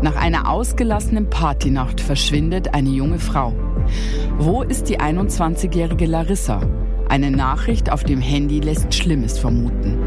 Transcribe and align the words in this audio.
Nach 0.00 0.14
einer 0.14 0.48
ausgelassenen 0.48 1.28
Partynacht 1.28 2.00
verschwindet 2.00 2.72
eine 2.72 2.90
junge 2.90 3.18
Frau. 3.18 3.52
Wo 4.38 4.62
ist 4.62 4.88
die 4.88 5.00
21-jährige 5.00 6.06
Larissa? 6.06 6.60
Eine 7.08 7.32
Nachricht 7.32 7.90
auf 7.90 8.04
dem 8.04 8.20
Handy 8.20 8.60
lässt 8.60 8.94
Schlimmes 8.94 9.38
vermuten. 9.38 9.98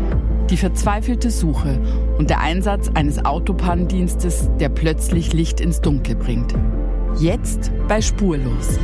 Die 0.50 0.58
verzweifelte 0.58 1.30
Suche 1.30 1.80
und 2.18 2.30
der 2.30 2.40
Einsatz 2.40 2.90
eines 2.94 3.26
Autopannendienstes, 3.26 4.50
der 4.60 4.70
plötzlich 4.70 5.34
Licht 5.34 5.60
ins 5.60 5.82
Dunkel 5.82 6.16
bringt. 6.16 6.54
Jetzt 7.18 7.72
bei 7.90 8.02
Spurlos. 8.02 8.80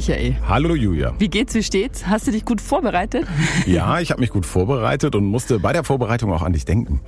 Michael. 0.00 0.34
Hallo 0.48 0.74
Julia. 0.74 1.12
Wie 1.18 1.28
geht's, 1.28 1.54
wie 1.54 1.62
steht's? 1.62 2.06
Hast 2.06 2.26
du 2.26 2.30
dich 2.30 2.46
gut 2.46 2.62
vorbereitet? 2.62 3.26
Ja, 3.66 4.00
ich 4.00 4.10
habe 4.10 4.22
mich 4.22 4.30
gut 4.30 4.46
vorbereitet 4.46 5.14
und 5.14 5.26
musste 5.26 5.58
bei 5.58 5.74
der 5.74 5.84
Vorbereitung 5.84 6.32
auch 6.32 6.40
an 6.40 6.54
dich 6.54 6.64
denken. 6.64 7.02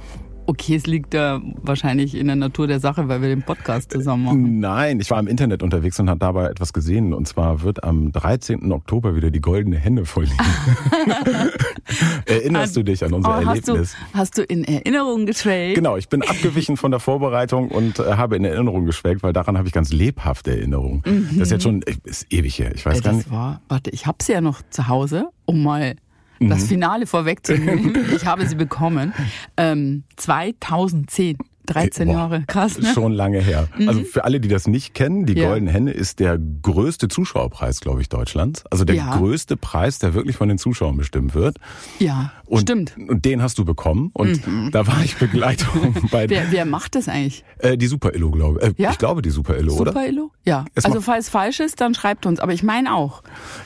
Okay, 0.47 0.75
es 0.75 0.87
liegt 0.87 1.15
da 1.15 1.41
wahrscheinlich 1.63 2.15
in 2.15 2.27
der 2.27 2.37
Natur 2.37 2.67
der 2.67 2.81
Sache, 2.81 3.09
weil 3.09 3.23
wir 3.23 3.29
den 3.29 3.43
Podcast 3.43 3.93
zusammen 3.93 4.25
machen. 4.25 4.61
Nein, 4.61 5.01
ich 5.01 5.11
war 5.11 5.21
im 5.21 5.29
Internet 5.29 5.63
unterwegs 5.63 5.99
und 6.01 6.11
habe 6.11 6.19
dabei 6.19 6.47
etwas 6.47 6.73
gesehen. 6.73 7.15
Und 7.15 7.29
zwar 7.29 7.63
wird 7.63 7.85
am 7.85 8.13
13. 8.13 8.73
Oktober 8.73 9.15
wieder 9.15 9.31
die 9.31 9.41
goldene 9.41 9.79
Henne 9.79 10.05
vorliegen. 10.05 10.37
Erinnerst 12.27 12.77
du 12.77 12.83
dich 12.83 13.05
an 13.05 13.13
unser 13.13 13.29
oh, 13.29 13.33
hast 13.47 13.69
Erlebnis? 13.69 13.93
Du, 13.93 14.19
hast 14.19 14.39
du 14.39 14.43
in 14.43 14.65
Erinnerung 14.65 15.27
geschwelgt? 15.27 15.77
Genau, 15.77 15.97
ich 15.97 16.09
bin 16.09 16.23
abgewichen 16.23 16.77
von 16.77 16.91
der 16.91 17.01
Vorbereitung 17.01 17.69
und 17.69 17.99
äh, 17.99 18.15
habe 18.15 18.37
in 18.37 18.45
Erinnerung 18.45 18.85
geschwelgt, 18.85 19.23
weil 19.23 19.33
daran 19.33 19.57
habe 19.57 19.69
ich 19.69 19.75
ganz 19.75 19.93
lebhafte 19.93 20.51
Erinnerungen. 20.53 21.03
Mhm. 21.07 21.39
Das 21.39 21.49
ist 21.49 21.53
jetzt 21.53 21.63
schon 21.63 21.83
ist 22.05 22.33
ewig 22.33 22.59
her. 22.59 22.75
Ich 22.75 22.85
weiß 22.85 22.97
ja, 22.97 23.03
gar 23.03 23.13
nicht. 23.13 23.31
War, 23.31 23.61
warte, 23.69 23.91
ich 23.91 24.07
habe 24.07 24.19
sie 24.23 24.33
ja 24.33 24.41
noch 24.41 24.63
zu 24.71 24.89
Hause, 24.89 25.29
um 25.45 25.63
mal 25.63 25.97
das 26.49 26.63
mhm. 26.63 26.69
Finale 26.69 27.07
vorwegzunehmen. 27.07 28.07
ich 28.15 28.25
habe 28.27 28.47
sie 28.47 28.55
bekommen. 28.55 29.13
Ähm, 29.57 30.05
2010. 30.17 31.37
13 31.67 32.07
Boah, 32.07 32.15
Jahre, 32.15 32.45
krass. 32.47 32.79
Ne? 32.79 32.93
Schon 32.93 33.13
lange 33.13 33.41
her. 33.41 33.69
Mhm. 33.79 33.89
Also 33.89 34.03
für 34.05 34.25
alle, 34.25 34.41
die 34.41 34.49
das 34.49 34.67
nicht 34.67 34.95
kennen, 34.95 35.27
die 35.27 35.35
ja. 35.35 35.49
Goldene 35.49 35.71
Henne 35.71 35.93
ist 35.93 36.21
der 36.21 36.39
größte 36.39 37.09
Zuschauerpreis, 37.09 37.81
glaube 37.81 38.01
ich, 38.01 38.09
Deutschlands. 38.09 38.65
Also 38.71 38.85
der 38.85 38.97
ja. 38.97 39.17
größte 39.17 39.57
Preis, 39.57 39.99
der 39.99 40.15
wirklich 40.15 40.37
von 40.37 40.49
den 40.49 40.59
Zuschauern 40.59 40.97
bestimmt 40.97 41.35
wird. 41.35 41.59
Ja, 41.99 42.33
und, 42.47 42.63
stimmt. 42.63 42.95
Und 42.97 43.25
den 43.25 43.43
hast 43.43 43.59
du 43.59 43.65
bekommen 43.65 44.11
und 44.13 44.47
mhm. 44.47 44.71
da 44.73 44.87
war 44.87 45.03
ich 45.05 45.17
Begleitung 45.17 45.95
bei. 46.11 46.29
Wer, 46.29 46.51
wer 46.51 46.65
macht 46.65 46.95
das 46.95 47.09
eigentlich? 47.09 47.45
Äh, 47.59 47.79
die 47.79 47.87
Super 47.87 48.15
Illo, 48.15 48.31
glaube 48.31 48.61
ich. 48.61 48.69
Äh, 48.69 48.83
ja? 48.83 48.91
Ich 48.91 48.99
glaube 48.99 49.23
die 49.23 49.31
Super 49.31 49.57
Illo, 49.57 49.71
Super 49.71 49.81
oder? 49.83 49.93
Super 49.93 50.07
Illo? 50.07 50.31
Ja. 50.45 50.65
Es 50.75 50.85
also 50.85 51.01
falls 51.01 51.27
es 51.27 51.31
falsch 51.31 51.61
ist, 51.61 51.81
dann 51.81 51.95
schreibt 51.95 52.27
uns. 52.27 52.41
Aber 52.41 52.53
ich 52.53 52.63
meine 52.63 52.95
auch. 52.95 53.23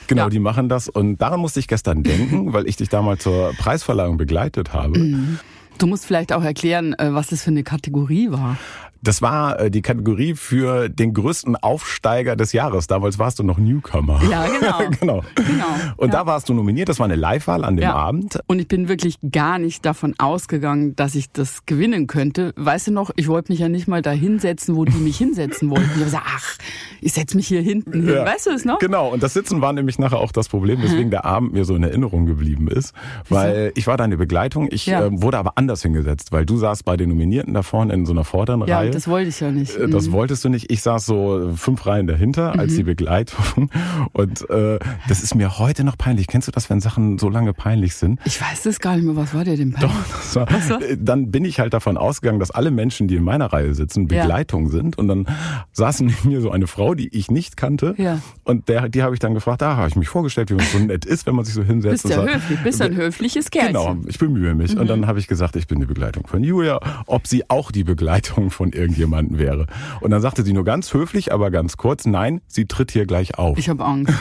Genau, 0.07 0.23
ja. 0.23 0.29
die 0.29 0.39
machen 0.39 0.69
das 0.69 0.87
und 0.87 1.17
daran 1.17 1.39
musste 1.39 1.59
ich 1.59 1.67
gestern 1.67 2.03
denken, 2.03 2.53
weil 2.53 2.67
ich 2.67 2.77
dich 2.77 2.89
damals 2.89 3.23
zur 3.23 3.53
Preisverleihung 3.57 4.17
begleitet 4.17 4.73
habe. 4.73 4.97
Mhm. 4.97 5.39
Du 5.77 5.85
musst 5.85 6.05
vielleicht 6.05 6.33
auch 6.33 6.43
erklären, 6.43 6.93
äh, 6.93 7.13
was 7.13 7.27
das 7.27 7.43
für 7.43 7.51
eine 7.51 7.63
Kategorie 7.63 8.31
war. 8.31 8.57
Das 9.01 9.21
war 9.21 9.59
äh, 9.59 9.71
die 9.71 9.81
Kategorie 9.81 10.35
für 10.35 10.89
den 10.89 11.13
größten 11.13 11.55
Aufsteiger 11.55 12.35
des 12.35 12.53
Jahres. 12.53 12.87
Damals 12.87 13.19
warst 13.19 13.39
du 13.39 13.43
noch 13.43 13.57
Newcomer. 13.57 14.19
Ja, 14.29 14.47
genau. 14.47 14.77
genau. 14.99 15.23
genau. 15.35 15.65
Und 15.97 16.13
ja. 16.13 16.19
da 16.19 16.25
warst 16.25 16.49
du 16.49 16.53
nominiert. 16.53 16.89
Das 16.89 16.99
war 16.99 17.05
eine 17.05 17.15
Live-Wahl 17.15 17.63
an 17.63 17.75
dem 17.75 17.83
ja. 17.83 17.95
Abend. 17.95 18.39
Und 18.47 18.59
ich 18.59 18.67
bin 18.67 18.87
wirklich 18.89 19.17
gar 19.31 19.59
nicht 19.59 19.85
davon 19.85 20.15
ausgegangen, 20.17 20.95
dass 20.95 21.15
ich 21.15 21.31
das 21.31 21.65
gewinnen 21.65 22.07
könnte. 22.07 22.53
Weißt 22.55 22.87
du 22.87 22.91
noch, 22.91 23.11
ich 23.15 23.27
wollte 23.27 23.51
mich 23.51 23.59
ja 23.59 23.69
nicht 23.69 23.87
mal 23.87 24.01
da 24.01 24.11
hinsetzen, 24.11 24.75
wo 24.75 24.85
die 24.85 24.97
mich 24.97 25.17
hinsetzen 25.17 25.69
wollten. 25.69 25.85
Ich 25.85 25.91
habe 25.91 26.05
gesagt, 26.05 26.25
ach, 26.27 26.57
ich 27.01 27.13
setze 27.13 27.37
mich 27.37 27.47
hier 27.47 27.61
hinten 27.61 27.91
hin. 27.91 28.07
Ja. 28.15 28.25
Weißt 28.25 28.47
du 28.47 28.51
es 28.51 28.65
noch? 28.65 28.79
Genau. 28.79 29.09
Und 29.09 29.23
das 29.23 29.33
Sitzen 29.33 29.61
war 29.61 29.73
nämlich 29.73 29.99
nachher 29.99 30.19
auch 30.19 30.31
das 30.31 30.49
Problem, 30.49 30.81
weswegen 30.81 31.11
der 31.11 31.25
Abend 31.25 31.53
mir 31.53 31.65
so 31.65 31.75
in 31.75 31.83
Erinnerung 31.83 32.25
geblieben 32.25 32.67
ist. 32.67 32.93
Weil 33.29 33.71
ich 33.75 33.87
war 33.87 33.97
deine 33.97 34.17
Begleitung. 34.17 34.67
Ich 34.71 34.87
äh, 34.87 35.21
wurde 35.21 35.37
aber 35.37 35.53
anders 35.55 35.81
hingesetzt, 35.81 36.31
weil 36.31 36.45
du 36.45 36.57
saßt 36.57 36.85
bei 36.85 36.97
den 36.97 37.09
Nominierten 37.09 37.53
da 37.53 37.63
vorne 37.63 37.93
in 37.93 38.05
so 38.05 38.13
einer 38.13 38.23
vorderen 38.23 38.61
Reihe. 38.61 38.86
Ja, 38.87 38.93
das 38.93 39.07
wollte 39.07 39.29
ich 39.29 39.39
ja 39.39 39.51
nicht. 39.51 39.75
Äh, 39.75 39.87
das 39.89 40.07
mhm. 40.07 40.11
wolltest 40.13 40.43
du 40.45 40.49
nicht. 40.49 40.71
Ich 40.71 40.81
saß 40.81 41.05
so 41.05 41.53
fünf 41.55 41.85
Reihen 41.85 42.07
dahinter 42.07 42.57
als 42.57 42.73
mhm. 42.73 42.77
die 42.77 42.83
Begleitung. 42.83 43.69
Und 44.13 44.49
äh, 44.49 44.79
das 45.07 45.21
ist 45.21 45.35
mir 45.35 45.59
heute 45.59 45.83
noch 45.83 45.97
peinlich. 45.97 46.27
Kennst 46.27 46.47
du 46.47 46.51
das, 46.51 46.69
wenn 46.69 46.79
Sachen 46.79 47.17
so 47.17 47.29
lange 47.29 47.53
peinlich 47.53 47.95
sind? 47.95 48.19
Ich 48.25 48.41
weiß 48.41 48.65
es 48.65 48.79
gar 48.79 48.95
nicht 48.95 49.05
mehr. 49.05 49.15
Was 49.15 49.33
war 49.33 49.43
dir 49.43 49.57
denn 49.57 49.73
peinlich? 49.73 49.91
Doch, 49.91 50.17
das 50.17 50.35
war, 50.35 50.51
Was 50.51 50.69
war? 50.69 50.81
Äh, 50.81 50.97
dann 50.99 51.31
bin 51.31 51.45
ich 51.45 51.59
halt 51.59 51.73
davon 51.73 51.97
ausgegangen, 51.97 52.39
dass 52.39 52.51
alle 52.51 52.71
Menschen, 52.71 53.07
die 53.07 53.15
in 53.15 53.23
meiner 53.23 53.47
Reihe 53.47 53.73
sitzen, 53.73 54.07
Begleitung 54.07 54.65
ja. 54.65 54.71
sind. 54.71 54.97
Und 54.97 55.07
dann 55.07 55.27
saß 55.73 56.01
neben 56.01 56.29
mir 56.29 56.41
so 56.41 56.51
eine 56.51 56.67
Frau, 56.67 56.95
die 56.95 57.15
ich 57.15 57.31
nicht 57.31 57.57
kannte. 57.57 57.95
Ja. 57.97 58.19
Und 58.43 58.69
der, 58.69 58.89
die 58.89 59.03
habe 59.03 59.13
ich 59.13 59.19
dann 59.19 59.33
gefragt, 59.33 59.61
da 59.61 59.77
habe 59.77 59.89
ich 59.89 59.95
mich 59.95 60.09
vorgestellt, 60.09 60.49
wie 60.49 60.55
man 60.55 60.65
so 60.65 60.79
nett 60.79 61.05
ist, 61.05 61.25
wenn 61.25 61.35
man 61.35 61.45
sich 61.45 61.53
so 61.53 61.63
hinsetzt. 61.63 62.03
Bist 62.03 62.15
ja 62.15 62.23
höflich, 62.23 62.59
bist 62.63 62.81
ein 62.81 62.95
höfliches 62.95 63.51
Kerl. 63.51 63.67
Genau, 63.67 63.97
ich 64.07 64.17
bemühe 64.19 64.55
mich. 64.55 64.75
Mhm. 64.75 64.81
Und 64.81 64.87
dann 64.87 65.07
habe 65.07 65.19
ich 65.19 65.27
gesagt, 65.27 65.55
ich 65.55 65.67
bin 65.67 65.79
die 65.79 65.85
Begleitung 65.85 66.27
von 66.27 66.43
Julia, 66.43 66.79
ob 67.05 67.27
sie 67.27 67.49
auch 67.49 67.71
die 67.71 67.83
Begleitung 67.83 68.49
von 68.51 68.71
irgendjemandem 68.77 69.27
entstanden 69.27 69.37
wäre. 69.37 69.65
Und 70.01 70.11
dann 70.11 70.21
sagte 70.21 70.43
sie 70.43 70.53
nur 70.53 70.63
ganz 70.63 70.93
höflich, 70.93 71.33
aber 71.33 71.51
ganz 71.51 71.77
kurz, 71.77 72.05
nein, 72.05 72.41
sie 72.47 72.65
tritt 72.65 72.91
hier 72.91 73.05
gleich 73.05 73.37
auf. 73.37 73.57
Ich 73.57 73.69
habe 73.69 73.83
Angst. 73.83 74.13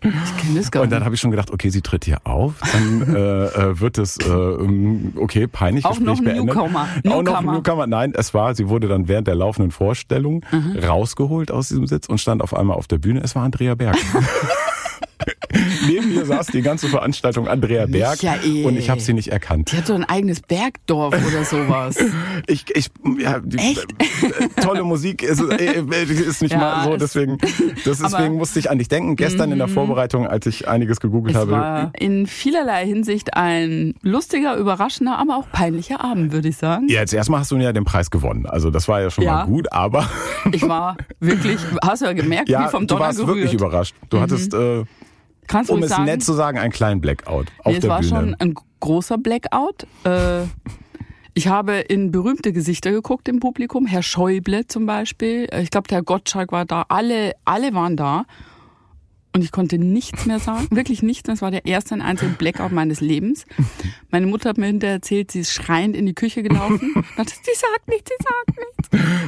Ich 0.00 0.36
kenne 0.36 0.58
das 0.58 0.70
gar 0.70 0.80
nicht. 0.80 0.86
Und 0.86 0.92
dann 0.92 1.04
habe 1.04 1.14
ich 1.14 1.20
schon 1.20 1.30
gedacht, 1.30 1.50
okay, 1.50 1.70
sie 1.70 1.82
tritt 1.82 2.04
hier 2.04 2.18
auf, 2.24 2.54
dann 2.72 3.14
äh, 3.14 3.44
äh 3.46 3.80
wird 3.80 3.98
es, 3.98 4.18
äh, 4.18 4.30
okay, 5.16 5.46
peinlich, 5.46 5.84
Auch 5.84 6.00
noch 6.00 6.18
ein 6.18 6.24
beendet. 6.24 6.54
Newcomer. 6.54 6.88
Auch 7.08 7.22
noch 7.22 7.38
ein 7.38 7.46
Newcomer. 7.46 7.86
Nein, 7.86 8.12
es 8.14 8.34
war, 8.34 8.54
sie 8.54 8.68
wurde 8.68 8.88
dann 8.88 9.08
während 9.08 9.26
der 9.26 9.34
laufenden 9.34 9.70
Vorstellung 9.70 10.44
mhm. 10.50 10.78
rausgeholt 10.78 11.50
aus 11.50 11.68
diesem 11.68 11.86
Sitz 11.86 12.06
und 12.06 12.18
stand 12.18 12.42
auf 12.42 12.54
einmal 12.54 12.76
auf 12.76 12.86
der 12.86 12.98
Bühne. 12.98 13.20
Es 13.22 13.34
war 13.34 13.42
Andrea 13.42 13.74
Berg. 13.74 13.96
Neben 15.88 16.14
mir 16.14 16.26
saß 16.26 16.48
die 16.48 16.62
ganze 16.62 16.88
Veranstaltung 16.88 17.48
Andrea 17.48 17.86
Berg 17.86 18.22
Michael. 18.22 18.66
und 18.66 18.76
ich 18.76 18.90
habe 18.90 19.00
sie 19.00 19.14
nicht 19.14 19.28
erkannt. 19.28 19.72
Die 19.72 19.76
hat 19.76 19.86
so 19.86 19.94
ein 19.94 20.04
eigenes 20.04 20.40
Bergdorf 20.40 21.14
oder 21.14 21.44
sowas. 21.44 21.98
ich, 22.46 22.64
ich, 22.74 22.90
ja, 23.18 23.40
die, 23.40 23.58
Echt? 23.58 23.86
Äh, 24.00 24.60
tolle 24.60 24.84
Musik 24.84 25.22
ist, 25.22 25.40
äh, 25.40 25.82
ist 26.10 26.42
nicht 26.42 26.52
ja, 26.52 26.58
mal 26.58 26.84
so, 26.84 26.96
deswegen, 26.96 27.38
deswegen 27.84 28.36
musste 28.36 28.58
ich 28.58 28.70
an 28.70 28.78
dich 28.78 28.88
denken. 28.88 29.16
Gestern 29.16 29.52
in 29.52 29.58
der 29.58 29.66
mhm. 29.68 29.72
Vorbereitung, 29.72 30.26
als 30.26 30.46
ich 30.46 30.68
einiges 30.68 31.00
gegoogelt 31.00 31.36
habe. 31.36 31.52
War 31.52 31.92
in 31.98 32.26
vielerlei 32.26 32.86
Hinsicht 32.86 33.34
ein 33.34 33.94
lustiger, 34.02 34.56
überraschender, 34.56 35.18
aber 35.18 35.36
auch 35.36 35.50
peinlicher 35.50 36.04
Abend, 36.04 36.32
würde 36.32 36.48
ich 36.48 36.56
sagen. 36.56 36.88
Ja, 36.88 37.00
jetzt 37.00 37.14
erstmal 37.14 37.40
hast 37.40 37.50
du 37.50 37.56
ja 37.56 37.72
den 37.72 37.84
Preis 37.84 38.10
gewonnen. 38.10 38.46
Also 38.46 38.70
das 38.70 38.88
war 38.88 39.00
ja 39.00 39.10
schon 39.10 39.24
ja. 39.24 39.36
mal 39.36 39.46
gut, 39.46 39.72
aber. 39.72 40.08
ich 40.52 40.66
war 40.66 40.96
wirklich, 41.20 41.60
hast 41.82 42.02
du 42.02 42.06
ja 42.06 42.12
gemerkt, 42.12 42.48
ja, 42.48 42.66
wie 42.66 42.70
vom 42.70 42.86
Donner 42.86 43.00
du 43.00 43.04
warst 43.04 43.18
gerührt. 43.18 43.36
wirklich 43.36 43.54
überrascht. 43.54 43.94
Du 44.10 44.18
mhm. 44.18 44.20
hattest 44.20 44.54
äh, 44.54 44.84
Kannst 45.48 45.70
um 45.70 45.82
es 45.82 45.90
sagen? 45.90 46.04
nett 46.04 46.22
zu 46.22 46.34
sagen, 46.34 46.58
einen 46.58 46.72
kleinen 46.72 47.00
Blackout 47.00 47.46
auf 47.64 47.72
nee, 47.72 47.80
der 47.80 47.88
Bühne. 47.88 48.00
Es 48.00 48.12
war 48.12 48.20
schon 48.20 48.34
ein 48.34 48.54
großer 48.80 49.18
Blackout. 49.18 49.86
Äh, 50.04 50.42
ich 51.34 51.48
habe 51.48 51.74
in 51.74 52.10
berühmte 52.10 52.52
Gesichter 52.52 52.92
geguckt 52.92 53.28
im 53.28 53.40
Publikum. 53.40 53.86
Herr 53.86 54.02
Schäuble 54.02 54.66
zum 54.66 54.86
Beispiel. 54.86 55.48
Ich 55.60 55.70
glaube, 55.70 55.88
der 55.88 55.98
Herr 55.98 56.02
Gottschalk 56.04 56.52
war 56.52 56.64
da. 56.64 56.84
Alle, 56.88 57.32
alle 57.44 57.74
waren 57.74 57.96
da. 57.96 58.24
Und 59.34 59.44
ich 59.44 59.52
konnte 59.52 59.78
nichts 59.78 60.26
mehr 60.26 60.38
sagen, 60.38 60.68
wirklich 60.70 61.02
nichts. 61.02 61.28
Es 61.28 61.42
war 61.42 61.50
der 61.50 61.66
erste 61.66 61.94
und 61.94 62.00
einzige 62.00 62.32
Blackout 62.32 62.72
meines 62.72 63.00
Lebens. 63.00 63.44
Meine 64.10 64.26
Mutter 64.26 64.50
hat 64.50 64.58
mir 64.58 64.66
hinterher 64.66 64.96
erzählt, 64.96 65.30
sie 65.30 65.40
ist 65.40 65.52
schreiend 65.52 65.96
in 65.96 66.06
die 66.06 66.14
Küche 66.14 66.42
gelaufen. 66.42 66.94
Und 67.16 67.28
sie 67.28 67.54
sagt 67.54 67.88
nichts, 67.88 68.10
sie 68.10 68.16
sagt 68.24 68.58
nichts. 68.58 68.68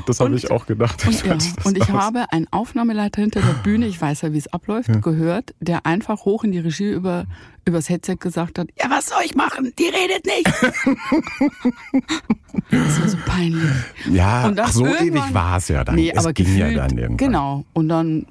Das 0.07 0.21
habe 0.21 0.35
ich 0.35 0.51
auch 0.51 0.67
gedacht. 0.67 1.07
Und, 1.07 1.25
ja, 1.25 1.37
und 1.65 1.77
ich 1.77 1.91
habe 1.91 2.33
einen 2.33 2.47
Aufnahmeleiter 2.51 3.21
hinter 3.21 3.41
der 3.41 3.53
Bühne, 3.63 3.87
ich 3.87 4.01
weiß 4.01 4.23
ja, 4.23 4.33
wie 4.33 4.39
es 4.39 4.51
abläuft, 4.53 4.89
ja. 4.89 4.97
gehört, 4.97 5.55
der 5.61 5.85
einfach 5.87 6.25
hoch 6.25 6.43
in 6.45 6.53
die 6.53 6.61
Regie 6.61 6.91
über 6.91 7.27
übers 7.65 7.89
Headset 7.89 8.17
gesagt 8.19 8.59
hat, 8.59 8.69
ja, 8.79 8.91
was 8.91 9.09
soll 9.09 9.23
ich 9.25 9.35
machen? 9.35 9.73
Die 9.79 9.85
redet 9.85 10.27
nicht. 10.27 10.47
das 12.71 13.01
war 13.01 13.09
so 13.09 13.17
peinlich. 13.27 13.71
Ja, 14.11 14.53
ach, 14.57 14.73
so 14.73 14.87
ewig 14.87 15.23
war 15.33 15.59
es 15.59 15.69
ja 15.69 15.85
dann. 15.85 15.95
Nee, 15.95 16.11
es 16.11 16.19
aber 16.19 16.33
ging 16.33 16.47
gefühlt, 16.47 16.73
ja 16.73 16.89
dann 16.89 16.97
irgendwann. 16.97 17.17
Genau. 17.17 17.65
Und 17.73 17.89
dann 17.89 18.27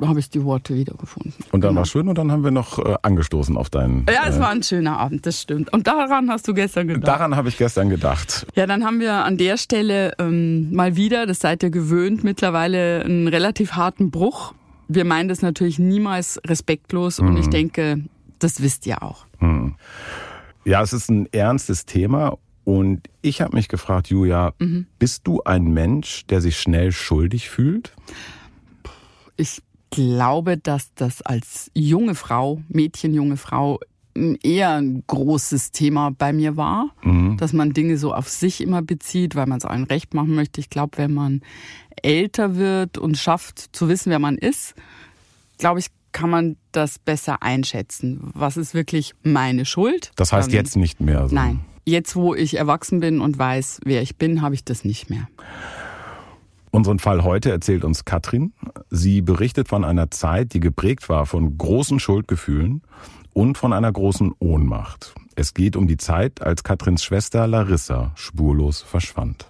habe 0.00 0.18
ich 0.20 0.30
die 0.30 0.42
Worte 0.44 0.74
wiedergefunden. 0.74 1.34
Und 1.52 1.62
dann 1.62 1.70
genau. 1.70 1.80
war 1.80 1.86
schön 1.86 2.08
und 2.08 2.16
dann 2.18 2.32
haben 2.32 2.44
wir 2.44 2.50
noch 2.50 2.78
äh, 2.78 2.96
angestoßen 3.02 3.56
auf 3.56 3.70
deinen. 3.70 4.06
Ja, 4.06 4.28
es 4.28 4.36
äh, 4.36 4.40
war 4.40 4.48
ein 4.50 4.62
schöner 4.62 4.98
Abend, 4.98 5.26
das 5.26 5.40
stimmt. 5.40 5.72
Und 5.72 5.86
daran 5.86 6.30
hast 6.30 6.48
du 6.48 6.54
gestern 6.54 6.88
gedacht. 6.88 7.06
Daran 7.06 7.36
habe 7.36 7.48
ich 7.48 7.58
gestern 7.58 7.88
gedacht. 7.88 8.46
Ja, 8.54 8.66
dann 8.66 8.84
haben 8.84 9.00
wir 9.00 9.24
an 9.24 9.36
der 9.36 9.56
Stelle 9.56 10.14
ähm, 10.18 10.72
mal 10.74 10.96
wieder, 10.96 11.26
das 11.26 11.40
seid 11.40 11.62
ihr 11.62 11.70
gewöhnt, 11.70 12.24
mittlerweile 12.24 13.04
einen 13.04 13.28
relativ 13.28 13.72
harten 13.72 14.10
Bruch. 14.10 14.54
Wir 14.88 15.04
meinen 15.04 15.28
das 15.28 15.42
natürlich 15.42 15.78
niemals 15.78 16.40
respektlos 16.46 17.20
mhm. 17.20 17.28
und 17.28 17.36
ich 17.36 17.46
mhm. 17.46 17.50
denke, 17.50 18.04
das 18.38 18.62
wisst 18.62 18.86
ihr 18.86 19.02
auch. 19.02 19.26
Mhm. 19.40 19.76
Ja, 20.64 20.82
es 20.82 20.92
ist 20.92 21.10
ein 21.10 21.28
ernstes 21.32 21.86
Thema 21.86 22.38
und 22.64 23.08
ich 23.20 23.40
habe 23.40 23.56
mich 23.56 23.68
gefragt, 23.68 24.08
Julia, 24.08 24.52
mhm. 24.58 24.86
bist 24.98 25.26
du 25.26 25.42
ein 25.42 25.64
Mensch, 25.64 26.26
der 26.26 26.40
sich 26.40 26.58
schnell 26.58 26.92
schuldig 26.92 27.50
fühlt? 27.50 27.92
Ich 29.36 29.62
glaube, 29.92 30.56
dass 30.56 30.92
das 30.94 31.22
als 31.22 31.70
junge 31.74 32.16
Frau, 32.16 32.62
Mädchen, 32.68 33.14
junge 33.14 33.36
Frau, 33.36 33.78
eher 34.42 34.74
ein 34.74 35.04
großes 35.06 35.70
Thema 35.70 36.10
bei 36.10 36.32
mir 36.32 36.56
war, 36.56 36.90
mhm. 37.02 37.36
dass 37.38 37.52
man 37.52 37.72
Dinge 37.72 37.96
so 37.96 38.12
auf 38.12 38.28
sich 38.28 38.60
immer 38.60 38.82
bezieht, 38.82 39.36
weil 39.36 39.46
man 39.46 39.58
es 39.58 39.64
allen 39.64 39.84
recht 39.84 40.12
machen 40.12 40.34
möchte. 40.34 40.60
Ich 40.60 40.68
glaube, 40.68 40.98
wenn 40.98 41.14
man 41.14 41.40
älter 42.02 42.56
wird 42.56 42.98
und 42.98 43.16
schafft 43.16 43.74
zu 43.74 43.88
wissen, 43.88 44.10
wer 44.10 44.18
man 44.18 44.36
ist, 44.36 44.74
glaube 45.58 45.80
ich, 45.80 45.86
kann 46.12 46.28
man 46.28 46.56
das 46.72 46.98
besser 46.98 47.42
einschätzen. 47.42 48.20
Was 48.34 48.58
ist 48.58 48.74
wirklich 48.74 49.14
meine 49.22 49.64
Schuld? 49.64 50.12
Das 50.16 50.32
heißt 50.32 50.50
ähm, 50.50 50.54
jetzt 50.54 50.76
nicht 50.76 51.00
mehr 51.00 51.28
so. 51.28 51.34
Nein. 51.34 51.60
Jetzt, 51.84 52.14
wo 52.14 52.34
ich 52.34 52.58
erwachsen 52.58 53.00
bin 53.00 53.20
und 53.20 53.38
weiß, 53.38 53.80
wer 53.84 54.02
ich 54.02 54.16
bin, 54.16 54.42
habe 54.42 54.54
ich 54.54 54.64
das 54.64 54.84
nicht 54.84 55.08
mehr. 55.10 55.26
Unseren 56.74 56.98
Fall 56.98 57.22
heute 57.22 57.50
erzählt 57.50 57.84
uns 57.84 58.06
Katrin. 58.06 58.54
Sie 58.88 59.20
berichtet 59.20 59.68
von 59.68 59.84
einer 59.84 60.10
Zeit, 60.10 60.54
die 60.54 60.60
geprägt 60.60 61.10
war 61.10 61.26
von 61.26 61.58
großen 61.58 62.00
Schuldgefühlen 62.00 62.80
und 63.34 63.58
von 63.58 63.74
einer 63.74 63.92
großen 63.92 64.32
Ohnmacht. 64.38 65.14
Es 65.34 65.52
geht 65.52 65.76
um 65.76 65.86
die 65.86 65.98
Zeit, 65.98 66.40
als 66.40 66.64
Katrins 66.64 67.04
Schwester 67.04 67.46
Larissa 67.46 68.12
spurlos 68.14 68.80
verschwand. 68.80 69.46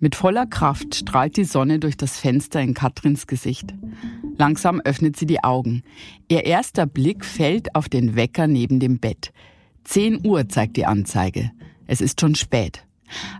Mit 0.00 0.16
voller 0.16 0.46
Kraft 0.46 0.96
strahlt 0.96 1.36
die 1.36 1.44
Sonne 1.44 1.78
durch 1.78 1.96
das 1.96 2.18
Fenster 2.18 2.60
in 2.60 2.74
Katrins 2.74 3.28
Gesicht. 3.28 3.74
Langsam 4.36 4.80
öffnet 4.80 5.16
sie 5.16 5.26
die 5.26 5.44
Augen. 5.44 5.84
Ihr 6.28 6.44
erster 6.44 6.84
Blick 6.84 7.24
fällt 7.24 7.76
auf 7.76 7.88
den 7.88 8.16
Wecker 8.16 8.48
neben 8.48 8.80
dem 8.80 8.98
Bett. 8.98 9.32
Zehn 9.84 10.26
Uhr 10.26 10.48
zeigt 10.48 10.76
die 10.76 10.84
Anzeige. 10.84 11.52
Es 11.86 12.00
ist 12.00 12.20
schon 12.20 12.34
spät. 12.34 12.85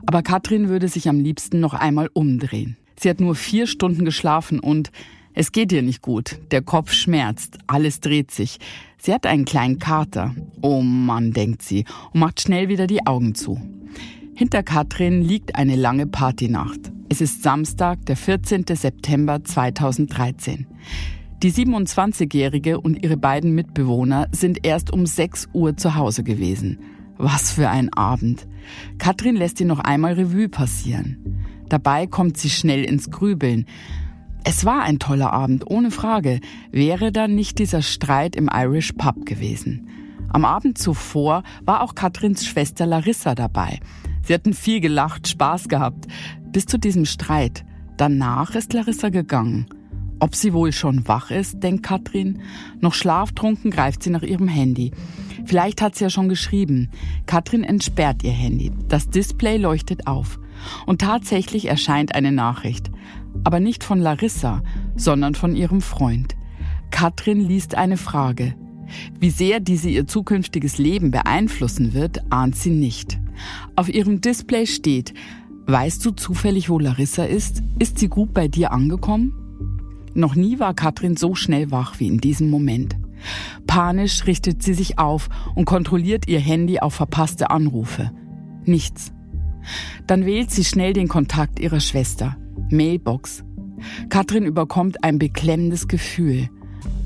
Aber 0.06 0.22
Katrin 0.22 0.68
würde 0.68 0.88
sich 0.88 1.08
am 1.08 1.20
liebsten 1.20 1.60
noch 1.60 1.74
einmal 1.74 2.08
umdrehen. 2.12 2.76
Sie 2.98 3.10
hat 3.10 3.20
nur 3.20 3.34
vier 3.34 3.66
Stunden 3.66 4.04
geschlafen 4.04 4.60
und 4.60 4.90
es 5.34 5.52
geht 5.52 5.70
ihr 5.70 5.82
nicht 5.82 6.00
gut. 6.00 6.38
Der 6.50 6.62
Kopf 6.62 6.92
schmerzt, 6.92 7.58
alles 7.66 8.00
dreht 8.00 8.30
sich. 8.30 8.58
Sie 8.96 9.12
hat 9.12 9.26
einen 9.26 9.44
kleinen 9.44 9.78
Kater. 9.78 10.34
Oh 10.62 10.80
Mann, 10.80 11.32
denkt 11.32 11.62
sie 11.62 11.84
und 12.12 12.20
macht 12.20 12.40
schnell 12.40 12.68
wieder 12.68 12.86
die 12.86 13.06
Augen 13.06 13.34
zu. 13.34 13.60
Hinter 14.34 14.62
Katrin 14.62 15.22
liegt 15.22 15.54
eine 15.54 15.76
lange 15.76 16.06
Partynacht. 16.06 16.92
Es 17.08 17.20
ist 17.20 17.42
Samstag, 17.42 18.04
der 18.06 18.16
14. 18.16 18.64
September 18.68 19.44
2013. 19.44 20.66
Die 21.42 21.52
27-Jährige 21.52 22.80
und 22.80 23.02
ihre 23.02 23.16
beiden 23.16 23.54
Mitbewohner 23.54 24.28
sind 24.32 24.66
erst 24.66 24.90
um 24.90 25.04
6 25.06 25.48
Uhr 25.52 25.76
zu 25.76 25.94
Hause 25.94 26.22
gewesen. 26.24 26.78
Was 27.18 27.52
für 27.52 27.68
ein 27.68 27.92
Abend. 27.92 28.46
Katrin 28.98 29.36
lässt 29.36 29.60
ihn 29.60 29.68
noch 29.68 29.80
einmal 29.80 30.14
Revue 30.14 30.48
passieren. 30.48 31.44
Dabei 31.68 32.06
kommt 32.06 32.36
sie 32.36 32.50
schnell 32.50 32.84
ins 32.84 33.10
Grübeln. 33.10 33.66
Es 34.44 34.64
war 34.64 34.82
ein 34.82 34.98
toller 34.98 35.32
Abend, 35.32 35.68
ohne 35.68 35.90
Frage. 35.90 36.40
Wäre 36.70 37.10
dann 37.10 37.34
nicht 37.34 37.58
dieser 37.58 37.82
Streit 37.82 38.36
im 38.36 38.48
Irish 38.52 38.92
Pub 38.92 39.26
gewesen. 39.26 39.88
Am 40.28 40.44
Abend 40.44 40.78
zuvor 40.78 41.42
war 41.64 41.82
auch 41.82 41.94
Katrins 41.94 42.46
Schwester 42.46 42.86
Larissa 42.86 43.34
dabei. 43.34 43.80
Sie 44.22 44.34
hatten 44.34 44.54
viel 44.54 44.80
gelacht, 44.80 45.28
Spaß 45.28 45.68
gehabt. 45.68 46.06
Bis 46.52 46.66
zu 46.66 46.78
diesem 46.78 47.06
Streit. 47.06 47.64
Danach 47.96 48.54
ist 48.54 48.72
Larissa 48.72 49.08
gegangen. 49.08 49.66
Ob 50.18 50.34
sie 50.34 50.52
wohl 50.54 50.72
schon 50.72 51.06
wach 51.08 51.30
ist, 51.30 51.62
denkt 51.62 51.82
Katrin. 51.82 52.40
Noch 52.80 52.94
schlaftrunken 52.94 53.70
greift 53.70 54.02
sie 54.02 54.10
nach 54.10 54.22
ihrem 54.22 54.48
Handy. 54.48 54.92
Vielleicht 55.44 55.82
hat 55.82 55.94
sie 55.94 56.04
ja 56.04 56.10
schon 56.10 56.28
geschrieben. 56.28 56.90
Katrin 57.26 57.64
entsperrt 57.64 58.22
ihr 58.24 58.32
Handy. 58.32 58.72
Das 58.88 59.10
Display 59.10 59.58
leuchtet 59.58 60.06
auf. 60.06 60.38
Und 60.86 61.02
tatsächlich 61.02 61.66
erscheint 61.66 62.14
eine 62.14 62.32
Nachricht. 62.32 62.90
Aber 63.44 63.60
nicht 63.60 63.84
von 63.84 64.00
Larissa, 64.00 64.62
sondern 64.96 65.34
von 65.34 65.54
ihrem 65.54 65.82
Freund. 65.82 66.34
Katrin 66.90 67.40
liest 67.40 67.74
eine 67.74 67.98
Frage. 67.98 68.54
Wie 69.20 69.30
sehr 69.30 69.60
diese 69.60 69.90
ihr 69.90 70.06
zukünftiges 70.06 70.78
Leben 70.78 71.10
beeinflussen 71.10 71.92
wird, 71.92 72.20
ahnt 72.30 72.56
sie 72.56 72.70
nicht. 72.70 73.18
Auf 73.74 73.92
ihrem 73.92 74.20
Display 74.22 74.66
steht, 74.66 75.12
weißt 75.66 76.04
du 76.06 76.12
zufällig, 76.12 76.70
wo 76.70 76.78
Larissa 76.78 77.24
ist? 77.24 77.62
Ist 77.78 77.98
sie 77.98 78.08
gut 78.08 78.32
bei 78.32 78.48
dir 78.48 78.72
angekommen? 78.72 79.45
Noch 80.16 80.34
nie 80.34 80.58
war 80.58 80.72
Katrin 80.72 81.14
so 81.16 81.34
schnell 81.34 81.70
wach 81.70 82.00
wie 82.00 82.08
in 82.08 82.18
diesem 82.18 82.48
Moment. 82.48 82.96
Panisch 83.66 84.26
richtet 84.26 84.62
sie 84.62 84.72
sich 84.72 84.98
auf 84.98 85.28
und 85.54 85.66
kontrolliert 85.66 86.26
ihr 86.26 86.40
Handy 86.40 86.78
auf 86.78 86.94
verpasste 86.94 87.50
Anrufe. 87.50 88.10
Nichts. 88.64 89.12
Dann 90.06 90.24
wählt 90.24 90.50
sie 90.50 90.64
schnell 90.64 90.94
den 90.94 91.08
Kontakt 91.08 91.60
ihrer 91.60 91.80
Schwester. 91.80 92.36
Mailbox. 92.70 93.44
Katrin 94.08 94.44
überkommt 94.44 95.04
ein 95.04 95.18
beklemmendes 95.18 95.86
Gefühl. 95.86 96.48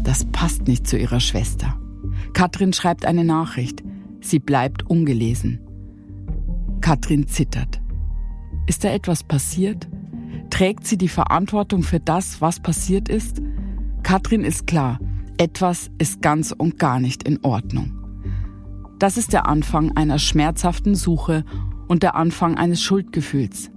Das 0.04 0.24
passt 0.26 0.68
nicht 0.68 0.86
zu 0.86 0.96
ihrer 0.96 1.20
Schwester. 1.20 1.80
Katrin 2.32 2.72
schreibt 2.72 3.06
eine 3.06 3.24
Nachricht. 3.24 3.82
Sie 4.20 4.38
bleibt 4.38 4.88
ungelesen. 4.88 5.58
Katrin 6.80 7.26
zittert. 7.26 7.80
Ist 8.68 8.84
da 8.84 8.90
etwas 8.90 9.24
passiert? 9.24 9.88
Trägt 10.50 10.86
sie 10.86 10.98
die 10.98 11.08
Verantwortung 11.08 11.82
für 11.82 12.00
das, 12.00 12.40
was 12.40 12.60
passiert 12.60 13.08
ist? 13.08 13.40
Katrin 14.02 14.44
ist 14.44 14.66
klar, 14.66 14.98
etwas 15.38 15.90
ist 15.98 16.20
ganz 16.20 16.52
und 16.52 16.78
gar 16.78 17.00
nicht 17.00 17.22
in 17.22 17.38
Ordnung. 17.44 17.96
Das 18.98 19.16
ist 19.16 19.32
der 19.32 19.46
Anfang 19.46 19.96
einer 19.96 20.18
schmerzhaften 20.18 20.94
Suche 20.94 21.44
und 21.88 22.02
der 22.02 22.16
Anfang 22.16 22.58
eines 22.58 22.82
Schuldgefühls. 22.82 23.70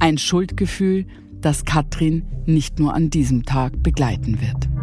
Ein 0.00 0.18
Schuldgefühl, 0.18 1.06
das 1.40 1.64
Katrin 1.64 2.24
nicht 2.46 2.80
nur 2.80 2.94
an 2.94 3.10
diesem 3.10 3.44
Tag 3.44 3.82
begleiten 3.82 4.40
wird. 4.40 4.73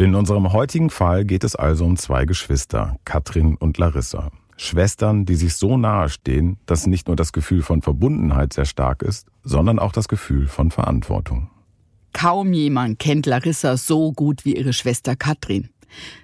In 0.00 0.14
unserem 0.14 0.54
heutigen 0.54 0.88
Fall 0.88 1.26
geht 1.26 1.44
es 1.44 1.54
also 1.54 1.84
um 1.84 1.98
zwei 1.98 2.24
Geschwister, 2.24 2.96
Katrin 3.04 3.56
und 3.56 3.76
Larissa. 3.76 4.30
Schwestern, 4.56 5.26
die 5.26 5.34
sich 5.34 5.56
so 5.56 5.76
nahe 5.76 6.08
stehen, 6.08 6.56
dass 6.64 6.86
nicht 6.86 7.08
nur 7.08 7.16
das 7.16 7.34
Gefühl 7.34 7.60
von 7.60 7.82
Verbundenheit 7.82 8.54
sehr 8.54 8.64
stark 8.64 9.02
ist, 9.02 9.28
sondern 9.42 9.78
auch 9.78 9.92
das 9.92 10.08
Gefühl 10.08 10.48
von 10.48 10.70
Verantwortung. 10.70 11.50
Kaum 12.14 12.54
jemand 12.54 12.98
kennt 12.98 13.26
Larissa 13.26 13.76
so 13.76 14.12
gut 14.12 14.46
wie 14.46 14.56
ihre 14.56 14.72
Schwester 14.72 15.16
Katrin. 15.16 15.68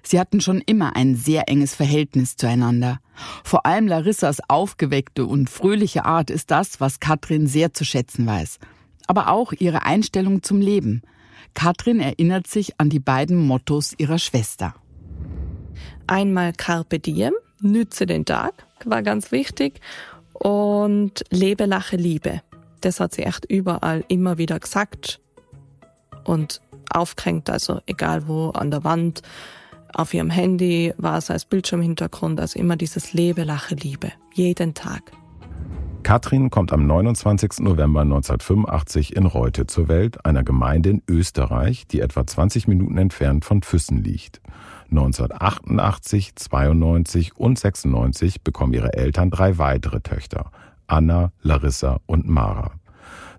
Sie 0.02 0.18
hatten 0.18 0.40
schon 0.40 0.62
immer 0.64 0.96
ein 0.96 1.14
sehr 1.14 1.46
enges 1.50 1.74
Verhältnis 1.74 2.36
zueinander. 2.36 3.00
Vor 3.44 3.66
allem 3.66 3.88
Larissas 3.88 4.38
aufgeweckte 4.48 5.26
und 5.26 5.50
fröhliche 5.50 6.06
Art 6.06 6.30
ist 6.30 6.50
das, 6.50 6.80
was 6.80 6.98
Katrin 6.98 7.46
sehr 7.46 7.74
zu 7.74 7.84
schätzen 7.84 8.24
weiß. 8.26 8.58
Aber 9.06 9.28
auch 9.28 9.52
ihre 9.52 9.82
Einstellung 9.82 10.42
zum 10.42 10.62
Leben– 10.62 11.02
Katrin 11.54 12.00
erinnert 12.00 12.46
sich 12.46 12.78
an 12.78 12.90
die 12.90 13.00
beiden 13.00 13.36
Mottos 13.36 13.94
ihrer 13.98 14.18
Schwester. 14.18 14.74
Einmal 16.06 16.52
Carpe 16.52 16.98
Diem, 16.98 17.34
nütze 17.60 18.06
den 18.06 18.24
Tag, 18.24 18.66
war 18.84 19.02
ganz 19.02 19.32
wichtig. 19.32 19.80
Und 20.32 21.24
Lebe, 21.30 21.66
lache, 21.66 21.96
liebe. 21.96 22.42
Das 22.80 23.00
hat 23.00 23.14
sie 23.14 23.22
echt 23.22 23.46
überall 23.46 24.04
immer 24.08 24.38
wieder 24.38 24.60
gesagt. 24.60 25.20
Und 26.24 26.60
aufgehängt, 26.90 27.48
also 27.50 27.80
egal 27.86 28.28
wo, 28.28 28.50
an 28.50 28.70
der 28.70 28.84
Wand, 28.84 29.22
auf 29.92 30.12
ihrem 30.12 30.30
Handy, 30.30 30.92
war 30.98 31.18
es 31.18 31.30
als 31.30 31.46
Bildschirmhintergrund, 31.46 32.38
also 32.38 32.58
immer 32.58 32.76
dieses 32.76 33.12
Lebe, 33.12 33.44
lache, 33.44 33.74
liebe. 33.74 34.12
Jeden 34.34 34.74
Tag. 34.74 35.12
Katrin 36.06 36.50
kommt 36.50 36.72
am 36.72 36.86
29. 36.86 37.62
November 37.62 38.02
1985 38.02 39.16
in 39.16 39.26
Reute 39.26 39.66
zur 39.66 39.88
Welt, 39.88 40.24
einer 40.24 40.44
Gemeinde 40.44 40.90
in 40.90 41.02
Österreich, 41.08 41.88
die 41.88 41.98
etwa 41.98 42.24
20 42.24 42.68
Minuten 42.68 42.96
entfernt 42.96 43.44
von 43.44 43.64
Füssen 43.64 44.04
liegt. 44.04 44.40
1988, 44.92 46.36
92 46.36 47.36
und 47.36 47.58
96 47.58 48.42
bekommen 48.42 48.72
ihre 48.72 48.92
Eltern 48.92 49.30
drei 49.30 49.58
weitere 49.58 50.00
Töchter, 50.00 50.52
Anna, 50.86 51.32
Larissa 51.42 51.98
und 52.06 52.28
Mara. 52.28 52.70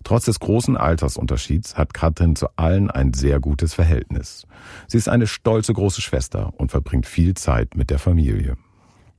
Trotz 0.04 0.26
des 0.26 0.38
großen 0.38 0.76
Altersunterschieds 0.76 1.78
hat 1.78 1.94
Katrin 1.94 2.36
zu 2.36 2.48
allen 2.56 2.90
ein 2.90 3.14
sehr 3.14 3.40
gutes 3.40 3.72
Verhältnis. 3.72 4.46
Sie 4.88 4.98
ist 4.98 5.08
eine 5.08 5.26
stolze 5.26 5.72
große 5.72 6.02
Schwester 6.02 6.52
und 6.58 6.70
verbringt 6.70 7.06
viel 7.06 7.32
Zeit 7.32 7.76
mit 7.76 7.88
der 7.88 7.98
Familie. 7.98 8.58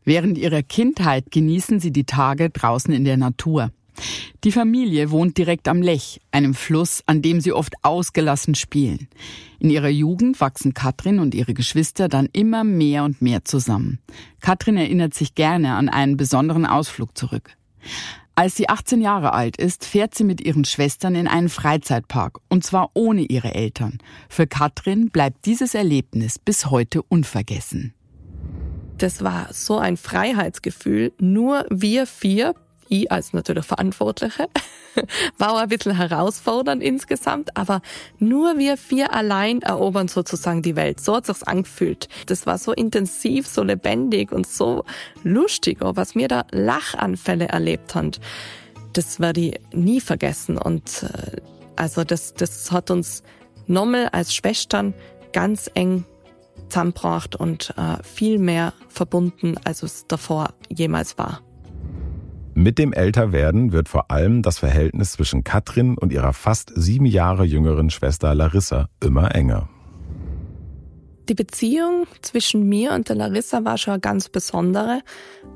Während 0.05 0.37
ihrer 0.37 0.63
Kindheit 0.63 1.31
genießen 1.31 1.79
sie 1.79 1.91
die 1.91 2.05
Tage 2.05 2.49
draußen 2.49 2.93
in 2.93 3.03
der 3.03 3.17
Natur. 3.17 3.71
Die 4.43 4.51
Familie 4.51 5.11
wohnt 5.11 5.37
direkt 5.37 5.67
am 5.67 5.81
Lech, 5.81 6.21
einem 6.31 6.53
Fluss, 6.53 7.03
an 7.05 7.21
dem 7.21 7.41
sie 7.41 7.51
oft 7.51 7.73
ausgelassen 7.81 8.55
spielen. 8.55 9.09
In 9.59 9.69
ihrer 9.69 9.89
Jugend 9.89 10.39
wachsen 10.39 10.73
Katrin 10.73 11.19
und 11.19 11.35
ihre 11.35 11.53
Geschwister 11.53 12.07
dann 12.07 12.29
immer 12.31 12.63
mehr 12.63 13.03
und 13.03 13.21
mehr 13.21 13.43
zusammen. 13.43 13.99
Katrin 14.39 14.77
erinnert 14.77 15.13
sich 15.13 15.35
gerne 15.35 15.75
an 15.75 15.89
einen 15.89 16.15
besonderen 16.15 16.65
Ausflug 16.65 17.17
zurück. 17.17 17.57
Als 18.35 18.55
sie 18.55 18.69
18 18.69 19.01
Jahre 19.01 19.33
alt 19.33 19.57
ist, 19.57 19.83
fährt 19.83 20.15
sie 20.15 20.23
mit 20.23 20.39
ihren 20.39 20.63
Schwestern 20.63 21.15
in 21.15 21.27
einen 21.27 21.49
Freizeitpark, 21.49 22.39
und 22.47 22.63
zwar 22.63 22.91
ohne 22.93 23.23
ihre 23.23 23.53
Eltern. 23.53 23.97
Für 24.29 24.47
Katrin 24.47 25.09
bleibt 25.09 25.45
dieses 25.45 25.75
Erlebnis 25.75 26.39
bis 26.39 26.67
heute 26.67 27.01
unvergessen 27.01 27.93
das 28.99 29.23
war 29.23 29.47
so 29.51 29.77
ein 29.77 29.97
Freiheitsgefühl. 29.97 31.13
Nur 31.19 31.65
wir 31.69 32.05
vier, 32.05 32.53
ich 32.89 33.11
als 33.11 33.33
natürlich 33.33 33.65
Verantwortliche, 33.65 34.47
war 35.37 35.53
auch 35.53 35.57
ein 35.57 35.69
bisschen 35.69 35.95
herausfordernd 35.95 36.83
insgesamt, 36.83 37.55
aber 37.55 37.81
nur 38.17 38.57
wir 38.57 38.77
vier 38.77 39.13
allein 39.13 39.61
erobern 39.61 40.07
sozusagen 40.07 40.61
die 40.61 40.75
Welt. 40.75 40.99
So 40.99 41.15
hat 41.15 41.25
sich's 41.25 41.43
angefühlt. 41.43 42.09
Das 42.25 42.45
war 42.45 42.57
so 42.57 42.73
intensiv, 42.73 43.47
so 43.47 43.63
lebendig 43.63 44.31
und 44.31 44.47
so 44.47 44.83
lustig, 45.23 45.77
was 45.81 46.15
mir 46.15 46.27
da 46.27 46.45
Lachanfälle 46.51 47.47
erlebt 47.47 47.95
haben. 47.95 48.11
Das 48.93 49.19
werde 49.19 49.41
ich 49.41 49.59
nie 49.71 50.01
vergessen 50.01 50.57
und 50.57 51.03
äh, 51.03 51.37
also 51.75 52.03
das, 52.03 52.33
das 52.33 52.71
hat 52.71 52.91
uns 52.91 53.23
nochmal 53.67 54.09
als 54.09 54.35
Schwestern 54.35 54.93
ganz 55.31 55.69
eng 55.73 56.03
zusammengebracht 56.67 57.35
und 57.35 57.73
äh, 57.77 58.03
viel 58.03 58.39
mehr 58.39 58.73
verbunden, 58.87 59.55
als 59.63 59.83
es 59.83 60.07
davor 60.07 60.53
jemals 60.69 61.17
war. 61.17 61.41
Mit 62.53 62.77
dem 62.77 62.91
Älterwerden 62.91 63.71
wird 63.71 63.87
vor 63.87 64.11
allem 64.11 64.41
das 64.41 64.59
Verhältnis 64.59 65.13
zwischen 65.13 65.43
Katrin 65.43 65.97
und 65.97 66.11
ihrer 66.11 66.33
fast 66.33 66.71
sieben 66.75 67.05
Jahre 67.05 67.45
jüngeren 67.45 67.89
Schwester 67.89 68.35
Larissa 68.35 68.89
immer 69.01 69.33
enger. 69.33 69.69
Die 71.29 71.35
Beziehung 71.35 72.07
zwischen 72.21 72.67
mir 72.67 72.93
und 72.93 73.07
der 73.07 73.15
Larissa 73.15 73.63
war 73.63 73.77
schon 73.77 73.93
eine 73.93 74.01
ganz 74.01 74.29
besondere, 74.29 75.01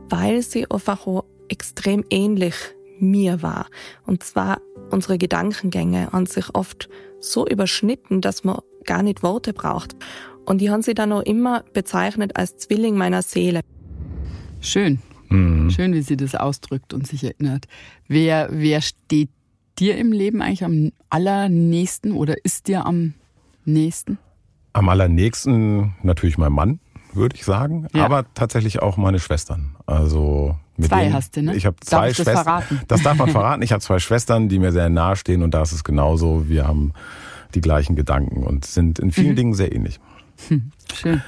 weil 0.07 0.43
sie 0.43 0.69
einfach 0.69 1.05
extrem 1.49 2.05
ähnlich 2.09 2.53
mir 2.99 3.41
war. 3.41 3.67
Und 4.05 4.23
zwar 4.23 4.61
unsere 4.91 5.17
Gedankengänge 5.17 6.11
haben 6.11 6.27
sich 6.27 6.53
oft 6.53 6.89
so 7.19 7.47
überschnitten, 7.47 8.21
dass 8.21 8.43
man 8.43 8.59
gar 8.85 9.01
nicht 9.01 9.23
Worte 9.23 9.51
braucht. 9.51 9.95
Und 10.45 10.59
die 10.59 10.69
haben 10.69 10.81
sie 10.81 10.93
dann 10.93 11.11
auch 11.11 11.21
immer 11.21 11.63
bezeichnet 11.73 12.35
als 12.35 12.57
Zwilling 12.57 12.95
meiner 12.95 13.21
Seele. 13.21 13.61
Schön. 14.61 14.99
Mhm. 15.29 15.69
Schön, 15.71 15.93
wie 15.93 16.01
sie 16.01 16.17
das 16.17 16.35
ausdrückt 16.35 16.93
und 16.93 17.07
sich 17.07 17.23
erinnert. 17.23 17.65
Wer, 18.07 18.49
wer 18.51 18.81
steht 18.81 19.29
dir 19.79 19.97
im 19.97 20.11
Leben 20.11 20.41
eigentlich 20.41 20.63
am 20.63 20.91
allernächsten 21.09 22.11
oder 22.11 22.35
ist 22.43 22.67
dir 22.67 22.85
am 22.85 23.13
nächsten? 23.65 24.17
Am 24.73 24.89
allernächsten 24.89 25.95
natürlich 26.03 26.37
mein 26.37 26.51
Mann, 26.51 26.79
würde 27.13 27.35
ich 27.35 27.45
sagen, 27.45 27.87
ja. 27.93 28.05
aber 28.05 28.25
tatsächlich 28.33 28.81
auch 28.81 28.97
meine 28.97 29.19
Schwestern. 29.19 29.75
Also 29.85 30.55
mit 30.77 30.89
zwei 30.89 31.03
denen, 31.03 31.13
hast 31.13 31.35
du, 31.35 31.43
ne? 31.43 31.55
Ich 31.55 31.65
habe 31.65 31.75
zwei 31.81 32.07
darf 32.07 32.15
Schwestern. 32.15 32.35
Das, 32.35 32.43
verraten? 32.43 32.81
das 32.87 33.03
darf 33.03 33.17
man 33.17 33.29
verraten. 33.29 33.61
Ich 33.61 33.71
habe 33.71 33.81
zwei 33.81 33.99
Schwestern, 33.99 34.49
die 34.49 34.59
mir 34.59 34.71
sehr 34.71 34.89
nahe 34.89 35.15
stehen 35.15 35.43
und 35.43 35.53
da 35.53 35.61
ist 35.61 35.71
es 35.71 35.83
genauso. 35.83 36.47
Wir 36.47 36.67
haben 36.67 36.93
die 37.53 37.61
gleichen 37.61 37.95
Gedanken 37.95 38.43
und 38.43 38.65
sind 38.65 38.99
in 38.99 39.11
vielen 39.11 39.31
mhm. 39.31 39.35
Dingen 39.35 39.53
sehr 39.53 39.73
ähnlich. 39.75 39.99
Hm, 40.49 40.71
schön. 40.93 41.21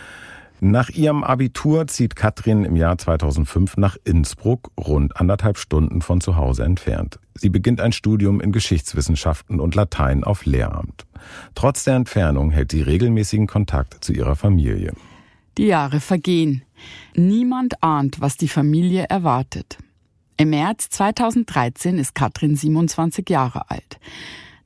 Nach 0.62 0.90
ihrem 0.90 1.24
Abitur 1.24 1.86
zieht 1.88 2.16
Katrin 2.16 2.64
im 2.64 2.76
Jahr 2.76 2.98
2005 2.98 3.78
nach 3.78 3.98
Innsbruck, 4.04 4.72
rund 4.80 5.18
anderthalb 5.18 5.58
Stunden 5.58 6.02
von 6.02 6.22
zu 6.22 6.38
Hause 6.38 6.64
entfernt. 6.64 7.20
Sie 7.34 7.50
beginnt 7.50 7.82
ein 7.82 7.92
Studium 7.92 8.40
in 8.40 8.52
Geschichtswissenschaften 8.54 9.60
und 9.60 9.76
Latein 9.76 10.24
auf 10.24 10.46
Lehramt. 10.46 11.06
Trotz 11.56 11.84
der 11.84 11.96
Entfernung 11.96 12.52
hält 12.52 12.72
sie 12.72 12.82
regelmäßigen 12.82 13.48
Kontakt 13.48 14.04
zu 14.04 14.14
ihrer 14.14 14.36
Familie. 14.36 14.94
Die 15.58 15.68
Jahre 15.68 16.00
vergehen. 16.00 16.64
Niemand 17.16 17.84
ahnt, 17.84 18.22
was 18.22 18.38
die 18.38 18.48
Familie 18.48 19.06
erwartet. 19.10 19.78
Im 20.38 20.50
März 20.50 20.90
2013 20.90 21.98
ist 21.98 22.16
Katrin 22.16 22.56
27 22.56 23.30
Jahre 23.30 23.70
alt. 23.70 24.00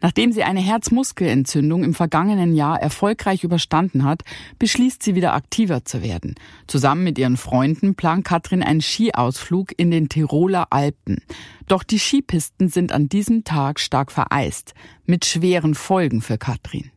Nachdem 0.02 0.32
sie 0.32 0.44
eine 0.44 0.62
Herzmuskelentzündung 0.62 1.84
im 1.84 1.94
vergangenen 1.94 2.54
Jahr 2.54 2.82
erfolgreich 2.82 3.44
überstanden 3.44 4.04
hat, 4.04 4.24
beschließt 4.58 5.04
sie 5.04 5.16
wieder 5.16 5.34
aktiver 5.34 5.84
zu 5.84 6.02
werden. 6.02 6.36
Zusammen 6.68 7.04
mit 7.04 7.18
ihren 7.18 7.38
Freunden 7.38 7.96
plant 7.96 8.26
Katrin 8.26 8.64
einen 8.64 8.82
Skiausflug 8.82 9.74
in 9.78 9.92
den 9.92 10.10
Tiroler 10.10 10.68
Alpen. 10.70 11.18
Doch 11.68 11.84
die 11.84 12.00
Skipisten 12.00 12.70
sind 12.70 12.92
an 12.92 13.10
diesem 13.10 13.44
Tag 13.44 13.80
stark 13.80 14.12
vereist, 14.12 14.74
mit 15.06 15.26
schweren 15.26 15.76
Folgen 15.76 16.22
für 16.22 16.38
Katrin. 16.38 16.92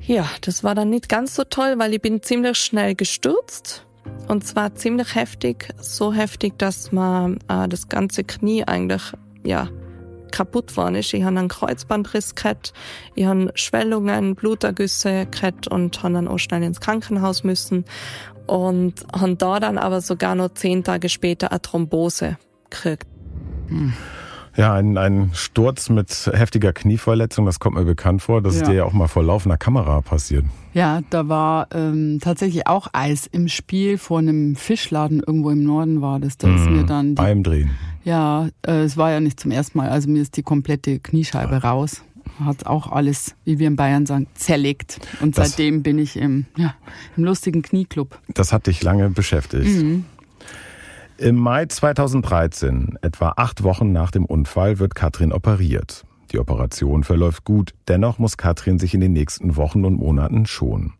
Ja, 0.00 0.26
das 0.40 0.64
war 0.64 0.74
dann 0.74 0.88
nicht 0.88 1.10
ganz 1.10 1.34
so 1.34 1.44
toll, 1.44 1.74
weil 1.76 1.92
ich 1.92 2.00
bin 2.00 2.22
ziemlich 2.22 2.56
schnell 2.56 2.94
gestürzt. 2.94 3.84
Und 4.26 4.46
zwar 4.46 4.74
ziemlich 4.74 5.14
heftig, 5.14 5.68
so 5.80 6.14
heftig, 6.14 6.58
dass 6.58 6.92
man 6.92 7.38
äh, 7.48 7.68
das 7.68 7.88
ganze 7.88 8.24
Knie 8.24 8.64
eigentlich 8.64 9.02
ja 9.44 9.68
kaputt 10.32 10.76
worden 10.76 10.96
ist. 10.96 11.12
Ich 11.14 11.22
habe 11.22 11.38
einen 11.38 11.48
Kreuzbandriss 11.48 12.34
gehabt, 12.34 12.72
ich 13.14 13.26
habe 13.26 13.52
Schwellungen, 13.54 14.34
Blutergüsse 14.34 15.26
gehabt 15.26 15.68
und 15.68 16.02
habe 16.02 16.14
dann 16.14 16.28
auch 16.28 16.38
schnell 16.38 16.62
ins 16.62 16.80
Krankenhaus 16.80 17.44
müssen 17.44 17.84
und 18.46 18.94
habe 19.12 19.36
da 19.36 19.60
dann 19.60 19.78
aber 19.78 20.00
sogar 20.00 20.34
noch 20.34 20.54
zehn 20.54 20.84
Tage 20.84 21.08
später 21.08 21.50
eine 21.50 21.62
Thrombose 21.62 22.38
gekriegt. 22.70 23.06
Hm. 23.68 23.92
Ja, 24.58 24.74
ein, 24.74 24.98
ein 24.98 25.30
Sturz 25.34 25.88
mit 25.88 26.28
heftiger 26.34 26.72
Knieverletzung, 26.72 27.46
das 27.46 27.60
kommt 27.60 27.76
mir 27.76 27.84
bekannt 27.84 28.22
vor. 28.22 28.42
Das 28.42 28.56
ja. 28.56 28.62
ist 28.62 28.68
dir 28.68 28.74
ja 28.74 28.84
auch 28.84 28.92
mal 28.92 29.06
vor 29.06 29.22
laufender 29.22 29.56
Kamera 29.56 30.00
passiert. 30.00 30.44
Ja, 30.74 31.02
da 31.10 31.28
war 31.28 31.68
ähm, 31.72 32.18
tatsächlich 32.20 32.66
auch 32.66 32.88
Eis 32.92 33.28
im 33.28 33.46
Spiel 33.46 33.98
vor 33.98 34.18
einem 34.18 34.56
Fischladen 34.56 35.22
irgendwo 35.24 35.50
im 35.50 35.62
Norden 35.62 36.02
war 36.02 36.18
das. 36.18 36.38
Da 36.38 36.52
ist 36.52 36.64
mhm. 36.64 36.76
mir 36.76 36.86
dann 36.86 37.10
die, 37.10 37.22
beim 37.22 37.44
Drehen. 37.44 37.70
Ja, 38.02 38.48
äh, 38.66 38.82
es 38.82 38.96
war 38.96 39.12
ja 39.12 39.20
nicht 39.20 39.38
zum 39.38 39.52
ersten 39.52 39.78
Mal. 39.78 39.90
Also 39.90 40.10
mir 40.10 40.22
ist 40.22 40.36
die 40.36 40.42
komplette 40.42 40.98
Kniescheibe 40.98 41.52
ja. 41.52 41.58
raus. 41.58 42.02
Hat 42.44 42.66
auch 42.66 42.90
alles, 42.90 43.36
wie 43.44 43.60
wir 43.60 43.68
in 43.68 43.76
Bayern 43.76 44.06
sagen, 44.06 44.26
zerlegt. 44.34 44.98
Und 45.20 45.38
das, 45.38 45.50
seitdem 45.50 45.84
bin 45.84 46.00
ich 46.00 46.16
im, 46.16 46.46
ja, 46.56 46.74
im 47.16 47.22
lustigen 47.22 47.62
Knieclub. 47.62 48.18
Das 48.34 48.52
hat 48.52 48.66
dich 48.66 48.82
lange 48.82 49.08
beschäftigt. 49.08 49.82
Mhm. 49.82 50.04
Im 51.20 51.34
Mai 51.34 51.66
2013, 51.66 52.96
etwa 53.02 53.32
acht 53.36 53.64
Wochen 53.64 53.90
nach 53.90 54.12
dem 54.12 54.24
Unfall, 54.24 54.78
wird 54.78 54.94
Katrin 54.94 55.32
operiert. 55.32 56.04
Die 56.30 56.38
Operation 56.38 57.02
verläuft 57.02 57.42
gut, 57.42 57.74
dennoch 57.88 58.20
muss 58.20 58.36
Katrin 58.36 58.78
sich 58.78 58.94
in 58.94 59.00
den 59.00 59.14
nächsten 59.14 59.56
Wochen 59.56 59.84
und 59.84 59.94
Monaten 59.94 60.46
schonen. 60.46 60.94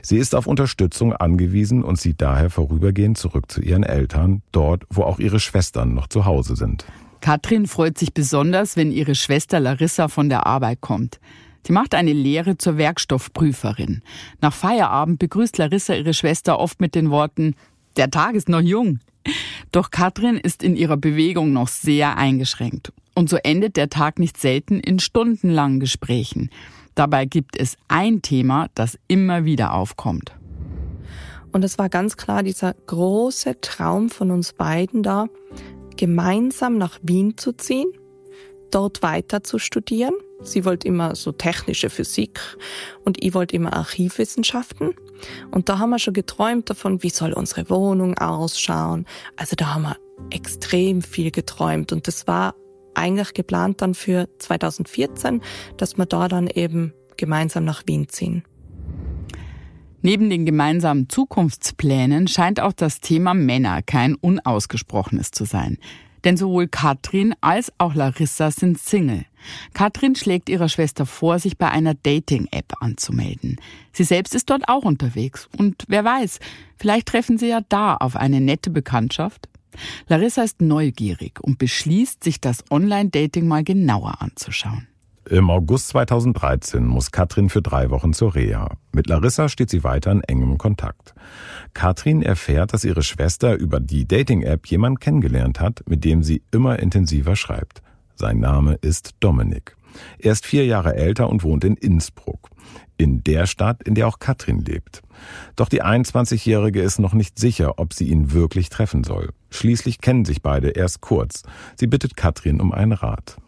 Sie 0.00 0.18
ist 0.18 0.36
auf 0.36 0.46
Unterstützung 0.46 1.12
angewiesen 1.12 1.82
und 1.82 1.96
zieht 1.96 2.22
daher 2.22 2.50
vorübergehend 2.50 3.18
zurück 3.18 3.50
zu 3.50 3.62
ihren 3.62 3.82
Eltern, 3.82 4.42
dort, 4.52 4.84
wo 4.90 5.02
auch 5.02 5.18
ihre 5.18 5.40
Schwestern 5.40 5.92
noch 5.92 6.06
zu 6.06 6.24
Hause 6.24 6.54
sind. 6.54 6.84
Katrin 7.20 7.66
freut 7.66 7.98
sich 7.98 8.14
besonders, 8.14 8.76
wenn 8.76 8.92
ihre 8.92 9.16
Schwester 9.16 9.58
Larissa 9.58 10.06
von 10.06 10.28
der 10.28 10.46
Arbeit 10.46 10.82
kommt. 10.82 11.18
Sie 11.66 11.72
macht 11.72 11.96
eine 11.96 12.12
Lehre 12.12 12.58
zur 12.58 12.76
Werkstoffprüferin. 12.76 14.02
Nach 14.40 14.52
Feierabend 14.52 15.18
begrüßt 15.18 15.58
Larissa 15.58 15.94
ihre 15.94 16.14
Schwester 16.14 16.60
oft 16.60 16.80
mit 16.80 16.94
den 16.94 17.10
Worten, 17.10 17.56
der 17.96 18.10
Tag 18.10 18.36
ist 18.36 18.48
noch 18.48 18.60
jung. 18.60 19.00
Doch 19.74 19.90
Katrin 19.90 20.36
ist 20.36 20.62
in 20.62 20.76
ihrer 20.76 20.96
Bewegung 20.96 21.52
noch 21.52 21.66
sehr 21.66 22.16
eingeschränkt. 22.16 22.92
Und 23.16 23.28
so 23.28 23.38
endet 23.38 23.76
der 23.76 23.88
Tag 23.88 24.20
nicht 24.20 24.36
selten 24.36 24.78
in 24.78 25.00
stundenlangen 25.00 25.80
Gesprächen. 25.80 26.50
Dabei 26.94 27.24
gibt 27.24 27.58
es 27.58 27.76
ein 27.88 28.22
Thema, 28.22 28.68
das 28.76 28.96
immer 29.08 29.44
wieder 29.44 29.74
aufkommt. 29.74 30.30
Und 31.50 31.64
es 31.64 31.76
war 31.76 31.88
ganz 31.88 32.16
klar 32.16 32.44
dieser 32.44 32.74
große 32.86 33.60
Traum 33.62 34.10
von 34.10 34.30
uns 34.30 34.52
beiden 34.52 35.02
da, 35.02 35.26
gemeinsam 35.96 36.78
nach 36.78 37.00
Wien 37.02 37.36
zu 37.36 37.50
ziehen, 37.50 37.90
dort 38.70 39.02
weiter 39.02 39.42
zu 39.42 39.58
studieren. 39.58 40.14
Sie 40.40 40.64
wollte 40.64 40.86
immer 40.86 41.16
so 41.16 41.32
technische 41.32 41.90
Physik 41.90 42.38
und 43.04 43.24
ich 43.24 43.34
wollte 43.34 43.56
immer 43.56 43.72
Archivwissenschaften. 43.72 44.94
Und 45.50 45.68
da 45.68 45.78
haben 45.78 45.90
wir 45.90 45.98
schon 45.98 46.14
geträumt 46.14 46.70
davon, 46.70 47.02
wie 47.02 47.10
soll 47.10 47.32
unsere 47.32 47.68
Wohnung 47.70 48.18
ausschauen. 48.18 49.06
Also 49.36 49.56
da 49.56 49.74
haben 49.74 49.82
wir 49.82 49.96
extrem 50.30 51.02
viel 51.02 51.30
geträumt 51.30 51.92
und 51.92 52.06
das 52.06 52.26
war 52.26 52.54
eigentlich 52.94 53.34
geplant 53.34 53.82
dann 53.82 53.94
für 53.94 54.28
2014, 54.38 55.42
dass 55.76 55.96
wir 55.96 56.06
da 56.06 56.28
dann 56.28 56.46
eben 56.46 56.92
gemeinsam 57.16 57.64
nach 57.64 57.82
Wien 57.86 58.08
ziehen. 58.08 58.44
Neben 60.02 60.28
den 60.28 60.44
gemeinsamen 60.44 61.08
Zukunftsplänen 61.08 62.28
scheint 62.28 62.60
auch 62.60 62.74
das 62.74 63.00
Thema 63.00 63.32
Männer 63.32 63.80
kein 63.82 64.14
unausgesprochenes 64.14 65.30
zu 65.30 65.46
sein. 65.46 65.78
Denn 66.24 66.36
sowohl 66.36 66.68
Katrin 66.68 67.34
als 67.40 67.72
auch 67.78 67.94
Larissa 67.94 68.50
sind 68.50 68.78
Single. 68.78 69.26
Katrin 69.74 70.16
schlägt 70.16 70.48
ihrer 70.48 70.68
Schwester 70.70 71.04
vor, 71.04 71.38
sich 71.38 71.58
bei 71.58 71.70
einer 71.70 71.94
Dating-App 71.94 72.72
anzumelden. 72.80 73.60
Sie 73.92 74.04
selbst 74.04 74.34
ist 74.34 74.48
dort 74.48 74.68
auch 74.68 74.84
unterwegs. 74.84 75.48
Und 75.58 75.84
wer 75.88 76.04
weiß, 76.04 76.40
vielleicht 76.78 77.08
treffen 77.08 77.36
sie 77.36 77.48
ja 77.48 77.60
da 77.68 77.96
auf 77.96 78.16
eine 78.16 78.40
nette 78.40 78.70
Bekanntschaft. 78.70 79.48
Larissa 80.08 80.42
ist 80.42 80.62
neugierig 80.62 81.40
und 81.40 81.58
beschließt, 81.58 82.24
sich 82.24 82.40
das 82.40 82.64
Online-Dating 82.70 83.46
mal 83.46 83.64
genauer 83.64 84.22
anzuschauen. 84.22 84.86
Im 85.30 85.48
August 85.48 85.88
2013 85.88 86.86
muss 86.86 87.10
Katrin 87.10 87.48
für 87.48 87.62
drei 87.62 87.88
Wochen 87.88 88.12
zur 88.12 88.34
Reha. 88.34 88.76
Mit 88.92 89.06
Larissa 89.06 89.48
steht 89.48 89.70
sie 89.70 89.82
weiter 89.82 90.12
in 90.12 90.22
engem 90.22 90.58
Kontakt. 90.58 91.14
Katrin 91.72 92.20
erfährt, 92.20 92.74
dass 92.74 92.84
ihre 92.84 93.02
Schwester 93.02 93.54
über 93.54 93.80
die 93.80 94.06
Dating-App 94.06 94.66
jemanden 94.66 95.00
kennengelernt 95.00 95.60
hat, 95.60 95.82
mit 95.88 96.04
dem 96.04 96.22
sie 96.22 96.42
immer 96.50 96.78
intensiver 96.78 97.36
schreibt. 97.36 97.80
Sein 98.16 98.38
Name 98.38 98.74
ist 98.74 99.12
Dominik. 99.20 99.76
Er 100.18 100.32
ist 100.32 100.44
vier 100.44 100.66
Jahre 100.66 100.94
älter 100.94 101.30
und 101.30 101.42
wohnt 101.42 101.64
in 101.64 101.76
Innsbruck. 101.76 102.50
In 102.98 103.24
der 103.24 103.46
Stadt, 103.46 103.82
in 103.82 103.94
der 103.94 104.06
auch 104.06 104.18
Katrin 104.18 104.60
lebt. 104.60 105.02
Doch 105.56 105.70
die 105.70 105.82
21-Jährige 105.82 106.82
ist 106.82 106.98
noch 106.98 107.14
nicht 107.14 107.38
sicher, 107.38 107.78
ob 107.78 107.94
sie 107.94 108.08
ihn 108.08 108.32
wirklich 108.32 108.68
treffen 108.68 109.04
soll. 109.04 109.30
Schließlich 109.50 110.02
kennen 110.02 110.26
sich 110.26 110.42
beide 110.42 110.70
erst 110.70 111.00
kurz. 111.00 111.44
Sie 111.76 111.86
bittet 111.86 112.14
Katrin 112.14 112.60
um 112.60 112.72
einen 112.72 112.92
Rat. 112.92 113.38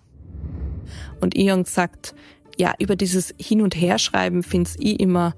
Und 1.20 1.36
Ion 1.36 1.64
sagt, 1.64 2.14
ja, 2.58 2.74
über 2.78 2.96
dieses 2.96 3.34
Hin- 3.38 3.62
und 3.62 3.74
Herschreiben 3.74 4.42
finde 4.42 4.70
ich 4.78 4.98
immer, 5.00 5.34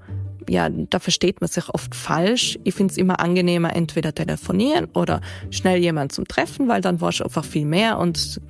ja, 0.49 0.69
da 0.69 0.99
versteht 0.99 1.41
man 1.41 1.49
sich 1.49 1.69
oft 1.69 1.93
falsch. 1.93 2.57
Ich 2.63 2.73
finde 2.73 2.91
es 2.91 2.97
immer 2.97 3.19
angenehmer, 3.19 3.75
entweder 3.75 4.13
telefonieren 4.13 4.85
oder 4.93 5.21
schnell 5.51 5.79
jemanden 5.79 6.11
zum 6.11 6.27
Treffen, 6.27 6.67
weil 6.67 6.81
dann 6.81 7.01
war 7.01 7.09
ich 7.09 7.23
einfach 7.23 7.45
viel 7.45 7.65
mehr. 7.65 7.99
Und 7.99 8.41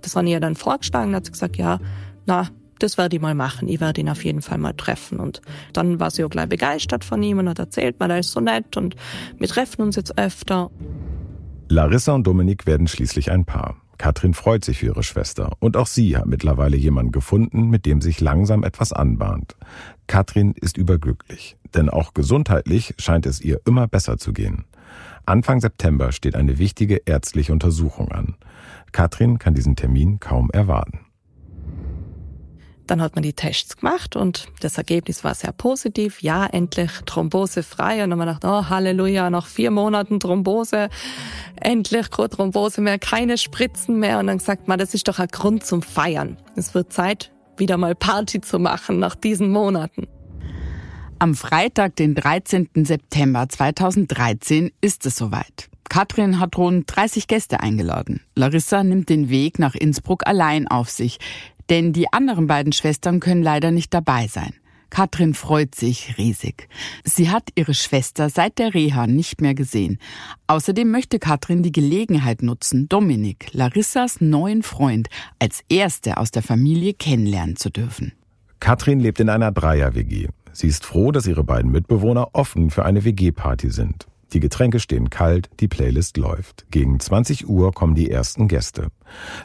das 0.00 0.16
ich 0.16 0.28
ja 0.30 0.40
dann 0.40 0.56
vorgeschlagen, 0.56 1.12
da 1.12 1.16
hat 1.16 1.26
sie 1.26 1.32
gesagt, 1.32 1.56
ja, 1.56 1.78
na, 2.26 2.48
das 2.78 2.98
werde 2.98 3.16
ich 3.16 3.22
mal 3.22 3.34
machen. 3.34 3.68
Ich 3.68 3.80
werde 3.80 4.00
ihn 4.00 4.08
auf 4.08 4.24
jeden 4.24 4.42
Fall 4.42 4.58
mal 4.58 4.72
treffen. 4.72 5.20
Und 5.20 5.40
dann 5.72 6.00
war 6.00 6.10
sie 6.10 6.24
auch 6.24 6.30
gleich 6.30 6.48
begeistert 6.48 7.04
von 7.04 7.22
ihm 7.22 7.38
und 7.38 7.48
hat 7.48 7.58
erzählt, 7.58 7.96
weil 7.98 8.10
er 8.10 8.18
ist 8.18 8.32
so 8.32 8.40
nett 8.40 8.76
und 8.76 8.96
wir 9.38 9.48
treffen 9.48 9.82
uns 9.82 9.96
jetzt 9.96 10.18
öfter. 10.18 10.70
Larissa 11.68 12.12
und 12.12 12.26
Dominik 12.26 12.66
werden 12.66 12.88
schließlich 12.88 13.30
ein 13.30 13.44
Paar. 13.44 13.83
Katrin 13.98 14.34
freut 14.34 14.64
sich 14.64 14.78
für 14.78 14.86
ihre 14.86 15.02
Schwester 15.02 15.52
und 15.60 15.76
auch 15.76 15.86
sie 15.86 16.16
hat 16.16 16.26
mittlerweile 16.26 16.76
jemanden 16.76 17.12
gefunden, 17.12 17.70
mit 17.70 17.86
dem 17.86 18.00
sich 18.00 18.20
langsam 18.20 18.62
etwas 18.64 18.92
anbahnt. 18.92 19.56
Katrin 20.06 20.52
ist 20.60 20.76
überglücklich, 20.76 21.56
denn 21.74 21.88
auch 21.88 22.14
gesundheitlich 22.14 22.94
scheint 22.98 23.26
es 23.26 23.40
ihr 23.40 23.60
immer 23.66 23.86
besser 23.86 24.18
zu 24.18 24.32
gehen. 24.32 24.64
Anfang 25.26 25.60
September 25.60 26.12
steht 26.12 26.36
eine 26.36 26.58
wichtige 26.58 27.02
ärztliche 27.06 27.52
Untersuchung 27.52 28.12
an. 28.12 28.34
Katrin 28.92 29.38
kann 29.38 29.54
diesen 29.54 29.74
Termin 29.74 30.20
kaum 30.20 30.50
erwarten. 30.50 31.00
Dann 32.86 33.00
hat 33.00 33.14
man 33.14 33.22
die 33.22 33.32
Tests 33.32 33.78
gemacht 33.78 34.14
und 34.14 34.46
das 34.60 34.76
Ergebnis 34.76 35.24
war 35.24 35.34
sehr 35.34 35.52
positiv. 35.52 36.22
Ja, 36.22 36.46
endlich 36.46 36.90
Thrombose 37.06 37.62
frei. 37.62 38.04
Und 38.04 38.10
dann 38.10 38.20
haben 38.20 38.28
wir 38.28 38.34
gedacht, 38.34 38.44
oh 38.44 38.68
Halleluja, 38.68 39.30
nach 39.30 39.46
vier 39.46 39.70
Monaten 39.70 40.20
Thrombose, 40.20 40.90
endlich 41.60 42.10
keine 42.10 42.28
Thrombose 42.28 42.82
mehr, 42.82 42.98
keine 42.98 43.38
Spritzen 43.38 43.98
mehr. 43.98 44.18
Und 44.18 44.26
dann 44.26 44.38
sagt 44.38 44.68
man, 44.68 44.78
das 44.78 44.92
ist 44.92 45.08
doch 45.08 45.18
ein 45.18 45.28
Grund 45.28 45.64
zum 45.64 45.80
Feiern. 45.80 46.36
Es 46.56 46.74
wird 46.74 46.92
Zeit, 46.92 47.32
wieder 47.56 47.78
mal 47.78 47.94
Party 47.94 48.40
zu 48.40 48.58
machen 48.58 48.98
nach 48.98 49.14
diesen 49.14 49.50
Monaten. 49.50 50.06
Am 51.18 51.34
Freitag, 51.34 51.96
den 51.96 52.14
13. 52.14 52.68
September 52.84 53.48
2013, 53.48 54.72
ist 54.82 55.06
es 55.06 55.16
soweit. 55.16 55.70
Katrin 55.88 56.40
hat 56.40 56.56
rund 56.58 56.84
30 56.94 57.28
Gäste 57.28 57.60
eingeladen. 57.60 58.20
Larissa 58.34 58.82
nimmt 58.82 59.08
den 59.08 59.28
Weg 59.28 59.58
nach 59.58 59.74
Innsbruck 59.74 60.26
allein 60.26 60.66
auf 60.66 60.90
sich. 60.90 61.18
Denn 61.70 61.92
die 61.92 62.12
anderen 62.12 62.46
beiden 62.46 62.72
Schwestern 62.72 63.20
können 63.20 63.42
leider 63.42 63.70
nicht 63.70 63.92
dabei 63.94 64.26
sein. 64.26 64.54
Katrin 64.94 65.34
freut 65.34 65.74
sich 65.74 66.18
riesig. 66.18 66.68
Sie 67.02 67.28
hat 67.28 67.48
ihre 67.56 67.74
Schwester 67.74 68.30
seit 68.30 68.58
der 68.58 68.74
Reha 68.74 69.08
nicht 69.08 69.40
mehr 69.40 69.54
gesehen. 69.54 69.98
Außerdem 70.46 70.88
möchte 70.88 71.18
Katrin 71.18 71.64
die 71.64 71.72
Gelegenheit 71.72 72.42
nutzen, 72.42 72.88
Dominik, 72.88 73.52
Larissas 73.52 74.20
neuen 74.20 74.62
Freund, 74.62 75.08
als 75.40 75.64
erste 75.68 76.16
aus 76.18 76.30
der 76.30 76.42
Familie 76.42 76.94
kennenlernen 76.94 77.56
zu 77.56 77.70
dürfen. 77.70 78.12
Katrin 78.60 79.00
lebt 79.00 79.18
in 79.18 79.30
einer 79.30 79.50
Dreier-WG. 79.50 80.28
Sie 80.52 80.68
ist 80.68 80.86
froh, 80.86 81.10
dass 81.10 81.26
ihre 81.26 81.42
beiden 81.42 81.72
Mitbewohner 81.72 82.28
offen 82.32 82.70
für 82.70 82.84
eine 82.84 83.04
WG-Party 83.04 83.70
sind. 83.70 84.06
Die 84.32 84.40
Getränke 84.40 84.80
stehen 84.80 85.10
kalt, 85.10 85.48
die 85.60 85.68
Playlist 85.68 86.16
läuft. 86.16 86.66
Gegen 86.70 86.98
20 86.98 87.48
Uhr 87.48 87.72
kommen 87.72 87.94
die 87.94 88.10
ersten 88.10 88.48
Gäste. 88.48 88.88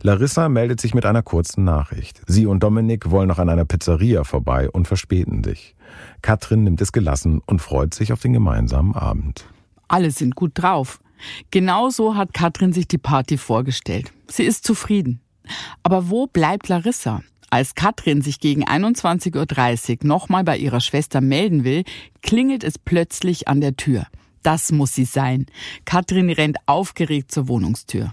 Larissa 0.01 0.49
meldet 0.49 0.81
sich 0.81 0.93
mit 0.93 1.05
einer 1.05 1.21
kurzen 1.21 1.63
Nachricht. 1.63 2.21
Sie 2.27 2.45
und 2.45 2.63
Dominik 2.63 3.11
wollen 3.11 3.27
noch 3.27 3.39
an 3.39 3.49
einer 3.49 3.65
Pizzeria 3.65 4.23
vorbei 4.23 4.69
und 4.69 4.87
verspäten 4.87 5.43
sich. 5.43 5.75
Katrin 6.21 6.63
nimmt 6.63 6.81
es 6.81 6.91
gelassen 6.91 7.41
und 7.45 7.61
freut 7.61 7.93
sich 7.93 8.13
auf 8.13 8.21
den 8.21 8.33
gemeinsamen 8.33 8.95
Abend. 8.95 9.45
Alle 9.87 10.11
sind 10.11 10.35
gut 10.35 10.51
drauf. 10.55 10.99
Genauso 11.51 12.15
hat 12.15 12.33
Katrin 12.33 12.73
sich 12.73 12.87
die 12.87 12.97
Party 12.97 13.37
vorgestellt. 13.37 14.11
Sie 14.27 14.43
ist 14.43 14.65
zufrieden. 14.65 15.19
Aber 15.83 16.09
wo 16.09 16.27
bleibt 16.27 16.67
Larissa? 16.67 17.21
Als 17.49 17.73
Katrin 17.73 18.21
sich 18.21 18.39
gegen 18.39 18.63
21.30 18.63 20.01
Uhr 20.01 20.07
nochmal 20.07 20.43
bei 20.43 20.57
ihrer 20.57 20.81
Schwester 20.81 21.19
melden 21.19 21.63
will, 21.63 21.83
klingelt 22.21 22.63
es 22.63 22.77
plötzlich 22.77 23.47
an 23.47 23.59
der 23.59 23.75
Tür. 23.75 24.05
Das 24.43 24.71
muss 24.71 24.95
sie 24.95 25.05
sein. 25.05 25.45
Katrin 25.85 26.29
rennt 26.29 26.57
aufgeregt 26.65 27.31
zur 27.31 27.47
Wohnungstür. 27.47 28.11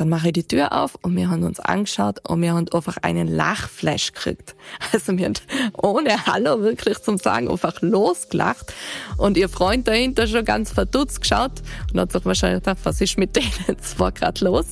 Dann 0.00 0.08
mache 0.08 0.28
ich 0.28 0.32
die 0.32 0.44
Tür 0.44 0.72
auf 0.72 0.96
und 1.02 1.14
wir 1.14 1.28
haben 1.28 1.42
uns 1.42 1.60
angeschaut 1.60 2.26
und 2.26 2.40
wir 2.40 2.54
haben 2.54 2.66
einfach 2.72 2.96
einen 3.02 3.28
Lachflash 3.28 4.14
gekriegt. 4.14 4.56
Also 4.92 5.18
wir 5.18 5.26
haben 5.26 5.34
ohne 5.76 6.24
Hallo 6.24 6.62
wirklich 6.62 7.00
zum 7.00 7.18
Sagen 7.18 7.50
einfach 7.50 7.82
losgelacht 7.82 8.72
und 9.18 9.36
ihr 9.36 9.50
Freund 9.50 9.86
dahinter 9.86 10.26
schon 10.26 10.46
ganz 10.46 10.72
verdutzt 10.72 11.20
geschaut 11.20 11.60
und 11.92 12.00
hat 12.00 12.12
sich 12.12 12.24
wahrscheinlich 12.24 12.62
gedacht, 12.62 12.78
was 12.84 13.02
ist 13.02 13.18
mit 13.18 13.36
denen 13.36 13.78
zwei 13.82 14.10
gerade 14.10 14.42
los? 14.42 14.68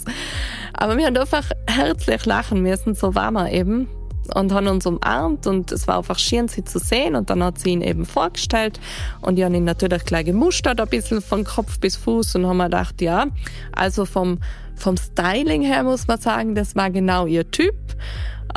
Aber 0.72 0.96
wir 0.96 1.04
haben 1.04 1.16
einfach 1.18 1.44
herzlich 1.66 2.24
lachen 2.24 2.62
müssen, 2.62 2.94
so 2.94 3.14
war 3.14 3.30
man 3.30 3.48
eben 3.48 3.86
und 4.34 4.52
haben 4.52 4.66
uns 4.68 4.86
umarmt 4.86 5.46
und 5.46 5.72
es 5.72 5.86
war 5.86 5.98
einfach 5.98 6.18
schön, 6.18 6.48
sie 6.48 6.64
zu 6.64 6.78
sehen 6.78 7.14
und 7.14 7.30
dann 7.30 7.42
hat 7.42 7.58
sie 7.58 7.70
ihn 7.70 7.82
eben 7.82 8.06
vorgestellt 8.06 8.80
und 9.20 9.38
ich 9.38 9.44
habe 9.44 9.56
ihn 9.56 9.64
natürlich 9.64 10.04
gleich 10.04 10.26
gemustert, 10.26 10.80
ein 10.80 10.88
bisschen 10.88 11.20
von 11.22 11.44
Kopf 11.44 11.78
bis 11.80 11.96
Fuß 11.96 12.36
und 12.36 12.46
haben 12.46 12.58
mir 12.58 12.64
gedacht, 12.64 13.00
ja, 13.00 13.26
also 13.72 14.04
vom, 14.04 14.38
vom 14.76 14.96
Styling 14.96 15.62
her 15.62 15.82
muss 15.82 16.06
man 16.06 16.18
sagen, 16.18 16.54
das 16.54 16.76
war 16.76 16.90
genau 16.90 17.26
ihr 17.26 17.50
Typ. 17.50 17.74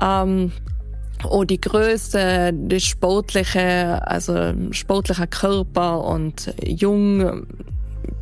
Ähm, 0.01 0.51
Oh, 1.23 1.43
die 1.43 1.61
Größe, 1.61 2.51
das 2.51 2.83
sportliche, 2.83 4.01
also 4.07 4.53
sportlicher 4.71 5.27
Körper 5.27 6.03
und 6.03 6.53
jung, 6.65 7.45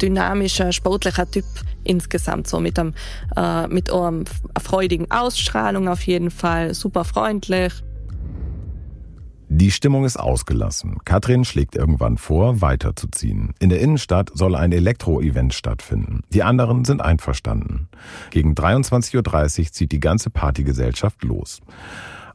dynamischer, 0.02 0.72
sportlicher 0.72 1.30
Typ 1.30 1.46
insgesamt 1.84 2.48
so 2.48 2.60
mit 2.60 2.78
einem 2.80 2.94
äh, 3.36 3.68
mit 3.68 3.92
einer 3.92 4.24
freudigen 4.62 5.10
Ausstrahlung 5.12 5.88
auf 5.88 6.02
jeden 6.04 6.32
Fall, 6.32 6.74
super 6.74 7.04
freundlich. 7.04 7.74
Die 9.52 9.72
Stimmung 9.72 10.06
ist 10.06 10.18
ausgelassen. 10.18 11.00
Katrin 11.06 11.44
schlägt 11.44 11.76
irgendwann 11.76 12.20
vor, 12.20 12.62
weiterzuziehen. 12.62 13.56
In 13.58 13.70
der 13.70 13.80
Innenstadt 13.80 14.30
soll 14.36 14.54
ein 14.54 14.72
Elektro-Event 14.72 15.56
stattfinden. 15.56 16.22
Die 16.32 16.44
anderen 16.44 16.86
sind 16.86 17.02
einverstanden. 17.02 17.90
Gegen 18.30 18.54
23.30 18.54 19.60
Uhr 19.60 19.72
zieht 19.72 19.92
die 19.92 20.00
ganze 20.00 20.30
Partygesellschaft 20.30 21.24
los. 21.24 21.62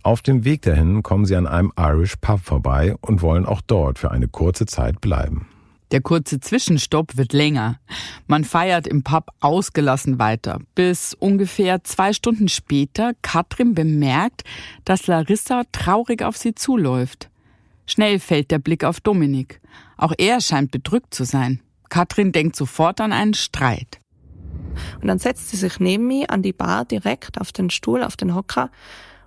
Auf 0.03 0.23
dem 0.23 0.45
Weg 0.45 0.63
dahin 0.63 1.05
kommen 1.05 1.25
sie 1.25 1.37
an 1.37 1.47
einem 1.47 1.73
Irish 1.79 2.17
Pub 2.21 2.41
vorbei 2.41 2.97
und 3.01 3.23
wollen 3.23 3.47
auch 3.47 3.61
dort 3.61 4.01
für 4.01 4.11
eine 4.11 4.27
kurze 4.27 4.67
Zeit 4.67 5.01
bleiben. 5.01 5.47
Der 5.91 6.01
kurze 6.01 6.41
Zwischenstopp 6.41 7.17
wird 7.17 7.33
länger. 7.33 7.79
Man 8.27 8.45
feiert 8.45 8.87
im 8.87 9.03
Pub 9.03 9.31
ausgelassen 9.41 10.19
weiter, 10.19 10.61
bis 10.75 11.15
ungefähr 11.15 11.85
zwei 11.85 12.13
Stunden 12.13 12.49
später 12.49 13.13
Katrin 13.23 13.75
bemerkt, 13.75 14.43
dass 14.85 15.07
Larissa 15.07 15.63
traurig 15.73 16.23
auf 16.23 16.37
sie 16.37 16.55
zuläuft. 16.55 17.31
Schnell 17.87 18.19
fällt 18.19 18.51
der 18.51 18.59
Blick 18.59 18.83
auf 18.83 19.01
Dominik. 19.01 19.61
Auch 19.97 20.13
er 20.17 20.41
scheint 20.41 20.71
bedrückt 20.71 21.15
zu 21.15 21.25
sein. 21.25 21.61
Katrin 21.91 22.33
denkt 22.33 22.57
sofort 22.57 23.01
an 23.01 23.13
einen 23.13 23.35
Streit. 23.35 24.01
Und 25.01 25.09
dann 25.09 25.19
setzt 25.19 25.51
sie 25.51 25.57
sich 25.57 25.79
neben 25.79 26.07
mir 26.07 26.31
an 26.31 26.43
die 26.43 26.53
Bar 26.53 26.85
direkt 26.85 27.41
auf 27.41 27.53
den 27.53 27.71
Stuhl, 27.71 28.03
auf 28.03 28.17
den 28.17 28.35
Hocker 28.35 28.71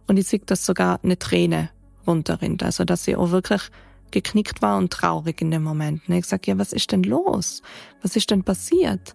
und 0.07 0.17
ich 0.17 0.27
sehe, 0.27 0.39
dass 0.39 0.65
sogar 0.65 0.99
eine 1.03 1.19
Träne 1.19 1.69
runterrinnt. 2.05 2.63
Also, 2.63 2.85
dass 2.85 3.03
sie 3.03 3.15
auch 3.15 3.31
wirklich 3.31 3.61
geknickt 4.11 4.61
war 4.61 4.77
und 4.77 4.91
traurig 4.91 5.41
in 5.41 5.51
dem 5.51 5.63
Moment. 5.63 6.01
Und 6.07 6.15
ich 6.15 6.23
gesagt, 6.23 6.47
ja, 6.47 6.57
was 6.57 6.73
ist 6.73 6.91
denn 6.91 7.03
los? 7.03 7.61
Was 8.01 8.15
ist 8.15 8.31
denn 8.31 8.43
passiert? 8.43 9.13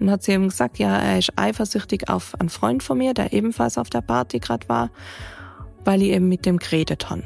Und 0.00 0.10
hat 0.10 0.22
sie 0.22 0.32
eben 0.32 0.48
gesagt, 0.48 0.78
ja, 0.78 0.98
er 0.98 1.18
ist 1.18 1.32
eifersüchtig 1.36 2.08
auf 2.08 2.38
einen 2.40 2.48
Freund 2.48 2.82
von 2.82 2.98
mir, 2.98 3.14
der 3.14 3.32
ebenfalls 3.32 3.78
auf 3.78 3.90
der 3.90 4.00
Party 4.00 4.38
gerade 4.38 4.68
war, 4.68 4.90
weil 5.84 6.02
ich 6.02 6.08
eben 6.08 6.28
mit 6.28 6.46
dem 6.46 6.58
geredet 6.58 7.10
habe. 7.10 7.22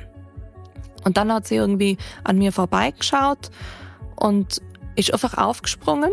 Und 1.05 1.17
dann 1.17 1.33
hat 1.33 1.47
sie 1.47 1.55
irgendwie 1.55 1.97
an 2.25 2.39
mir 2.39 2.53
vorbeigeschaut 2.53 3.51
und 4.17 4.61
ist 4.97 5.13
einfach 5.13 5.39
aufgesprungen 5.39 6.11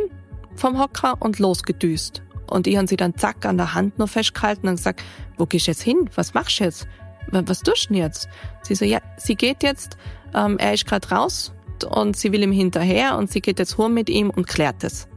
vom 0.55 0.79
Hocker 0.79 1.17
und 1.19 1.39
losgedüst. 1.39 2.21
Und 2.47 2.67
ich 2.67 2.77
habe 2.77 2.87
sie 2.87 2.97
dann 2.97 3.15
zack 3.15 3.45
an 3.45 3.57
der 3.57 3.73
Hand 3.73 3.97
noch 3.97 4.09
festgehalten 4.09 4.67
und 4.67 4.75
gesagt, 4.75 5.03
wo 5.37 5.45
gehst 5.45 5.67
du 5.67 5.71
jetzt 5.71 5.81
hin? 5.81 6.09
Was 6.15 6.33
machst 6.33 6.59
du 6.59 6.65
jetzt? 6.65 6.87
Was 7.31 7.61
tust 7.61 7.85
du 7.85 7.93
denn 7.93 8.03
jetzt? 8.03 8.29
Sie 8.61 8.75
so, 8.75 8.85
ja, 8.85 8.99
sie 9.17 9.35
geht 9.35 9.63
jetzt 9.63 9.97
ähm, 10.35 10.57
er 10.57 10.73
ist 10.73 10.85
gerade 10.85 11.07
raus 11.09 11.53
und 11.89 12.15
sie 12.15 12.31
will 12.31 12.43
ihm 12.43 12.51
hinterher 12.51 13.17
und 13.17 13.31
sie 13.31 13.41
geht 13.41 13.59
jetzt 13.59 13.77
hoch 13.77 13.89
mit 13.89 14.09
ihm 14.09 14.29
und 14.29 14.47
klärt 14.47 14.83
es. 14.83 15.07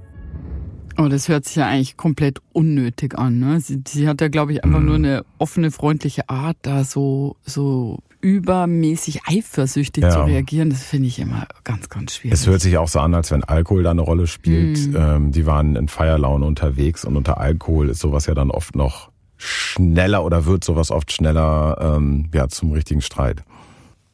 Oh, 0.97 1.07
das 1.07 1.29
hört 1.29 1.45
sich 1.45 1.57
ja 1.57 1.67
eigentlich 1.67 1.97
komplett 1.97 2.41
unnötig 2.53 3.17
an. 3.17 3.39
Ne? 3.39 3.61
Sie, 3.61 3.83
sie 3.87 4.09
hat 4.09 4.21
ja, 4.21 4.29
glaube 4.29 4.53
ich, 4.53 4.65
einfach 4.65 4.81
nur 4.81 4.97
eine 4.97 5.25
offene, 5.39 5.71
freundliche 5.71 6.29
Art, 6.29 6.57
da 6.63 6.83
so, 6.83 7.37
so 7.45 7.99
übermäßig 8.21 9.21
eifersüchtig 9.27 10.03
ja. 10.03 10.11
zu 10.11 10.21
reagieren. 10.23 10.71
Das 10.71 10.83
finde 10.83 11.07
ich 11.07 11.21
immer 11.21 11.47
ganz, 11.63 11.89
ganz 11.89 12.15
schwierig. 12.15 12.35
Es 12.35 12.49
hört 12.49 12.61
sich 12.61 12.79
auch 12.79 12.89
so 12.89 12.99
an, 12.99 13.15
als 13.15 13.31
wenn 13.31 13.45
Alkohol 13.45 13.85
da 13.85 13.93
eine 13.93 14.01
Rolle 14.01 14.27
spielt. 14.27 14.89
Mhm. 14.89 14.97
Ähm, 14.97 15.33
die 15.33 15.47
waren 15.47 15.77
in 15.77 15.87
Feierlaune 15.87 16.45
unterwegs 16.45 17.05
und 17.05 17.17
unter 17.17 17.39
Alkohol 17.39 17.91
ist 17.91 18.01
sowas 18.01 18.27
ja 18.27 18.35
dann 18.35 18.51
oft 18.51 18.75
noch 18.75 19.13
schneller 19.39 20.25
oder 20.25 20.45
wird 20.45 20.65
sowas 20.65 20.91
oft 20.91 21.13
schneller 21.13 21.79
ähm, 21.81 22.29
ja, 22.35 22.49
zum 22.49 22.73
richtigen 22.73 23.01
Streit. 23.01 23.43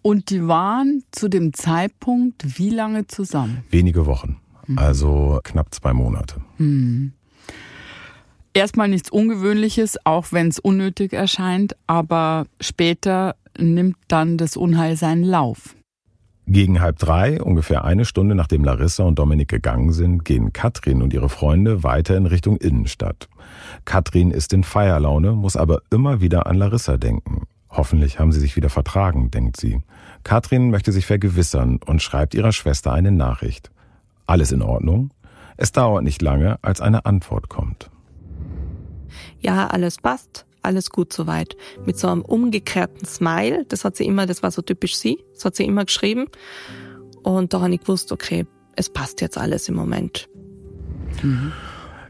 Und 0.03 0.31
die 0.31 0.47
waren 0.47 1.03
zu 1.13 1.29
dem 1.29 1.55
Zeitpunkt 1.55 2.59
wie 2.59 2.71
lange 2.71 3.07
zusammen? 3.07 3.65
Wenige 3.71 4.07
Wochen, 4.07 4.37
mhm. 4.67 4.79
also 4.79 5.41
knapp 5.43 5.75
zwei 5.75 5.95
Monate. 5.95 6.37
Mhm. 6.59 7.13
Erstmal 8.53 8.89
nichts 8.89 9.11
Ungewöhnliches, 9.11 9.99
auch 10.05 10.27
wenn 10.31 10.49
es 10.49 10.61
unnötig 10.61 11.13
erscheint, 11.13 11.75
aber 11.89 12.47
später 12.61 13.35
nimmt 13.59 13.97
dann 14.07 14.37
das 14.37 14.57
Unheil 14.57 14.97
seinen 14.97 15.25
Lauf. 15.25 15.75
Gegen 16.47 16.81
halb 16.81 16.99
drei, 16.99 17.43
ungefähr 17.43 17.85
eine 17.85 18.05
Stunde 18.05 18.35
nachdem 18.35 18.63
Larissa 18.63 19.05
und 19.05 19.19
Dominik 19.19 19.49
gegangen 19.49 19.93
sind, 19.93 20.25
gehen 20.25 20.53
Katrin 20.53 21.01
und 21.03 21.15
ihre 21.15 21.31
Freunde 21.31 21.83
weiter 21.83 22.17
in 22.17 22.27
Richtung 22.27 22.59
Innenstadt. 22.59 23.29
Katrin 23.85 24.31
ist 24.31 24.53
in 24.53 24.65
Feierlaune, 24.65 25.33
muss 25.33 25.57
aber 25.57 25.83
immer 25.91 26.21
wieder 26.21 26.47
an 26.47 26.57
Larissa 26.57 26.97
denken. 26.97 27.47
Hoffentlich 27.71 28.19
haben 28.19 28.33
sie 28.33 28.41
sich 28.41 28.57
wieder 28.57 28.71
vertragen, 28.71 29.31
denkt 29.31 29.59
sie. 29.59 29.83
Katrin 30.23 30.71
möchte 30.71 30.93
sich 30.93 31.07
vergewissern 31.07 31.81
und 31.85 32.03
schreibt 32.03 32.35
ihrer 32.35 32.53
Schwester 32.53 32.93
eine 32.93 33.11
Nachricht. 33.11 33.71
Alles 34.27 34.53
in 34.53 34.63
Ordnung? 34.63 35.11
Es 35.57 35.73
dauert 35.73 36.05
nicht 36.05 36.23
lange, 36.23 36.59
als 36.63 36.81
eine 36.81 37.05
Antwort 37.05 37.49
kommt. 37.49 37.91
Ja, 39.41 39.67
alles 39.67 39.99
passt 39.99 40.47
alles 40.65 40.91
gut 40.91 41.13
soweit. 41.13 41.57
Mit 41.85 41.99
so 41.99 42.09
einem 42.09 42.23
umgekehrten 42.23 43.07
Smile, 43.07 43.65
das 43.69 43.85
hat 43.85 43.97
sie 43.97 44.07
immer, 44.07 44.27
das 44.27 44.43
war 44.43 44.51
so 44.51 44.63
typisch 44.63 44.97
sie, 44.97 45.23
das 45.35 45.45
hat 45.45 45.57
sie 45.57 45.65
immer 45.65 45.85
geschrieben. 45.85 46.27
Und 47.23 47.53
da 47.53 47.61
habe 47.61 47.75
ich 47.75 47.81
gewusst, 47.81 48.13
okay, 48.13 48.47
es 48.77 48.91
passt 48.91 49.21
jetzt 49.21 49.39
alles 49.39 49.69
im 49.69 49.77
Moment. 49.77 50.29
Mhm. 51.23 51.53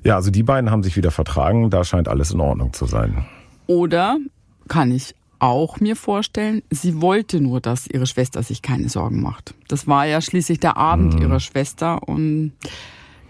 Ja, 0.04 0.16
also 0.16 0.30
die 0.30 0.42
beiden 0.42 0.70
haben 0.70 0.82
sich 0.82 0.96
wieder 0.96 1.10
vertragen, 1.10 1.70
da 1.70 1.82
scheint 1.82 2.08
alles 2.08 2.30
in 2.30 2.40
Ordnung 2.40 2.72
zu 2.72 2.84
sein. 2.84 3.24
Oder 3.66 4.18
kann 4.68 4.92
ich 4.92 5.14
auch 5.38 5.80
mir 5.80 5.96
vorstellen, 5.96 6.62
sie 6.70 7.00
wollte 7.00 7.40
nur, 7.40 7.60
dass 7.60 7.86
ihre 7.86 8.06
Schwester 8.06 8.42
sich 8.42 8.62
keine 8.62 8.88
Sorgen 8.88 9.20
macht. 9.22 9.54
Das 9.68 9.86
war 9.86 10.06
ja 10.06 10.20
schließlich 10.20 10.60
der 10.60 10.76
Abend 10.76 11.14
mhm. 11.14 11.22
ihrer 11.22 11.40
Schwester 11.40 12.06
und 12.06 12.52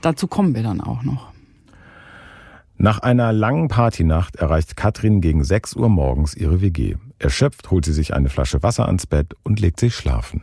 dazu 0.00 0.26
kommen 0.26 0.54
wir 0.54 0.62
dann 0.62 0.80
auch 0.80 1.02
noch. 1.02 1.32
Nach 2.76 2.98
einer 2.98 3.32
langen 3.32 3.68
Partynacht 3.68 4.37
erreicht 4.37 4.76
Katrin 4.76 5.20
gegen 5.20 5.44
6 5.44 5.76
Uhr 5.76 5.88
morgens 5.88 6.34
ihre 6.34 6.60
WG. 6.60 6.96
Erschöpft 7.18 7.70
holt 7.70 7.84
sie 7.84 7.92
sich 7.92 8.14
eine 8.14 8.28
Flasche 8.28 8.62
Wasser 8.62 8.87
ans 8.87 9.06
Bett 9.06 9.34
und 9.44 9.60
legt 9.60 9.78
sich 9.78 9.94
schlafen. 9.94 10.42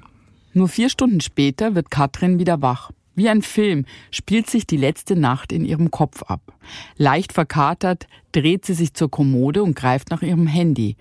Nur 0.53 0.69
vier 0.69 0.89
Stunden 0.89 1.21
später 1.21 1.75
wird 1.75 1.91
Katrin 1.91 2.39
wieder 2.39 2.61
wach. 2.61 2.91
Wie 3.15 3.27
ein 3.27 3.41
Film 3.41 3.85
spielt 4.09 4.49
sich 4.49 4.65
die 4.65 4.77
letzte 4.77 5.15
Nacht 5.15 5.51
in 5.51 5.65
ihrem 5.65 5.91
Kopf 5.91 6.23
ab. 6.23 6.53
Leicht 6.97 7.33
verkatert 7.33 8.07
dreht 8.31 8.65
sie 8.65 8.73
sich 8.73 8.93
zur 8.93 9.11
Kommode 9.11 9.63
und 9.63 9.75
greift 9.75 10.11
nach 10.11 10.21
ihrem 10.21 10.47
Handy. 10.47 10.95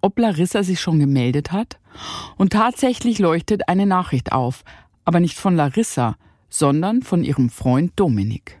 Ob 0.00 0.18
Larissa 0.18 0.62
sich 0.62 0.80
schon 0.80 0.98
gemeldet 0.98 1.52
hat? 1.52 1.78
Und 2.38 2.52
tatsächlich 2.52 3.18
leuchtet 3.18 3.68
eine 3.68 3.84
Nachricht 3.84 4.32
auf, 4.32 4.64
aber 5.04 5.20
nicht 5.20 5.36
von 5.36 5.54
Larissa, 5.56 6.16
sondern 6.48 7.02
von 7.02 7.22
ihrem 7.22 7.50
Freund 7.50 7.92
Dominik. 7.96 8.60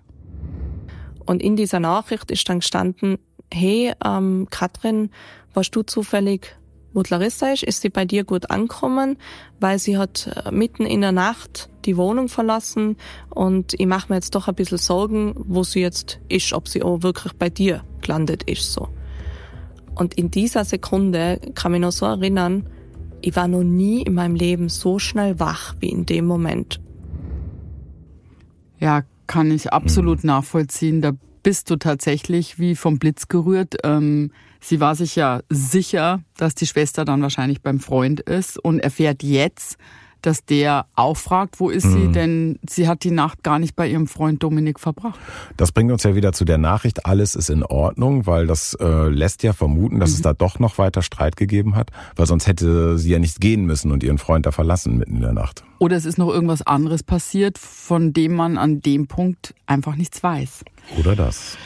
Und 1.24 1.42
in 1.42 1.56
dieser 1.56 1.80
Nachricht 1.80 2.30
ist 2.30 2.48
dann 2.48 2.58
gestanden, 2.58 3.18
hey, 3.52 3.94
ähm, 4.04 4.48
Katrin, 4.50 5.10
warst 5.54 5.74
du 5.74 5.82
zufällig, 5.82 6.56
wo 6.92 7.02
Larissa 7.08 7.52
ist? 7.52 7.62
Ist 7.62 7.80
sie 7.80 7.88
bei 7.88 8.04
dir 8.04 8.24
gut 8.24 8.50
angekommen? 8.50 9.16
Weil 9.58 9.78
sie 9.78 9.96
hat 9.96 10.26
äh, 10.44 10.50
mitten 10.50 10.84
in 10.84 11.00
der 11.00 11.12
Nacht 11.12 11.69
die 11.86 11.96
Wohnung 11.96 12.28
verlassen 12.28 12.96
und 13.28 13.74
ich 13.74 13.86
mache 13.86 14.06
mir 14.08 14.16
jetzt 14.16 14.34
doch 14.34 14.48
ein 14.48 14.54
bisschen 14.54 14.78
Sorgen, 14.78 15.34
wo 15.36 15.62
sie 15.64 15.80
jetzt 15.80 16.20
ist, 16.28 16.52
ob 16.52 16.68
sie 16.68 16.82
auch 16.82 17.02
wirklich 17.02 17.32
bei 17.34 17.50
dir 17.50 17.82
gelandet 18.00 18.42
ist, 18.44 18.72
so. 18.72 18.88
Und 19.94 20.14
in 20.14 20.30
dieser 20.30 20.64
Sekunde 20.64 21.40
kann 21.54 21.72
mich 21.72 21.80
noch 21.80 21.92
so 21.92 22.06
erinnern, 22.06 22.66
ich 23.22 23.36
war 23.36 23.48
noch 23.48 23.62
nie 23.62 24.02
in 24.02 24.14
meinem 24.14 24.34
Leben 24.34 24.68
so 24.68 24.98
schnell 24.98 25.38
wach 25.38 25.74
wie 25.80 25.90
in 25.90 26.06
dem 26.06 26.24
Moment. 26.26 26.80
Ja, 28.78 29.02
kann 29.26 29.50
ich 29.50 29.72
absolut 29.72 30.24
mhm. 30.24 30.28
nachvollziehen. 30.28 31.02
Da 31.02 31.12
bist 31.42 31.70
du 31.70 31.76
tatsächlich 31.76 32.58
wie 32.58 32.74
vom 32.74 32.98
Blitz 32.98 33.28
gerührt. 33.28 33.76
Ähm, 33.84 34.32
sie 34.60 34.80
war 34.80 34.94
sich 34.94 35.16
ja 35.16 35.40
sicher, 35.48 36.22
dass 36.36 36.54
die 36.54 36.66
Schwester 36.66 37.04
dann 37.04 37.22
wahrscheinlich 37.22 37.62
beim 37.62 37.80
Freund 37.80 38.20
ist 38.20 38.58
und 38.58 38.80
erfährt 38.80 39.22
jetzt, 39.22 39.76
dass 40.22 40.44
der 40.44 40.86
auch 40.94 41.16
fragt, 41.16 41.60
wo 41.60 41.70
ist 41.70 41.86
mhm. 41.86 41.92
sie, 41.92 42.12
denn 42.12 42.58
sie 42.68 42.88
hat 42.88 43.04
die 43.04 43.10
Nacht 43.10 43.42
gar 43.42 43.58
nicht 43.58 43.76
bei 43.76 43.88
ihrem 43.88 44.06
Freund 44.06 44.42
Dominik 44.42 44.80
verbracht. 44.80 45.18
Das 45.56 45.72
bringt 45.72 45.92
uns 45.92 46.02
ja 46.02 46.14
wieder 46.14 46.32
zu 46.32 46.44
der 46.44 46.58
Nachricht, 46.58 47.06
alles 47.06 47.34
ist 47.34 47.50
in 47.50 47.62
Ordnung, 47.62 48.26
weil 48.26 48.46
das 48.46 48.74
äh, 48.80 49.08
lässt 49.08 49.42
ja 49.42 49.52
vermuten, 49.52 50.00
dass 50.00 50.10
mhm. 50.10 50.16
es 50.16 50.22
da 50.22 50.32
doch 50.32 50.58
noch 50.58 50.78
weiter 50.78 51.02
Streit 51.02 51.36
gegeben 51.36 51.76
hat, 51.76 51.90
weil 52.16 52.26
sonst 52.26 52.46
hätte 52.46 52.98
sie 52.98 53.10
ja 53.10 53.18
nicht 53.18 53.40
gehen 53.40 53.64
müssen 53.64 53.92
und 53.92 54.02
ihren 54.02 54.18
Freund 54.18 54.46
da 54.46 54.52
verlassen 54.52 54.96
mitten 54.96 55.16
in 55.16 55.22
der 55.22 55.32
Nacht. 55.32 55.64
Oder 55.78 55.96
es 55.96 56.04
ist 56.04 56.18
noch 56.18 56.28
irgendwas 56.28 56.62
anderes 56.62 57.02
passiert, 57.02 57.56
von 57.58 58.12
dem 58.12 58.34
man 58.34 58.58
an 58.58 58.80
dem 58.80 59.06
Punkt 59.06 59.54
einfach 59.66 59.96
nichts 59.96 60.22
weiß. 60.22 60.64
Oder 60.98 61.16
das. 61.16 61.56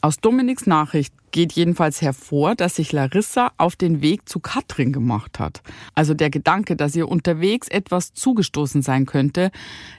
Aus 0.00 0.18
Dominiks 0.18 0.66
Nachricht 0.66 1.12
geht 1.32 1.52
jedenfalls 1.52 2.00
hervor, 2.00 2.54
dass 2.54 2.76
sich 2.76 2.92
Larissa 2.92 3.52
auf 3.56 3.76
den 3.76 4.00
Weg 4.00 4.28
zu 4.28 4.40
Katrin 4.40 4.92
gemacht 4.92 5.38
hat. 5.38 5.62
Also 5.94 6.14
der 6.14 6.30
Gedanke, 6.30 6.76
dass 6.76 6.94
ihr 6.94 7.08
unterwegs 7.08 7.68
etwas 7.68 8.12
zugestoßen 8.14 8.82
sein 8.82 9.06
könnte, 9.06 9.50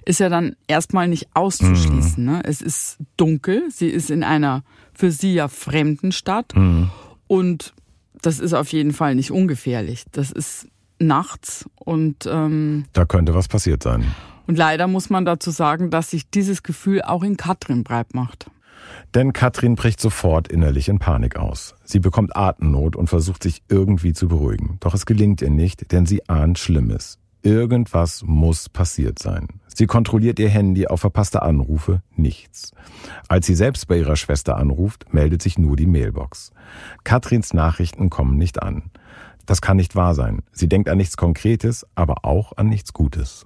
ist 0.06 0.20
ja 0.20 0.30
dann 0.30 0.56
erstmal 0.68 1.08
nicht 1.08 1.28
auszuschließen. 1.34 2.24
Mhm. 2.24 2.32
Ne? 2.32 2.42
Es 2.46 2.62
ist 2.62 2.98
dunkel, 3.18 3.70
sie 3.70 3.90
ist 3.90 4.10
in 4.10 4.24
einer 4.24 4.64
für 4.94 5.12
sie 5.12 5.34
ja 5.34 5.48
fremden 5.48 6.12
Stadt 6.12 6.56
mhm. 6.56 6.90
und 7.28 7.74
das 8.22 8.40
ist 8.40 8.54
auf 8.54 8.72
jeden 8.72 8.92
Fall 8.92 9.16
nicht 9.16 9.32
ungefährlich. 9.32 10.04
Das 10.12 10.32
ist 10.32 10.68
nachts 11.00 11.70
und 11.76 12.26
ähm, 12.26 12.86
da 12.94 13.06
könnte 13.06 13.34
was 13.34 13.48
passiert 13.48 13.84
sein. 13.84 14.04
Und 14.48 14.58
leider 14.58 14.88
muss 14.88 15.10
man 15.10 15.26
dazu 15.26 15.52
sagen, 15.52 15.92
dass 15.92 16.10
sich 16.10 16.30
dieses 16.30 16.64
Gefühl 16.64 17.04
auch 17.04 17.24
in 17.24 17.38
Katrin 17.38 17.84
breit 17.84 18.14
macht. 18.16 18.50
Denn 19.16 19.34
Katrin 19.34 19.76
bricht 19.76 20.00
sofort 20.00 20.48
innerlich 20.48 20.90
in 20.90 21.00
Panik 21.00 21.36
aus. 21.36 21.76
Sie 21.84 22.00
bekommt 22.00 22.36
Atemnot 22.36 22.96
und 22.96 23.08
versucht 23.08 23.44
sich 23.44 23.64
irgendwie 23.70 24.14
zu 24.14 24.28
beruhigen. 24.28 24.78
Doch 24.80 24.94
es 24.94 25.06
gelingt 25.06 25.42
ihr 25.42 25.50
nicht, 25.50 25.92
denn 25.92 26.06
sie 26.06 26.28
ahnt 26.30 26.60
Schlimmes. 26.60 27.18
Irgendwas 27.42 28.24
muss 28.24 28.68
passiert 28.68 29.18
sein. 29.18 29.48
Sie 29.74 29.88
kontrolliert 29.88 30.40
ihr 30.40 30.50
Handy 30.50 30.88
auf 30.88 31.00
verpasste 31.00 31.42
Anrufe, 31.42 32.02
nichts. 32.16 32.74
Als 33.30 33.48
sie 33.48 33.56
selbst 33.56 33.88
bei 33.88 33.98
ihrer 33.98 34.18
Schwester 34.18 34.58
anruft, 34.58 35.14
meldet 35.14 35.42
sich 35.42 35.58
nur 35.58 35.78
die 35.78 35.88
Mailbox. 35.88 36.52
Katrins 37.06 37.54
Nachrichten 37.54 38.10
kommen 38.10 38.38
nicht 38.38 38.62
an. 38.62 38.92
Das 39.46 39.62
kann 39.62 39.78
nicht 39.78 39.96
wahr 39.96 40.16
sein. 40.16 40.42
Sie 40.52 40.68
denkt 40.68 40.90
an 40.90 40.98
nichts 40.98 41.16
Konkretes, 41.16 41.88
aber 41.96 42.26
auch 42.26 42.58
an 42.58 42.68
nichts 42.68 42.92
Gutes. 42.92 43.46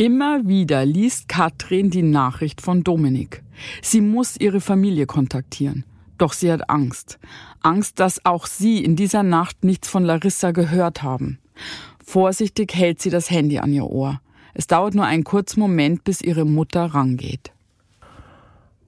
Immer 0.00 0.48
wieder 0.48 0.86
liest 0.86 1.28
Katrin 1.28 1.90
die 1.90 2.02
Nachricht 2.02 2.62
von 2.62 2.82
Dominik. 2.82 3.42
Sie 3.82 4.00
muss 4.00 4.38
ihre 4.38 4.62
Familie 4.62 5.04
kontaktieren. 5.04 5.84
Doch 6.16 6.32
sie 6.32 6.50
hat 6.50 6.70
Angst. 6.70 7.18
Angst, 7.60 8.00
dass 8.00 8.24
auch 8.24 8.46
sie 8.46 8.82
in 8.82 8.96
dieser 8.96 9.22
Nacht 9.22 9.62
nichts 9.62 9.90
von 9.90 10.02
Larissa 10.02 10.52
gehört 10.52 11.02
haben. 11.02 11.38
Vorsichtig 12.02 12.74
hält 12.74 13.02
sie 13.02 13.10
das 13.10 13.30
Handy 13.30 13.58
an 13.58 13.74
ihr 13.74 13.84
Ohr. 13.84 14.22
Es 14.54 14.66
dauert 14.66 14.94
nur 14.94 15.04
einen 15.04 15.22
kurzen 15.22 15.60
Moment, 15.60 16.02
bis 16.02 16.22
ihre 16.22 16.46
Mutter 16.46 16.86
rangeht. 16.86 17.52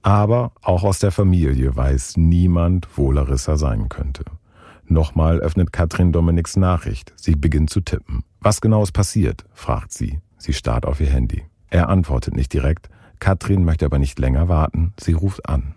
Aber 0.01 0.51
auch 0.63 0.83
aus 0.83 0.97
der 0.97 1.11
Familie 1.11 1.75
weiß 1.75 2.17
niemand, 2.17 2.87
wo 2.95 3.11
Larissa 3.11 3.55
sein 3.55 3.87
könnte. 3.87 4.25
Nochmal 4.87 5.41
öffnet 5.41 5.71
Katrin 5.71 6.11
Dominiks 6.11 6.57
Nachricht. 6.57 7.13
Sie 7.17 7.35
beginnt 7.35 7.69
zu 7.69 7.81
tippen. 7.81 8.23
Was 8.39 8.61
genau 8.61 8.81
ist 8.81 8.93
passiert? 8.93 9.45
fragt 9.53 9.91
sie. 9.91 10.17
Sie 10.43 10.51
starrt 10.51 10.85
auf 10.85 10.99
ihr 10.99 11.07
Handy. 11.07 11.43
Er 11.69 11.87
antwortet 11.87 12.35
nicht 12.35 12.51
direkt. 12.51 12.89
Katrin 13.19 13.63
möchte 13.63 13.85
aber 13.85 13.97
nicht 13.97 14.19
länger 14.19 14.49
warten. 14.49 14.91
Sie 14.99 15.13
ruft 15.13 15.47
an. 15.47 15.73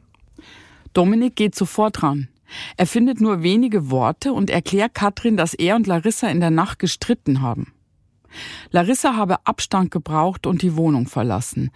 Dominik 0.92 1.36
geht 1.36 1.54
sofort 1.54 2.02
ran. 2.02 2.26
Er 2.76 2.88
findet 2.88 3.20
nur 3.20 3.44
wenige 3.44 3.92
Worte 3.92 4.32
und 4.32 4.50
erklärt 4.50 4.92
Katrin, 4.92 5.36
dass 5.36 5.54
er 5.54 5.76
und 5.76 5.86
Larissa 5.86 6.26
in 6.26 6.40
der 6.40 6.50
Nacht 6.50 6.80
gestritten 6.80 7.42
haben. 7.42 7.74
Larissa 8.72 9.14
habe 9.14 9.46
Abstand 9.46 9.92
gebraucht 9.92 10.48
und 10.48 10.62
die 10.62 10.74
Wohnung 10.74 11.06
verlassen. 11.06 11.70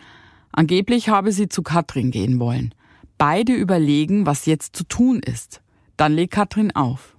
Angeblich 0.51 1.09
habe 1.09 1.31
sie 1.31 1.49
zu 1.49 1.63
Katrin 1.63 2.11
gehen 2.11 2.41
wollen. 2.41 2.75
Beide 3.19 3.53
überlegen, 3.53 4.27
was 4.27 4.47
jetzt 4.47 4.75
zu 4.75 4.83
tun 4.83 5.21
ist. 5.21 5.63
Dann 5.97 6.13
legt 6.13 6.33
Katrin 6.33 6.75
auf. 6.75 7.15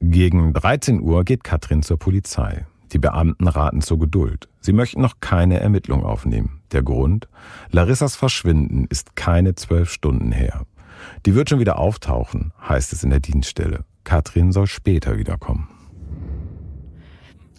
Gegen 0.00 0.54
13 0.54 1.02
Uhr 1.02 1.24
geht 1.24 1.44
Katrin 1.44 1.82
zur 1.82 1.98
Polizei. 1.98 2.64
Die 2.94 2.98
Beamten 2.98 3.48
raten 3.48 3.82
zur 3.82 3.98
Geduld. 3.98 4.48
Sie 4.64 4.72
möchten 4.72 5.02
noch 5.02 5.20
keine 5.20 5.60
Ermittlung 5.60 6.06
aufnehmen. 6.06 6.62
Der 6.72 6.82
Grund? 6.82 7.28
Larissas 7.70 8.16
Verschwinden 8.16 8.86
ist 8.88 9.14
keine 9.14 9.54
zwölf 9.54 9.90
Stunden 9.92 10.32
her. 10.32 10.64
Die 11.26 11.34
wird 11.34 11.50
schon 11.50 11.58
wieder 11.58 11.78
auftauchen, 11.78 12.54
heißt 12.66 12.94
es 12.94 13.04
in 13.04 13.10
der 13.10 13.20
Dienststelle. 13.20 13.84
Katrin 14.04 14.52
soll 14.52 14.66
später 14.66 15.18
wiederkommen. 15.18 15.68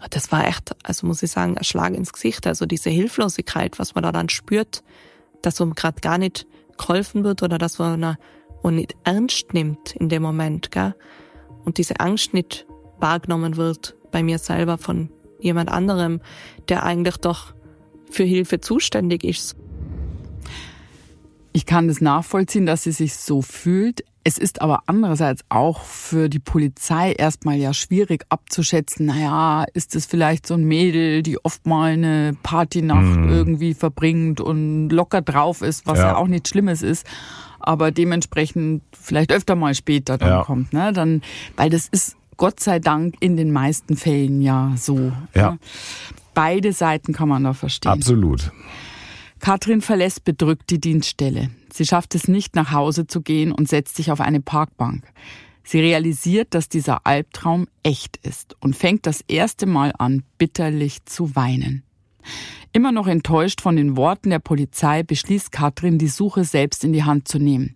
Das 0.09 0.31
war 0.31 0.47
echt, 0.47 0.75
also 0.81 1.05
muss 1.05 1.21
ich 1.21 1.29
sagen, 1.29 1.55
ein 1.59 1.63
Schlag 1.63 1.93
ins 1.93 2.11
Gesicht. 2.11 2.47
Also 2.47 2.65
diese 2.65 2.89
Hilflosigkeit, 2.89 3.77
was 3.77 3.93
man 3.93 4.03
da 4.03 4.11
dann 4.11 4.29
spürt, 4.29 4.83
dass 5.43 5.61
einem 5.61 5.75
gerade 5.75 6.01
gar 6.01 6.17
nicht 6.17 6.47
geholfen 6.75 7.23
wird 7.23 7.43
oder 7.43 7.59
dass 7.59 7.77
man 7.77 8.17
und 8.63 8.73
nicht 8.73 8.95
ernst 9.03 9.53
nimmt 9.53 9.95
in 9.95 10.09
dem 10.09 10.23
Moment, 10.23 10.71
gell? 10.71 10.95
Und 11.65 11.77
diese 11.77 11.99
Angst 11.99 12.33
nicht 12.33 12.65
wahrgenommen 12.97 13.57
wird 13.57 13.95
bei 14.11 14.23
mir 14.23 14.39
selber 14.39 14.79
von 14.79 15.11
jemand 15.39 15.69
anderem, 15.69 16.21
der 16.69 16.83
eigentlich 16.83 17.17
doch 17.17 17.53
für 18.09 18.23
Hilfe 18.23 18.61
zuständig 18.61 19.23
ist. 19.23 19.55
Ich 21.53 21.65
kann 21.65 21.87
das 21.87 22.01
nachvollziehen, 22.01 22.65
dass 22.65 22.83
sie 22.83 22.91
sich 22.91 23.15
so 23.15 23.41
fühlt. 23.41 24.03
Es 24.25 24.37
ist 24.37 24.61
aber 24.61 24.83
andererseits 24.87 25.43
auch 25.49 25.81
für 25.81 26.29
die 26.29 26.39
Polizei 26.39 27.13
erstmal 27.13 27.57
ja 27.57 27.73
schwierig 27.73 28.25
abzuschätzen, 28.29 29.05
naja, 29.05 29.65
ist 29.73 29.95
es 29.95 30.05
vielleicht 30.05 30.47
so 30.47 30.55
ein 30.55 30.63
Mädel, 30.63 31.21
die 31.21 31.37
oft 31.45 31.65
mal 31.67 31.93
eine 31.93 32.35
Partynacht 32.41 33.19
mhm. 33.19 33.29
irgendwie 33.29 33.73
verbringt 33.73 34.41
und 34.41 34.89
locker 34.89 35.21
drauf 35.21 35.61
ist, 35.61 35.85
was 35.85 35.99
ja. 35.99 36.07
ja 36.07 36.15
auch 36.17 36.27
nichts 36.27 36.49
Schlimmes 36.49 36.81
ist 36.81 37.05
aber 37.65 37.91
dementsprechend 37.91 38.83
vielleicht 38.93 39.31
öfter 39.31 39.55
mal 39.55 39.73
später 39.73 40.17
dann 40.17 40.29
ja. 40.29 40.43
kommt, 40.43 40.71
ne? 40.71 40.93
Dann, 40.93 41.21
weil 41.57 41.69
das 41.69 41.87
ist 41.87 42.15
Gott 42.37 42.59
sei 42.59 42.79
Dank 42.79 43.15
in 43.19 43.37
den 43.37 43.51
meisten 43.51 43.95
Fällen 43.95 44.41
ja 44.41 44.73
so. 44.77 45.11
Ja. 45.33 45.51
Ne? 45.51 45.59
Beide 46.33 46.73
Seiten 46.73 47.13
kann 47.13 47.29
man 47.29 47.43
da 47.43 47.53
verstehen. 47.53 47.91
Absolut. 47.91 48.51
Katrin 49.39 49.81
verlässt 49.81 50.25
bedrückt 50.25 50.69
die 50.69 50.81
Dienststelle. 50.81 51.49
Sie 51.71 51.85
schafft 51.85 52.15
es 52.15 52.27
nicht, 52.27 52.55
nach 52.55 52.71
Hause 52.71 53.07
zu 53.07 53.21
gehen 53.21 53.51
und 53.51 53.69
setzt 53.69 53.95
sich 53.95 54.11
auf 54.11 54.19
eine 54.19 54.41
Parkbank. 54.41 55.05
Sie 55.63 55.79
realisiert, 55.79 56.53
dass 56.53 56.69
dieser 56.69 57.05
Albtraum 57.05 57.67
echt 57.83 58.17
ist 58.17 58.55
und 58.59 58.75
fängt 58.75 59.05
das 59.05 59.21
erste 59.27 59.65
Mal 59.65 59.93
an, 59.97 60.23
bitterlich 60.37 61.05
zu 61.05 61.35
weinen. 61.35 61.83
Immer 62.71 62.91
noch 62.91 63.07
enttäuscht 63.07 63.61
von 63.61 63.75
den 63.75 63.95
Worten 63.95 64.29
der 64.29 64.39
Polizei 64.39 65.03
beschließt 65.03 65.51
Katrin, 65.51 65.97
die 65.97 66.07
Suche 66.07 66.43
selbst 66.43 66.83
in 66.83 66.91
die 66.91 67.03
Hand 67.03 67.27
zu 67.27 67.39
nehmen. 67.39 67.75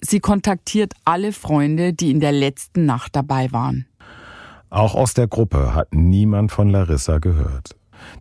Sie 0.00 0.20
kontaktiert 0.20 0.94
alle 1.04 1.32
Freunde, 1.32 1.92
die 1.92 2.10
in 2.10 2.20
der 2.20 2.32
letzten 2.32 2.86
Nacht 2.86 3.16
dabei 3.16 3.50
waren. 3.52 3.86
Auch 4.76 4.94
aus 4.94 5.14
der 5.14 5.26
Gruppe 5.26 5.74
hat 5.74 5.94
niemand 5.94 6.52
von 6.52 6.68
Larissa 6.68 7.16
gehört. 7.16 7.76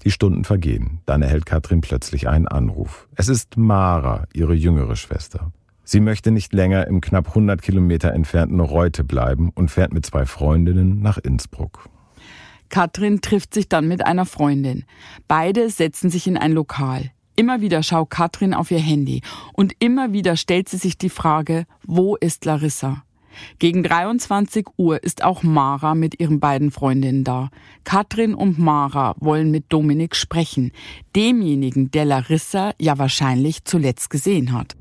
Die 0.06 0.10
Stunden 0.10 0.46
vergehen. 0.46 1.02
Dann 1.06 1.22
erhält 1.22 1.46
Katrin 1.46 1.82
plötzlich 1.82 2.30
einen 2.30 2.48
Anruf. 2.48 3.10
Es 3.14 3.28
ist 3.28 3.58
Mara, 3.58 4.24
ihre 4.32 4.54
jüngere 4.54 4.96
Schwester. 4.96 5.52
Sie 5.84 6.00
möchte 6.00 6.32
nicht 6.32 6.54
länger 6.54 6.88
im 6.88 7.02
knapp 7.02 7.28
100 7.28 7.62
Kilometer 7.62 8.14
entfernten 8.14 8.62
Reute 8.62 9.04
bleiben 9.04 9.52
und 9.54 9.70
fährt 9.70 9.94
mit 9.94 10.06
zwei 10.06 10.26
Freundinnen 10.26 11.02
nach 11.02 11.18
Innsbruck. 11.18 11.90
Katrin 12.70 13.20
trifft 13.20 13.54
sich 13.54 13.68
dann 13.68 13.90
mit 13.90 14.06
einer 14.06 14.26
Freundin. 14.26 14.86
Beide 15.28 15.70
setzen 15.70 16.10
sich 16.10 16.26
in 16.26 16.38
ein 16.38 16.54
Lokal. 16.54 17.12
Immer 17.36 17.60
wieder 17.60 17.84
schaut 17.84 18.12
Katrin 18.12 18.54
auf 18.54 18.72
ihr 18.72 18.80
Handy 18.80 19.24
und 19.52 19.74
immer 19.80 20.14
wieder 20.14 20.38
stellt 20.38 20.70
sie 20.70 20.78
sich 20.78 20.98
die 20.98 21.10
Frage, 21.10 21.66
wo 21.84 22.16
ist 22.16 22.46
Larissa? 22.46 23.05
Gegen 23.60 23.84
23 23.84 24.68
Uhr 24.78 25.04
ist 25.04 25.24
auch 25.24 25.44
Mara 25.44 25.96
mit 25.96 26.20
ihren 26.20 26.40
beiden 26.40 26.72
Freundinnen 26.72 27.24
da. 27.24 27.50
Katrin 27.84 28.34
und 28.34 28.60
Mara 28.60 29.16
wollen 29.20 29.52
mit 29.52 29.66
Dominik 29.70 30.16
sprechen, 30.16 30.72
demjenigen, 31.16 31.92
der 31.92 32.06
Larissa 32.06 32.74
ja 32.80 32.98
wahrscheinlich 32.98 33.66
zuletzt 33.66 34.10
gesehen 34.10 34.54
hat. 34.54 34.76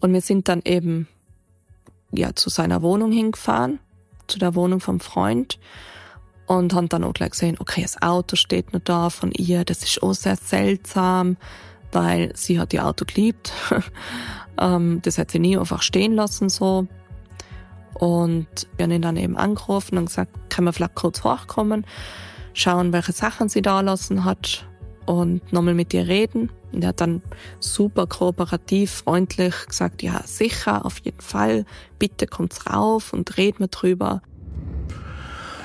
Und 0.00 0.12
wir 0.12 0.20
sind 0.20 0.48
dann 0.48 0.62
eben 0.64 1.08
ja 2.12 2.34
zu 2.34 2.50
seiner 2.50 2.82
Wohnung 2.82 3.12
hingefahren, 3.12 3.78
zu 4.26 4.38
der 4.38 4.54
Wohnung 4.54 4.80
vom 4.80 5.00
Freund 5.00 5.58
und 6.46 6.74
haben 6.74 6.88
dann 6.88 7.04
auch 7.04 7.12
gleich 7.12 7.30
gesehen, 7.30 7.56
okay, 7.58 7.82
das 7.82 8.02
Auto 8.02 8.36
steht 8.36 8.72
noch 8.72 8.80
da 8.80 9.10
von 9.10 9.32
ihr. 9.32 9.64
Das 9.64 9.82
ist 9.82 10.02
auch 10.02 10.12
sehr 10.12 10.36
seltsam, 10.36 11.36
weil 11.92 12.32
sie 12.34 12.58
hat 12.58 12.72
ihr 12.72 12.86
Auto 12.86 13.04
geliebt. 13.04 13.52
Ähm, 14.58 15.00
das 15.02 15.16
hat 15.16 15.30
sie 15.30 15.38
nie 15.38 15.56
einfach 15.56 15.80
stehen 15.80 16.12
lassen 16.14 16.50
so. 16.50 16.86
Und 17.94 18.68
wir 18.76 18.84
haben 18.84 18.92
ihn 18.92 19.00
dann 19.00 19.16
eben 19.16 19.36
angerufen 19.36 19.96
und 19.96 20.06
gesagt, 20.06 20.50
können 20.50 20.66
wir 20.66 20.74
vielleicht 20.74 20.94
kurz 20.94 21.24
hochkommen, 21.24 21.86
schauen, 22.52 22.92
welche 22.92 23.12
Sachen 23.12 23.48
sie 23.48 23.62
da 23.62 23.80
lassen 23.80 24.26
hat 24.26 24.66
und 25.06 25.52
nochmal 25.52 25.74
mit 25.74 25.94
ihr 25.94 26.06
reden. 26.06 26.50
Und 26.72 26.82
er 26.82 26.88
hat 26.88 27.00
dann 27.00 27.22
super 27.60 28.06
kooperativ, 28.06 28.90
freundlich 28.90 29.54
gesagt, 29.66 30.02
ja, 30.02 30.22
sicher, 30.24 30.84
auf 30.84 30.98
jeden 30.98 31.20
Fall, 31.20 31.64
bitte 31.98 32.26
kommt's 32.26 32.66
rauf 32.66 33.12
und 33.12 33.36
reden 33.36 33.60
wir 33.60 33.68
drüber. 33.68 34.22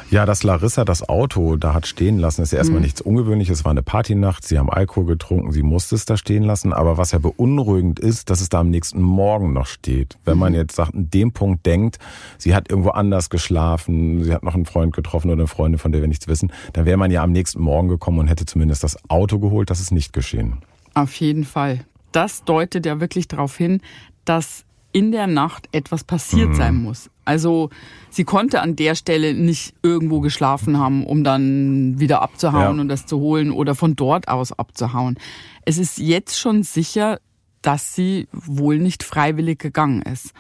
Ja, 0.09 0.25
dass 0.25 0.43
Larissa 0.43 0.85
das 0.85 1.07
Auto 1.07 1.57
da 1.57 1.73
hat 1.73 1.85
stehen 1.85 2.17
lassen, 2.17 2.41
ist 2.41 2.53
ja 2.53 2.59
erstmal 2.59 2.79
mhm. 2.79 2.85
nichts 2.85 3.01
Ungewöhnliches. 3.01 3.59
Es 3.59 3.65
war 3.65 3.71
eine 3.71 3.83
Partynacht, 3.83 4.47
sie 4.47 4.57
haben 4.57 4.69
Alkohol 4.69 5.05
getrunken, 5.05 5.51
sie 5.51 5.63
musste 5.63 5.95
es 5.95 6.05
da 6.05 6.15
stehen 6.15 6.43
lassen. 6.43 6.71
Aber 6.71 6.97
was 6.97 7.11
ja 7.11 7.19
beunruhigend 7.19 7.99
ist, 7.99 8.29
dass 8.29 8.39
es 8.39 8.47
da 8.47 8.61
am 8.61 8.69
nächsten 8.69 9.01
Morgen 9.01 9.51
noch 9.51 9.65
steht. 9.65 10.17
Wenn 10.23 10.37
man 10.37 10.53
mhm. 10.53 10.59
jetzt 10.59 10.77
sagt, 10.77 10.93
in 10.93 11.09
dem 11.09 11.33
Punkt 11.33 11.65
denkt, 11.65 11.99
sie 12.37 12.55
hat 12.55 12.69
irgendwo 12.69 12.91
anders 12.91 13.29
geschlafen, 13.29 14.23
sie 14.23 14.33
hat 14.33 14.43
noch 14.43 14.55
einen 14.55 14.65
Freund 14.65 14.95
getroffen 14.95 15.29
oder 15.29 15.41
eine 15.41 15.47
Freundin, 15.47 15.77
von 15.77 15.91
der 15.91 15.99
wir 15.99 16.07
nichts 16.07 16.29
wissen, 16.29 16.53
dann 16.71 16.85
wäre 16.85 16.97
man 16.97 17.11
ja 17.11 17.21
am 17.21 17.33
nächsten 17.33 17.61
Morgen 17.61 17.89
gekommen 17.89 18.19
und 18.19 18.27
hätte 18.27 18.45
zumindest 18.45 18.85
das 18.85 18.97
Auto 19.09 19.39
geholt. 19.39 19.69
Das 19.69 19.81
ist 19.81 19.91
nicht 19.91 20.13
geschehen. 20.13 20.59
Auf 20.93 21.15
jeden 21.15 21.43
Fall. 21.43 21.81
Das 22.13 22.45
deutet 22.45 22.85
ja 22.85 23.01
wirklich 23.01 23.27
darauf 23.27 23.57
hin, 23.57 23.81
dass 24.23 24.63
in 24.97 25.12
der 25.12 25.27
Nacht 25.27 25.69
etwas 25.73 26.03
passiert 26.03 26.49
mhm. 26.49 26.55
sein 26.55 26.75
muss. 26.75 27.12
Also 27.23 27.69
sie 28.10 28.23
konnte 28.23 28.62
an 28.62 28.75
der 28.75 28.95
Stelle 28.95 29.36
nicht 29.36 29.75
irgendwo 29.83 30.21
geschlafen 30.21 30.79
haben, 30.79 31.05
um 31.05 31.23
dann 31.23 31.99
wieder 31.99 32.23
abzuhauen 32.23 32.77
ja. 32.77 32.81
und 32.81 32.88
das 32.88 33.05
zu 33.05 33.19
holen 33.19 33.51
oder 33.51 33.75
von 33.75 33.95
dort 33.95 34.27
aus 34.27 34.53
abzuhauen. 34.53 35.19
Es 35.65 35.77
ist 35.77 35.99
jetzt 35.99 36.39
schon 36.39 36.63
sicher, 36.63 37.19
dass 37.62 37.93
sie 37.93 38.27
wohl 38.31 38.79
nicht 38.79 39.03
freiwillig 39.03 39.60
gegangen 39.60 40.01
ist. 40.01 40.31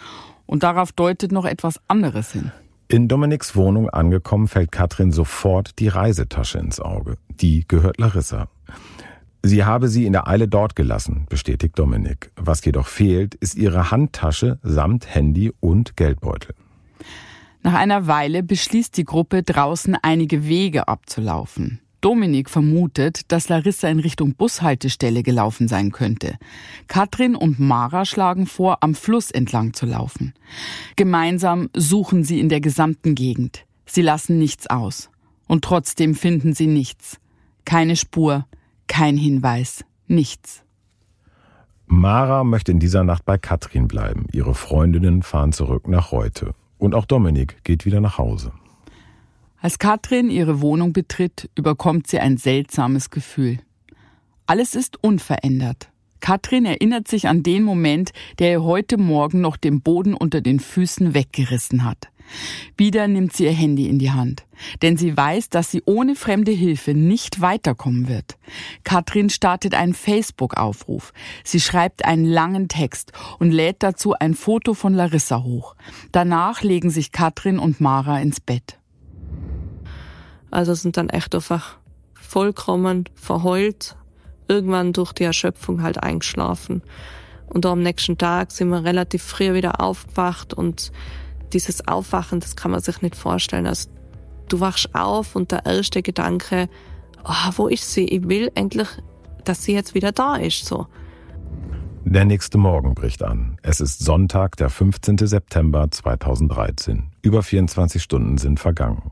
Und 0.47 0.63
darauf 0.63 0.91
deutet 0.91 1.31
noch 1.31 1.45
etwas 1.45 1.79
anderes 1.87 2.31
hin. 2.31 2.51
In 2.87 3.07
Dominiks 3.07 3.55
Wohnung 3.55 3.91
angekommen, 3.91 4.47
fällt 4.47 4.71
Katrin 4.71 5.11
sofort 5.11 5.77
die 5.77 5.89
Reisetasche 5.89 6.57
ins 6.57 6.79
Auge. 6.79 7.17
Die 7.29 7.63
gehört 7.67 7.99
Larissa. 7.99 8.47
Sie 9.47 9.63
habe 9.63 9.87
sie 9.87 10.05
in 10.05 10.11
der 10.11 10.27
Eile 10.27 10.49
dort 10.49 10.75
gelassen, 10.75 11.25
bestätigt 11.29 11.79
Dominik. 11.79 12.31
Was 12.35 12.65
jedoch 12.65 12.87
fehlt, 12.87 13.33
ist 13.35 13.55
ihre 13.55 13.91
Handtasche 13.91 14.59
samt 14.61 15.15
Handy 15.15 15.53
und 15.61 15.95
Geldbeutel. 15.95 16.53
Nach 17.63 17.73
einer 17.73 18.07
Weile 18.07 18.43
beschließt 18.43 18.97
die 18.97 19.05
Gruppe, 19.05 19.43
draußen 19.43 19.95
einige 20.01 20.49
Wege 20.49 20.89
abzulaufen. 20.89 21.79
Dominik 22.01 22.49
vermutet, 22.49 23.31
dass 23.31 23.47
Larissa 23.47 23.87
in 23.87 23.99
Richtung 23.99 24.35
Bushaltestelle 24.35 25.23
gelaufen 25.23 25.69
sein 25.69 25.93
könnte. 25.93 26.35
Katrin 26.89 27.33
und 27.33 27.57
Mara 27.57 28.03
schlagen 28.03 28.47
vor, 28.47 28.79
am 28.81 28.95
Fluss 28.95 29.31
entlang 29.31 29.73
zu 29.73 29.85
laufen. 29.85 30.33
Gemeinsam 30.97 31.69
suchen 31.73 32.25
sie 32.25 32.41
in 32.41 32.49
der 32.49 32.59
gesamten 32.59 33.15
Gegend. 33.15 33.63
Sie 33.85 34.01
lassen 34.01 34.39
nichts 34.39 34.67
aus. 34.67 35.09
Und 35.47 35.63
trotzdem 35.63 36.15
finden 36.15 36.53
sie 36.53 36.67
nichts. 36.67 37.17
Keine 37.63 37.95
Spur, 37.95 38.45
kein 38.87 39.17
Hinweis, 39.17 39.83
nichts. 40.07 40.63
Mara 41.85 42.43
möchte 42.43 42.71
in 42.71 42.79
dieser 42.79 43.03
Nacht 43.03 43.25
bei 43.25 43.37
Katrin 43.37 43.87
bleiben. 43.87 44.25
Ihre 44.31 44.53
Freundinnen 44.53 45.23
fahren 45.23 45.53
zurück 45.53 45.87
nach 45.87 46.11
Reute. 46.11 46.53
Und 46.77 46.93
auch 46.93 47.05
Dominik 47.05 47.63
geht 47.63 47.85
wieder 47.85 48.01
nach 48.01 48.17
Hause. 48.17 48.51
Als 49.59 49.79
Katrin 49.79 50.29
ihre 50.29 50.61
Wohnung 50.61 50.93
betritt, 50.93 51.49
überkommt 51.55 52.07
sie 52.07 52.19
ein 52.19 52.37
seltsames 52.37 53.09
Gefühl. 53.09 53.59
Alles 54.45 54.75
ist 54.75 55.01
unverändert. 55.03 55.89
Katrin 56.19 56.65
erinnert 56.65 57.07
sich 57.07 57.27
an 57.27 57.43
den 57.43 57.63
Moment, 57.63 58.11
der 58.39 58.51
ihr 58.51 58.63
heute 58.63 58.97
Morgen 58.97 59.41
noch 59.41 59.57
den 59.57 59.81
Boden 59.81 60.13
unter 60.13 60.41
den 60.41 60.59
Füßen 60.59 61.13
weggerissen 61.13 61.83
hat. 61.83 62.09
Wieder 62.75 63.07
nimmt 63.07 63.33
sie 63.33 63.45
ihr 63.45 63.51
Handy 63.51 63.87
in 63.87 63.99
die 63.99 64.11
Hand, 64.11 64.45
denn 64.81 64.97
sie 64.97 65.15
weiß, 65.15 65.49
dass 65.49 65.71
sie 65.71 65.81
ohne 65.85 66.15
fremde 66.15 66.51
Hilfe 66.51 66.93
nicht 66.93 67.41
weiterkommen 67.41 68.07
wird. 68.07 68.37
Katrin 68.83 69.29
startet 69.29 69.73
einen 69.73 69.93
Facebook-Aufruf. 69.93 71.13
Sie 71.43 71.59
schreibt 71.59 72.05
einen 72.05 72.25
langen 72.25 72.67
Text 72.67 73.11
und 73.39 73.51
lädt 73.51 73.83
dazu 73.83 74.13
ein 74.13 74.33
Foto 74.33 74.73
von 74.73 74.93
Larissa 74.93 75.43
hoch. 75.43 75.75
Danach 76.11 76.61
legen 76.61 76.89
sich 76.89 77.11
Katrin 77.11 77.59
und 77.59 77.81
Mara 77.81 78.19
ins 78.19 78.39
Bett. 78.39 78.79
Also 80.51 80.73
sind 80.73 80.97
dann 80.97 81.09
echt 81.09 81.35
einfach 81.35 81.77
vollkommen 82.13 83.05
verheult, 83.15 83.95
irgendwann 84.47 84.93
durch 84.93 85.13
die 85.13 85.23
Erschöpfung 85.23 85.81
halt 85.81 86.01
eingeschlafen. 86.01 86.81
Und 87.47 87.65
am 87.65 87.81
nächsten 87.81 88.17
Tag 88.17 88.51
sind 88.51 88.69
wir 88.69 88.83
relativ 88.83 89.23
früh 89.23 89.53
wieder 89.53 89.81
aufgewacht 89.81 90.53
und 90.53 90.91
dieses 91.53 91.87
Aufwachen, 91.87 92.39
das 92.39 92.55
kann 92.55 92.71
man 92.71 92.81
sich 92.81 93.01
nicht 93.01 93.15
vorstellen. 93.15 93.67
Also, 93.67 93.89
du 94.49 94.59
wachst 94.59 94.93
auf 94.93 95.35
und 95.35 95.51
der 95.51 95.65
erste 95.65 96.01
Gedanke, 96.01 96.69
oh, 97.23 97.51
wo 97.55 97.67
ist 97.67 97.91
sie? 97.91 98.05
Ich 98.05 98.27
will 98.27 98.51
endlich, 98.55 98.87
dass 99.43 99.63
sie 99.63 99.73
jetzt 99.73 99.93
wieder 99.95 100.11
da 100.11 100.35
ist, 100.35 100.65
so. 100.65 100.87
Der 102.05 102.23
nächste 102.23 102.57
Morgen 102.57 102.95
bricht 102.95 103.21
an. 103.21 103.57
Es 103.63 103.81
ist 103.81 103.99
Sonntag, 103.99 104.55
der 104.55 104.69
15. 104.69 105.17
September 105.17 105.91
2013. 105.91 107.11
Über 107.21 107.43
24 107.43 108.01
Stunden 108.01 108.37
sind 108.37 108.61
vergangen. 108.61 109.11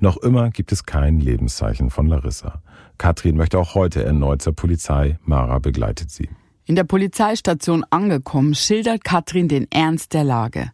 Noch 0.00 0.16
immer 0.16 0.50
gibt 0.50 0.72
es 0.72 0.84
kein 0.84 1.20
Lebenszeichen 1.20 1.90
von 1.90 2.06
Larissa. 2.06 2.60
Katrin 2.98 3.36
möchte 3.36 3.58
auch 3.58 3.76
heute 3.76 4.04
erneut 4.04 4.42
zur 4.42 4.54
Polizei. 4.54 5.18
Mara 5.24 5.60
begleitet 5.60 6.10
sie. 6.10 6.30
In 6.64 6.76
der 6.76 6.84
Polizeistation 6.84 7.84
angekommen, 7.90 8.54
schildert 8.54 9.04
Katrin 9.04 9.48
den 9.48 9.70
Ernst 9.70 10.12
der 10.12 10.24
Lage. 10.24 10.70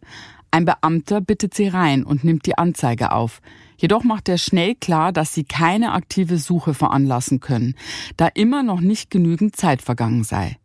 Ein 0.51 0.65
Beamter 0.65 1.21
bittet 1.21 1.53
sie 1.53 1.67
rein 1.67 2.03
und 2.03 2.23
nimmt 2.23 2.45
die 2.45 2.57
Anzeige 2.57 3.11
auf. 3.11 3.41
Jedoch 3.77 4.03
macht 4.03 4.27
er 4.27 4.37
schnell 4.37 4.75
klar, 4.75 5.13
dass 5.13 5.33
sie 5.33 5.43
keine 5.43 5.93
aktive 5.93 6.37
Suche 6.37 6.73
veranlassen 6.73 7.39
können, 7.39 7.75
da 8.17 8.27
immer 8.27 8.63
noch 8.63 8.81
nicht 8.81 9.09
genügend 9.09 9.55
Zeit 9.55 9.81
vergangen 9.81 10.23
sei. 10.23 10.57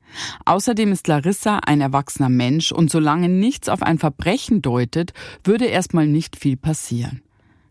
Außerdem 0.45 0.93
ist 0.93 1.07
Larissa 1.07 1.59
ein 1.59 1.81
erwachsener 1.81 2.29
Mensch 2.29 2.73
und 2.73 2.91
solange 2.91 3.29
nichts 3.29 3.69
auf 3.69 3.83
ein 3.83 3.99
Verbrechen 3.99 4.63
deutet, 4.63 5.13
würde 5.43 5.67
erstmal 5.67 6.07
nicht 6.07 6.37
viel 6.37 6.57
passieren. 6.57 7.23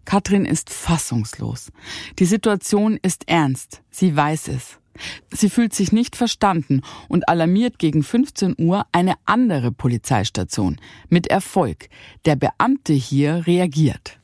Katrin 0.05 0.45
ist 0.45 0.69
fassungslos. 0.69 1.71
Die 2.19 2.25
Situation 2.25 2.99
ist 3.01 3.27
ernst. 3.27 3.81
Sie 3.89 4.15
weiß 4.15 4.49
es. 4.49 4.79
Sie 5.31 5.49
fühlt 5.49 5.73
sich 5.73 5.91
nicht 5.91 6.15
verstanden 6.15 6.81
und 7.07 7.27
alarmiert 7.27 7.79
gegen 7.79 8.03
15 8.03 8.55
Uhr 8.57 8.85
eine 8.91 9.15
andere 9.25 9.71
Polizeistation. 9.71 10.79
Mit 11.09 11.27
Erfolg. 11.27 11.89
Der 12.25 12.35
Beamte 12.35 12.93
hier 12.93 13.47
reagiert. 13.47 14.19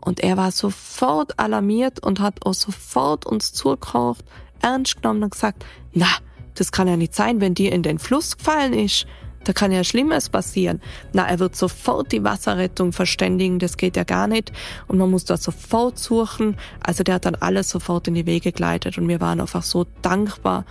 Und 0.00 0.20
er 0.20 0.36
war 0.36 0.52
sofort 0.52 1.38
alarmiert 1.38 2.00
und 2.00 2.20
hat 2.20 2.46
auch 2.46 2.54
sofort 2.54 3.26
uns 3.26 3.52
zugekocht, 3.52 4.24
ernst 4.62 5.02
genommen 5.02 5.24
und 5.24 5.30
gesagt, 5.30 5.64
na, 5.92 6.06
das 6.54 6.72
kann 6.72 6.88
ja 6.88 6.96
nicht 6.96 7.14
sein, 7.14 7.40
wenn 7.40 7.54
dir 7.54 7.72
in 7.72 7.82
den 7.82 7.98
Fluss 7.98 8.36
gefallen 8.36 8.72
ist. 8.72 9.06
Da 9.46 9.52
kann 9.52 9.70
ja 9.70 9.84
Schlimmes 9.84 10.28
passieren. 10.28 10.80
Na, 11.12 11.28
er 11.28 11.38
wird 11.38 11.54
sofort 11.54 12.10
die 12.10 12.24
Wasserrettung 12.24 12.92
verständigen, 12.92 13.60
das 13.60 13.76
geht 13.76 13.96
ja 13.96 14.02
gar 14.02 14.26
nicht. 14.26 14.50
Und 14.88 14.98
man 14.98 15.08
muss 15.08 15.24
da 15.24 15.36
sofort 15.36 16.00
suchen. 16.00 16.56
Also 16.80 17.04
der 17.04 17.14
hat 17.14 17.26
dann 17.26 17.36
alles 17.36 17.70
sofort 17.70 18.08
in 18.08 18.14
die 18.14 18.26
Wege 18.26 18.50
geleitet 18.50 18.98
und 18.98 19.06
wir 19.06 19.20
waren 19.20 19.40
einfach 19.40 19.62
so 19.62 19.86
dankbar. 20.02 20.64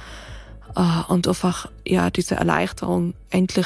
Uh, 0.77 1.05
und 1.07 1.25
einfach, 1.25 1.71
ja, 1.87 2.09
diese 2.09 2.35
Erleichterung, 2.35 3.13
endlich 3.29 3.65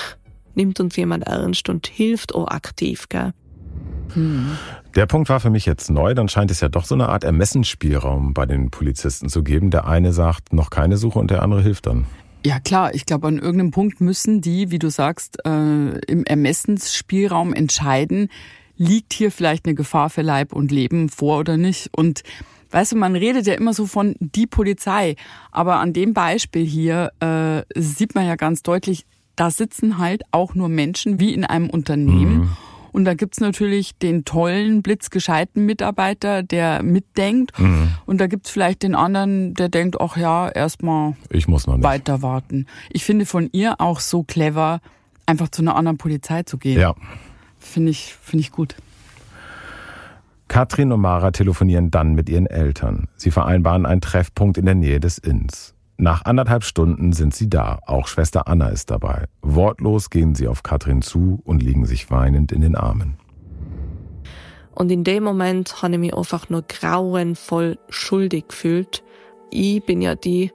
nimmt 0.53 0.79
uns 0.79 0.95
jemand 0.95 1.23
ernst 1.25 1.67
und 1.67 1.87
hilft 1.87 2.35
auch 2.35 2.47
aktiv, 2.49 3.09
gell. 3.09 3.33
Hm. 4.13 4.51
Der 4.93 5.07
Punkt 5.07 5.27
war 5.29 5.39
für 5.39 5.49
mich 5.49 5.65
jetzt 5.65 5.89
neu. 5.89 6.13
Dann 6.13 6.29
scheint 6.29 6.51
es 6.51 6.61
ja 6.61 6.69
doch 6.69 6.85
so 6.85 6.93
eine 6.93 7.09
Art 7.09 7.23
Ermessensspielraum 7.23 8.35
bei 8.35 8.45
den 8.45 8.69
Polizisten 8.69 9.27
zu 9.27 9.41
geben. 9.41 9.71
Der 9.71 9.87
eine 9.87 10.13
sagt, 10.13 10.53
noch 10.53 10.69
keine 10.69 10.97
Suche 10.97 11.17
und 11.17 11.31
der 11.31 11.41
andere 11.41 11.63
hilft 11.63 11.87
dann. 11.87 12.05
Ja 12.45 12.59
klar, 12.59 12.95
ich 12.95 13.05
glaube, 13.05 13.27
an 13.27 13.37
irgendeinem 13.37 13.71
Punkt 13.71 13.99
müssen 13.99 14.41
die, 14.41 14.71
wie 14.71 14.79
du 14.79 14.89
sagst, 14.89 15.39
äh, 15.45 15.99
im 16.07 16.23
Ermessensspielraum 16.25 17.53
entscheiden, 17.53 18.29
liegt 18.77 19.13
hier 19.13 19.31
vielleicht 19.31 19.65
eine 19.65 19.75
Gefahr 19.75 20.09
für 20.09 20.21
Leib 20.21 20.53
und 20.53 20.71
Leben 20.71 21.09
vor 21.09 21.39
oder 21.39 21.57
nicht. 21.57 21.89
Und 21.91 22.23
weißt 22.71 22.93
du, 22.93 22.95
man 22.95 23.15
redet 23.15 23.45
ja 23.45 23.55
immer 23.55 23.73
so 23.73 23.85
von 23.85 24.15
die 24.19 24.47
Polizei, 24.47 25.15
aber 25.51 25.79
an 25.79 25.91
dem 25.91 26.13
Beispiel 26.13 26.65
hier 26.65 27.11
äh, 27.19 27.63
sieht 27.79 28.15
man 28.15 28.25
ja 28.25 28.35
ganz 28.35 28.63
deutlich, 28.63 29.05
da 29.35 29.51
sitzen 29.51 29.97
halt 29.97 30.23
auch 30.31 30.55
nur 30.55 30.69
Menschen 30.69 31.19
wie 31.19 31.33
in 31.33 31.43
einem 31.43 31.69
Unternehmen. 31.69 32.37
Mhm. 32.37 32.57
Und 32.99 33.05
da 33.05 33.13
gibt's 33.13 33.39
natürlich 33.39 33.97
den 33.97 34.25
tollen, 34.25 34.81
blitzgescheiten 34.81 35.65
Mitarbeiter, 35.65 36.43
der 36.43 36.83
mitdenkt. 36.83 37.57
Mhm. 37.57 37.91
Und 38.05 38.19
da 38.19 38.27
gibt's 38.27 38.49
vielleicht 38.49 38.83
den 38.83 38.93
anderen, 38.93 39.53
der 39.53 39.69
denkt, 39.69 40.01
ach 40.01 40.17
ja, 40.17 40.49
erstmal 40.49 41.15
weiter 41.31 42.21
warten. 42.21 42.65
Ich 42.89 43.05
finde 43.05 43.25
von 43.25 43.47
ihr 43.53 43.79
auch 43.79 44.01
so 44.01 44.23
clever, 44.23 44.81
einfach 45.25 45.47
zu 45.47 45.61
einer 45.61 45.77
anderen 45.77 45.97
Polizei 45.97 46.43
zu 46.43 46.57
gehen. 46.57 46.77
Ja. 46.77 46.93
Finde 47.57 47.91
ich, 47.91 48.15
finde 48.21 48.41
ich 48.41 48.51
gut. 48.51 48.75
Katrin 50.49 50.91
und 50.91 50.99
Mara 50.99 51.31
telefonieren 51.31 51.91
dann 51.91 52.15
mit 52.15 52.27
ihren 52.27 52.47
Eltern. 52.47 53.07
Sie 53.15 53.31
vereinbaren 53.31 53.85
einen 53.85 54.01
Treffpunkt 54.01 54.57
in 54.57 54.65
der 54.65 54.75
Nähe 54.75 54.99
des 54.99 55.19
Inns. 55.19 55.73
Nach 56.01 56.23
anderthalb 56.23 56.63
Stunden 56.63 57.11
sind 57.11 57.35
sie 57.35 57.49
da. 57.49 57.79
Auch 57.85 58.07
Schwester 58.07 58.47
Anna 58.47 58.69
ist 58.69 58.89
dabei. 58.89 59.25
Wortlos 59.41 60.09
gehen 60.09 60.33
sie 60.33 60.47
auf 60.47 60.63
Katrin 60.63 61.01
zu 61.01 61.41
und 61.43 61.61
liegen 61.61 61.85
sich 61.85 62.09
weinend 62.09 62.53
in 62.53 62.61
den 62.61 62.75
Armen. 62.75 63.17
Und 64.73 64.93
in 64.93 65.03
dem 65.03 65.25
Moment 65.25 65.83
habe 65.83 65.95
ich 65.95 65.99
mich 65.99 66.15
einfach 66.15 66.49
nur 66.49 66.61
grauenvoll 66.61 67.77
schuldig 67.89 68.47
gefühlt. 68.47 69.03
Ich 69.51 69.83
bin 69.83 70.01
ja 70.01 70.15
die, 70.15 70.53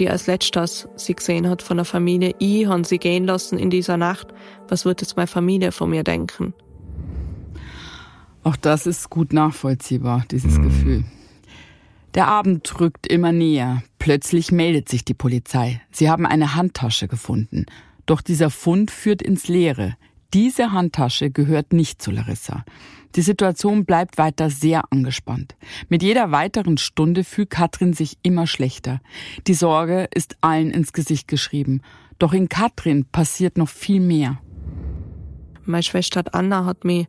die 0.00 0.10
als 0.10 0.26
letztes 0.26 0.88
sie 0.96 1.14
gesehen 1.14 1.48
hat 1.48 1.62
von 1.62 1.76
der 1.76 1.86
Familie. 1.86 2.34
Ich 2.40 2.66
habe 2.66 2.84
sie 2.84 2.98
gehen 2.98 3.24
lassen 3.24 3.60
in 3.60 3.70
dieser 3.70 3.96
Nacht. 3.96 4.34
Was 4.66 4.84
wird 4.84 5.00
jetzt 5.00 5.16
meine 5.16 5.28
Familie 5.28 5.70
von 5.70 5.90
mir 5.90 6.02
denken? 6.02 6.54
Auch 8.42 8.56
das 8.56 8.88
ist 8.88 9.10
gut 9.10 9.32
nachvollziehbar, 9.32 10.24
dieses 10.28 10.58
mhm. 10.58 10.62
Gefühl. 10.64 11.04
Der 12.14 12.28
Abend 12.28 12.78
rückt 12.80 13.06
immer 13.06 13.32
näher. 13.32 13.82
Plötzlich 13.98 14.52
meldet 14.52 14.88
sich 14.88 15.04
die 15.04 15.14
Polizei. 15.14 15.80
Sie 15.90 16.10
haben 16.10 16.26
eine 16.26 16.54
Handtasche 16.54 17.08
gefunden. 17.08 17.64
Doch 18.04 18.20
dieser 18.20 18.50
Fund 18.50 18.90
führt 18.90 19.22
ins 19.22 19.48
Leere. 19.48 19.96
Diese 20.34 20.72
Handtasche 20.72 21.30
gehört 21.30 21.72
nicht 21.72 22.02
zu 22.02 22.10
Larissa. 22.10 22.64
Die 23.16 23.22
Situation 23.22 23.84
bleibt 23.84 24.18
weiter 24.18 24.50
sehr 24.50 24.84
angespannt. 24.90 25.54
Mit 25.88 26.02
jeder 26.02 26.30
weiteren 26.30 26.78
Stunde 26.78 27.24
fühlt 27.24 27.50
Katrin 27.50 27.92
sich 27.92 28.18
immer 28.22 28.46
schlechter. 28.46 29.00
Die 29.46 29.54
Sorge 29.54 30.08
ist 30.14 30.36
allen 30.40 30.70
ins 30.70 30.92
Gesicht 30.92 31.28
geschrieben. 31.28 31.82
Doch 32.18 32.32
in 32.32 32.48
Katrin 32.48 33.04
passiert 33.06 33.56
noch 33.58 33.68
viel 33.68 34.00
mehr. 34.00 34.38
Meine 35.64 35.82
Schwester 35.82 36.24
Anna 36.32 36.64
hat 36.64 36.84
mich 36.84 37.06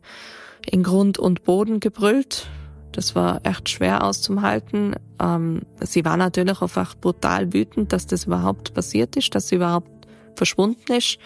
in 0.66 0.82
Grund 0.82 1.18
und 1.18 1.44
Boden 1.44 1.80
gebrüllt. 1.80 2.48
Das 2.94 3.16
war 3.16 3.40
echt 3.42 3.68
schwer 3.68 4.04
auszuhalten. 4.04 4.94
Ähm, 5.20 5.62
sie 5.80 6.04
war 6.04 6.16
natürlich 6.16 6.62
einfach 6.62 6.94
brutal 6.94 7.52
wütend, 7.52 7.92
dass 7.92 8.06
das 8.06 8.26
überhaupt 8.26 8.72
passiert 8.72 9.16
ist, 9.16 9.34
dass 9.34 9.48
sie 9.48 9.56
überhaupt 9.56 9.90
verschwunden 10.36 10.92
ist. 10.92 11.18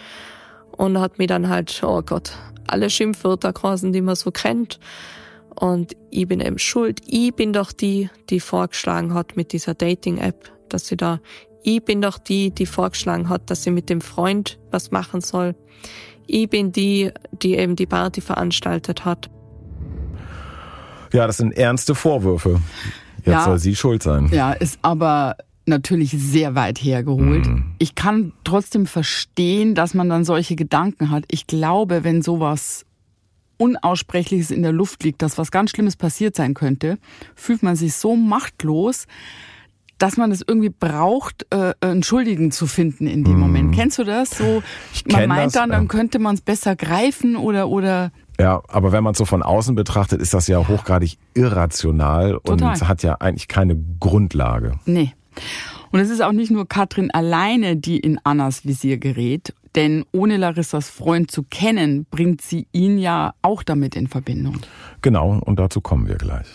Und 0.73 0.99
hat 0.99 1.19
mir 1.19 1.27
dann 1.27 1.51
halt, 1.51 1.83
oh 1.85 2.01
Gott, 2.01 2.33
alle 2.67 2.89
Schimpfwörter 2.89 3.53
quasi, 3.53 3.93
die 3.93 4.01
man 4.01 4.15
so 4.15 4.31
kennt. 4.31 4.81
Und 5.55 5.95
ich 6.11 6.27
bin 6.27 6.41
eben 6.41 6.59
schuld. 6.59 7.01
Ich 7.07 7.35
bin 7.35 7.53
doch 7.53 7.73
die, 7.73 8.09
die 8.31 8.41
vorgeschlagen 8.41 9.13
hat 9.13 9.37
mit 9.37 9.53
dieser 9.53 9.75
Dating-App, 9.75 10.51
dass 10.71 10.87
sie 10.87 10.97
da, 10.97 11.21
ich 11.63 11.85
bin 11.85 12.01
doch 12.01 12.17
die, 12.19 12.51
die 12.51 12.65
vorgeschlagen 12.65 13.29
hat, 13.29 13.51
dass 13.51 13.65
sie 13.65 13.73
mit 13.73 13.91
dem 13.91 14.01
Freund 14.01 14.59
was 14.71 14.91
machen 14.91 15.21
soll. 15.21 15.55
Ich 16.27 16.49
bin 16.49 16.73
die, 16.73 17.11
die 17.33 17.57
eben 17.57 17.77
die 17.77 17.87
Party 17.87 18.23
veranstaltet 18.23 19.05
hat. 19.05 19.29
Ja, 21.13 21.27
das 21.27 21.39
sind 21.39 21.57
ernste 21.57 21.95
Vorwürfe. 21.95 22.61
Jetzt 23.19 23.27
ja, 23.27 23.45
soll 23.45 23.59
sie 23.59 23.77
schuld 23.77 24.03
sein. 24.03 24.29
Ja, 24.33 24.53
ist 24.53 24.79
aber 24.83 25.37
natürlich 25.67 26.11
sehr 26.11 26.55
weit 26.55 26.79
hergeholt. 26.79 27.47
Mhm. 27.47 27.65
Ich 27.79 27.95
kann 27.95 28.33
trotzdem 28.45 28.87
verstehen, 28.87 29.75
dass 29.75 29.95
man 29.95 30.09
dann 30.09 30.25
solche 30.25 30.57
Gedanken 30.57 31.11
hat. 31.11 31.25
Ich 31.31 31.47
glaube, 31.47 32.05
wenn 32.05 32.23
sowas 32.23 32.85
Unaussprechliches 33.59 34.51
in 34.51 34.63
der 34.63 34.73
Luft 34.73 35.03
liegt, 35.05 35.21
dass 35.21 35.37
was 35.37 35.51
ganz 35.51 35.71
Schlimmes 35.71 35.97
passiert 35.97 36.37
sein 36.37 36.55
könnte, 36.55 36.99
fühlt 37.35 37.63
man 37.63 37.77
sich 37.77 37.95
so 37.95 38.17
machtlos, 38.17 39.07
dass 39.99 40.17
man 40.17 40.31
es 40.31 40.45
irgendwie 40.47 40.71
braucht, 40.71 41.45
äh, 41.51 41.75
einen 41.81 42.05
Schuldigen 42.05 42.53
zu 42.53 42.69
finden 42.69 43.09
in 43.09 43.25
dem 43.25 43.37
mm. 43.37 43.41
Moment. 43.41 43.75
Kennst 43.75 43.99
du 43.99 44.05
das? 44.05 44.31
So, 44.31 44.63
man 45.11 45.29
meint 45.29 45.47
das, 45.47 45.53
dann, 45.55 45.71
dann 45.71 45.89
könnte 45.89 46.21
man 46.21 46.37
es 46.37 46.41
besser 46.41 46.77
greifen 46.77 47.35
oder 47.35 47.69
oder 47.69 48.13
ja, 48.41 48.63
aber 48.69 48.93
wenn 48.93 49.03
man 49.03 49.13
es 49.13 49.19
so 49.19 49.25
von 49.25 49.43
außen 49.43 49.75
betrachtet, 49.75 50.21
ist 50.21 50.35
das 50.35 50.47
ja 50.47 50.67
hochgradig 50.69 51.19
irrational 51.35 52.41
Total. 52.45 52.73
und 52.73 52.89
hat 52.89 53.03
ja 53.03 53.15
eigentlich 53.15 53.49
keine 53.49 53.77
Grundlage. 53.99 54.79
Nee. 54.87 55.13
Und 55.91 56.01
es 56.01 56.11
ist 56.11 56.23
auch 56.23 56.33
nicht 56.33 56.51
nur 56.51 56.69
Katrin 56.69 57.11
alleine, 57.11 57.77
die 57.77 57.99
in 57.99 58.21
Annas 58.23 58.65
Visier 58.65 58.99
gerät, 58.99 59.55
denn 59.75 60.05
ohne 60.13 60.37
Larissas 60.37 60.89
Freund 60.89 61.31
zu 61.31 61.43
kennen, 61.43 62.07
bringt 62.11 62.43
sie 62.43 62.67
ihn 62.73 62.99
ja 62.99 63.35
auch 63.43 63.63
damit 63.63 63.97
in 63.97 64.07
Verbindung. 64.07 64.59
Genau, 65.03 65.39
und 65.39 65.59
dazu 65.59 65.81
kommen 65.81 66.09
wir 66.09 66.17
gleich. 66.17 66.47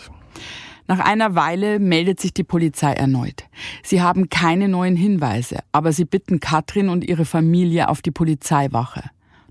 Nach 0.86 1.00
einer 1.00 1.34
Weile 1.34 1.78
meldet 1.78 2.20
sich 2.20 2.34
die 2.34 2.44
Polizei 2.44 2.92
erneut. 2.92 3.44
Sie 3.82 4.02
haben 4.02 4.28
keine 4.28 4.68
neuen 4.68 4.96
Hinweise, 4.96 5.60
aber 5.72 5.92
sie 5.92 6.04
bitten 6.04 6.40
Katrin 6.40 6.90
und 6.90 7.04
ihre 7.04 7.24
Familie 7.24 7.88
auf 7.88 8.02
die 8.02 8.10
Polizeiwache. 8.10 9.02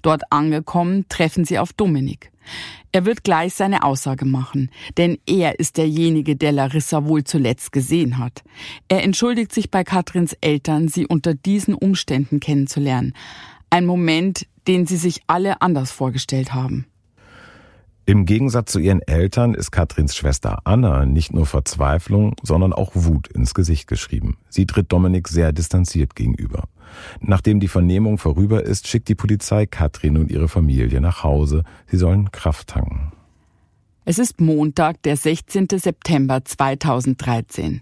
Dort 0.03 0.31
angekommen, 0.31 1.05
treffen 1.09 1.45
sie 1.45 1.57
auf 1.57 1.73
Dominik. 1.73 2.31
Er 2.91 3.05
wird 3.05 3.23
gleich 3.23 3.55
seine 3.55 3.83
Aussage 3.83 4.25
machen, 4.25 4.69
denn 4.97 5.17
er 5.25 5.59
ist 5.59 5.77
derjenige, 5.77 6.35
der 6.35 6.51
Larissa 6.51 7.05
wohl 7.05 7.23
zuletzt 7.23 7.71
gesehen 7.71 8.19
hat. 8.19 8.43
Er 8.87 9.03
entschuldigt 9.03 9.51
sich 9.51 9.71
bei 9.71 9.83
Katrins 9.83 10.33
Eltern, 10.41 10.89
sie 10.89 11.07
unter 11.07 11.33
diesen 11.33 11.73
Umständen 11.73 12.39
kennenzulernen. 12.39 13.13
Ein 13.71 13.85
Moment, 13.85 14.45
den 14.67 14.85
sie 14.85 14.97
sich 14.97 15.21
alle 15.25 15.61
anders 15.61 15.91
vorgestellt 15.91 16.53
haben. 16.53 16.85
Im 18.05 18.25
Gegensatz 18.25 18.73
zu 18.73 18.79
ihren 18.79 19.01
Eltern 19.01 19.53
ist 19.53 19.71
Katrins 19.71 20.13
Schwester 20.15 20.59
Anna 20.65 21.06
nicht 21.06 21.33
nur 21.33 21.45
Verzweiflung, 21.45 22.35
sondern 22.43 22.73
auch 22.73 22.91
Wut 22.93 23.29
ins 23.29 23.54
Gesicht 23.54 23.87
geschrieben. 23.87 24.37
Sie 24.49 24.65
tritt 24.65 24.91
Dominik 24.91 25.29
sehr 25.29 25.54
distanziert 25.54 26.13
gegenüber. 26.13 26.65
Nachdem 27.21 27.60
die 27.60 27.67
Vernehmung 27.67 28.17
vorüber 28.17 28.63
ist, 28.63 28.87
schickt 28.87 29.08
die 29.08 29.15
Polizei 29.15 29.65
Katrin 29.65 30.17
und 30.17 30.31
ihre 30.31 30.48
Familie 30.48 31.02
nach 31.02 31.23
Hause. 31.23 31.63
Sie 31.87 31.98
sollen 31.98 32.31
Kraft 32.31 32.69
tanken. 32.69 33.12
Es 34.06 34.19
ist 34.19 34.41
Montag, 34.41 35.02
der 35.04 35.15
16. 35.15 35.67
September 35.77 36.44
2013. 36.44 37.81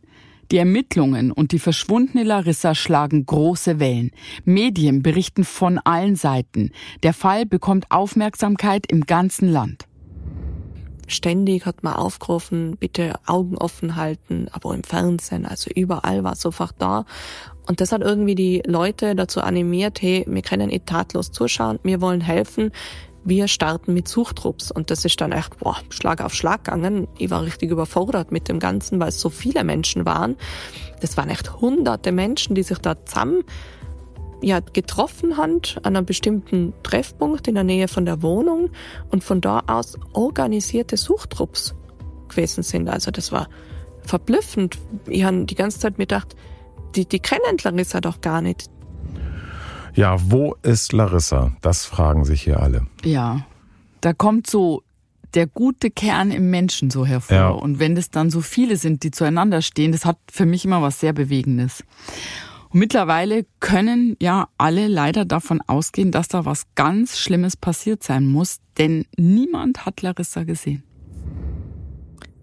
Die 0.51 0.57
Ermittlungen 0.57 1.31
und 1.31 1.53
die 1.53 1.59
verschwundene 1.59 2.23
Larissa 2.23 2.75
schlagen 2.75 3.25
große 3.25 3.79
Wellen. 3.79 4.11
Medien 4.43 5.01
berichten 5.01 5.45
von 5.45 5.79
allen 5.79 6.17
Seiten. 6.17 6.71
Der 7.03 7.13
Fall 7.13 7.45
bekommt 7.45 7.85
Aufmerksamkeit 7.89 8.85
im 8.91 9.05
ganzen 9.05 9.49
Land. 9.49 9.87
Ständig 11.11 11.65
hat 11.65 11.83
man 11.83 11.93
aufgerufen, 11.93 12.77
bitte 12.77 13.15
Augen 13.25 13.57
offen 13.57 13.95
halten, 13.95 14.47
aber 14.51 14.73
im 14.73 14.83
Fernsehen, 14.83 15.45
also 15.45 15.69
überall 15.75 16.23
war 16.23 16.33
es 16.33 16.41
sofort 16.41 16.75
da. 16.79 17.05
Und 17.67 17.81
das 17.81 17.91
hat 17.91 18.01
irgendwie 18.01 18.35
die 18.35 18.63
Leute 18.65 19.15
dazu 19.15 19.41
animiert, 19.41 20.01
hey, 20.01 20.25
wir 20.27 20.41
können 20.41 20.69
nicht 20.69 20.85
tatlos 20.85 21.31
zuschauen, 21.31 21.79
wir 21.83 22.01
wollen 22.01 22.21
helfen, 22.21 22.71
wir 23.23 23.47
starten 23.47 23.93
mit 23.93 24.07
Suchtrupps. 24.07 24.71
Und 24.71 24.89
das 24.89 25.05
ist 25.05 25.19
dann 25.21 25.31
echt, 25.31 25.59
boah, 25.59 25.77
Schlag 25.89 26.21
auf 26.21 26.33
Schlag 26.33 26.63
gegangen. 26.63 27.07
Ich 27.17 27.29
war 27.29 27.43
richtig 27.43 27.69
überfordert 27.69 28.31
mit 28.31 28.47
dem 28.47 28.59
Ganzen, 28.59 28.99
weil 28.99 29.09
es 29.09 29.19
so 29.19 29.29
viele 29.29 29.63
Menschen 29.63 30.05
waren. 30.05 30.37
Das 31.01 31.17
waren 31.17 31.29
echt 31.29 31.61
hunderte 31.61 32.11
Menschen, 32.11 32.55
die 32.55 32.63
sich 32.63 32.79
da 32.79 33.05
zusammen 33.05 33.43
ja, 34.41 34.59
getroffen 34.59 35.37
haben 35.37 35.61
an 35.83 35.95
einem 35.95 36.05
bestimmten 36.05 36.73
Treffpunkt 36.83 37.47
in 37.47 37.55
der 37.55 37.63
Nähe 37.63 37.87
von 37.87 38.05
der 38.05 38.21
Wohnung 38.21 38.69
und 39.09 39.23
von 39.23 39.41
da 39.41 39.63
aus 39.67 39.97
organisierte 40.13 40.97
Suchtrupps 40.97 41.75
gewesen 42.29 42.63
sind. 42.63 42.89
Also 42.89 43.11
das 43.11 43.31
war 43.31 43.47
verblüffend. 44.03 44.77
Ich 45.07 45.23
habe 45.23 45.45
die 45.45 45.55
ganze 45.55 45.79
Zeit 45.79 45.97
mir 45.97 46.05
gedacht, 46.05 46.35
die, 46.95 47.05
die 47.05 47.19
kennen 47.19 47.57
Larissa 47.63 48.01
doch 48.01 48.21
gar 48.21 48.41
nicht. 48.41 48.69
Ja, 49.93 50.17
wo 50.19 50.55
ist 50.63 50.93
Larissa? 50.93 51.51
Das 51.61 51.85
fragen 51.85 52.25
sich 52.25 52.41
hier 52.41 52.61
alle. 52.61 52.87
Ja, 53.03 53.45
da 53.99 54.13
kommt 54.13 54.47
so 54.47 54.83
der 55.33 55.47
gute 55.47 55.91
Kern 55.91 56.31
im 56.31 56.49
Menschen 56.49 56.89
so 56.89 57.05
hervor. 57.05 57.37
Ja. 57.37 57.49
Und 57.49 57.79
wenn 57.79 57.95
es 57.95 58.09
dann 58.09 58.29
so 58.29 58.41
viele 58.41 58.75
sind, 58.77 59.03
die 59.03 59.11
zueinander 59.11 59.61
stehen, 59.61 59.91
das 59.91 60.05
hat 60.05 60.17
für 60.29 60.45
mich 60.45 60.65
immer 60.65 60.81
was 60.81 60.99
sehr 60.99 61.13
Bewegendes. 61.13 61.83
Und 62.73 62.79
mittlerweile 62.79 63.45
können 63.59 64.15
ja 64.21 64.47
alle 64.57 64.87
leider 64.87 65.25
davon 65.25 65.61
ausgehen, 65.67 66.11
dass 66.11 66.29
da 66.29 66.45
was 66.45 66.67
ganz 66.75 67.19
Schlimmes 67.19 67.57
passiert 67.57 68.01
sein 68.01 68.25
muss, 68.25 68.59
denn 68.77 69.05
niemand 69.17 69.85
hat 69.85 70.01
Larissa 70.01 70.43
gesehen. 70.43 70.83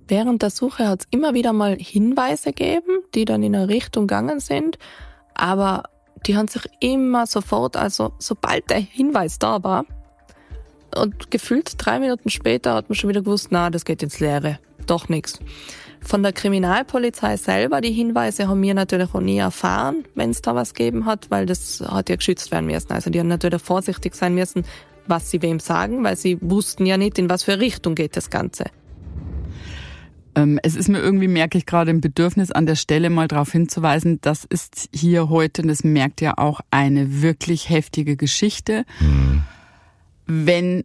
Während 0.07 0.43
der 0.43 0.51
Suche 0.51 0.87
hat 0.89 1.01
es 1.01 1.07
immer 1.11 1.35
wieder 1.35 1.53
mal 1.53 1.77
Hinweise 1.79 2.53
gegeben, 2.53 3.01
die 3.15 3.25
dann 3.25 3.43
in 3.43 3.55
eine 3.55 3.69
Richtung 3.69 4.07
gegangen 4.07 4.41
sind, 4.41 4.79
aber 5.35 5.85
die 6.27 6.37
haben 6.37 6.49
sich 6.49 6.63
immer 6.81 7.27
sofort, 7.27 7.77
also 7.77 8.13
sobald 8.19 8.69
der 8.71 8.79
Hinweis 8.81 9.39
da 9.39 9.63
war, 9.63 9.85
und 10.95 11.31
gefühlt 11.31 11.75
drei 11.77 12.01
Minuten 12.01 12.31
später 12.31 12.75
hat 12.75 12.89
man 12.89 12.97
schon 12.97 13.11
wieder 13.11 13.21
gewusst, 13.21 13.49
na, 13.51 13.69
das 13.71 13.85
geht 13.85 14.03
ins 14.03 14.21
Leere. 14.21 14.59
Doch 14.89 15.09
nichts. 15.09 15.39
Von 16.01 16.23
der 16.23 16.33
Kriminalpolizei 16.33 17.37
selber, 17.37 17.81
die 17.81 17.93
Hinweise 17.93 18.49
haben 18.49 18.63
wir 18.63 18.75
natürlich 18.75 19.15
auch 19.15 19.21
nie 19.21 19.39
erfahren, 19.39 20.05
wenn 20.15 20.31
es 20.31 20.43
da 20.43 20.55
was 20.55 20.75
gegeben 20.75 21.07
hat, 21.07 21.31
weil 21.31 21.47
das 21.47 21.81
hat 21.81 22.09
ja 22.09 22.17
geschützt 22.17 22.51
werden 22.51 22.67
müssen. 22.67 22.93
Also 22.93 23.11
die 23.11 23.21
haben 23.21 23.29
natürlich 23.29 23.63
vorsichtig 23.63 24.15
sein 24.15 24.35
müssen, 24.35 24.65
was 25.07 25.31
sie 25.31 25.43
wem 25.43 25.61
sagen, 25.61 26.05
weil 26.05 26.17
sie 26.17 26.39
wussten 26.41 26.87
ja 26.87 26.97
nicht, 26.97 27.19
in 27.19 27.29
was 27.29 27.43
für 27.43 27.59
Richtung 27.59 27.95
geht 27.95 28.17
das 28.17 28.31
Ganze. 28.31 28.67
Ähm, 30.35 30.61
es 30.63 30.77
ist 30.77 30.89
mir 30.89 31.01
irgendwie, 31.01 31.29
merke 31.29 31.59
ich 31.59 31.67
gerade 31.67 31.91
ein 31.91 32.01
Bedürfnis 32.01 32.53
an 32.53 32.67
der 32.67 32.77
Stelle 32.77 33.11
mal 33.11 33.27
darauf 33.29 33.51
hinzuweisen, 33.51 34.21
das 34.21 34.45
ist 34.45 34.89
hier 34.95 35.29
heute, 35.29 35.63
und 35.63 35.69
das 35.69 35.83
merkt 35.85 36.21
ja 36.21 36.35
auch, 36.37 36.61
eine 36.71 37.23
wirklich 37.23 37.69
heftige 37.69 38.17
Geschichte. 38.17 38.85
Mhm. 39.01 39.43
Wenn 40.27 40.85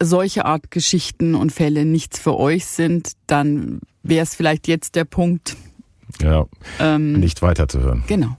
solche 0.00 0.44
Art 0.44 0.70
Geschichten 0.70 1.34
und 1.34 1.52
Fälle 1.52 1.84
nichts 1.84 2.18
für 2.18 2.38
euch 2.38 2.66
sind, 2.66 3.12
dann 3.26 3.80
wäre 4.02 4.22
es 4.22 4.34
vielleicht 4.34 4.66
jetzt 4.68 4.96
der 4.96 5.04
Punkt. 5.04 5.56
Ja, 6.20 6.46
ähm, 6.78 7.12
nicht 7.20 7.42
weiterzuhören. 7.42 8.04
Genau. 8.06 8.36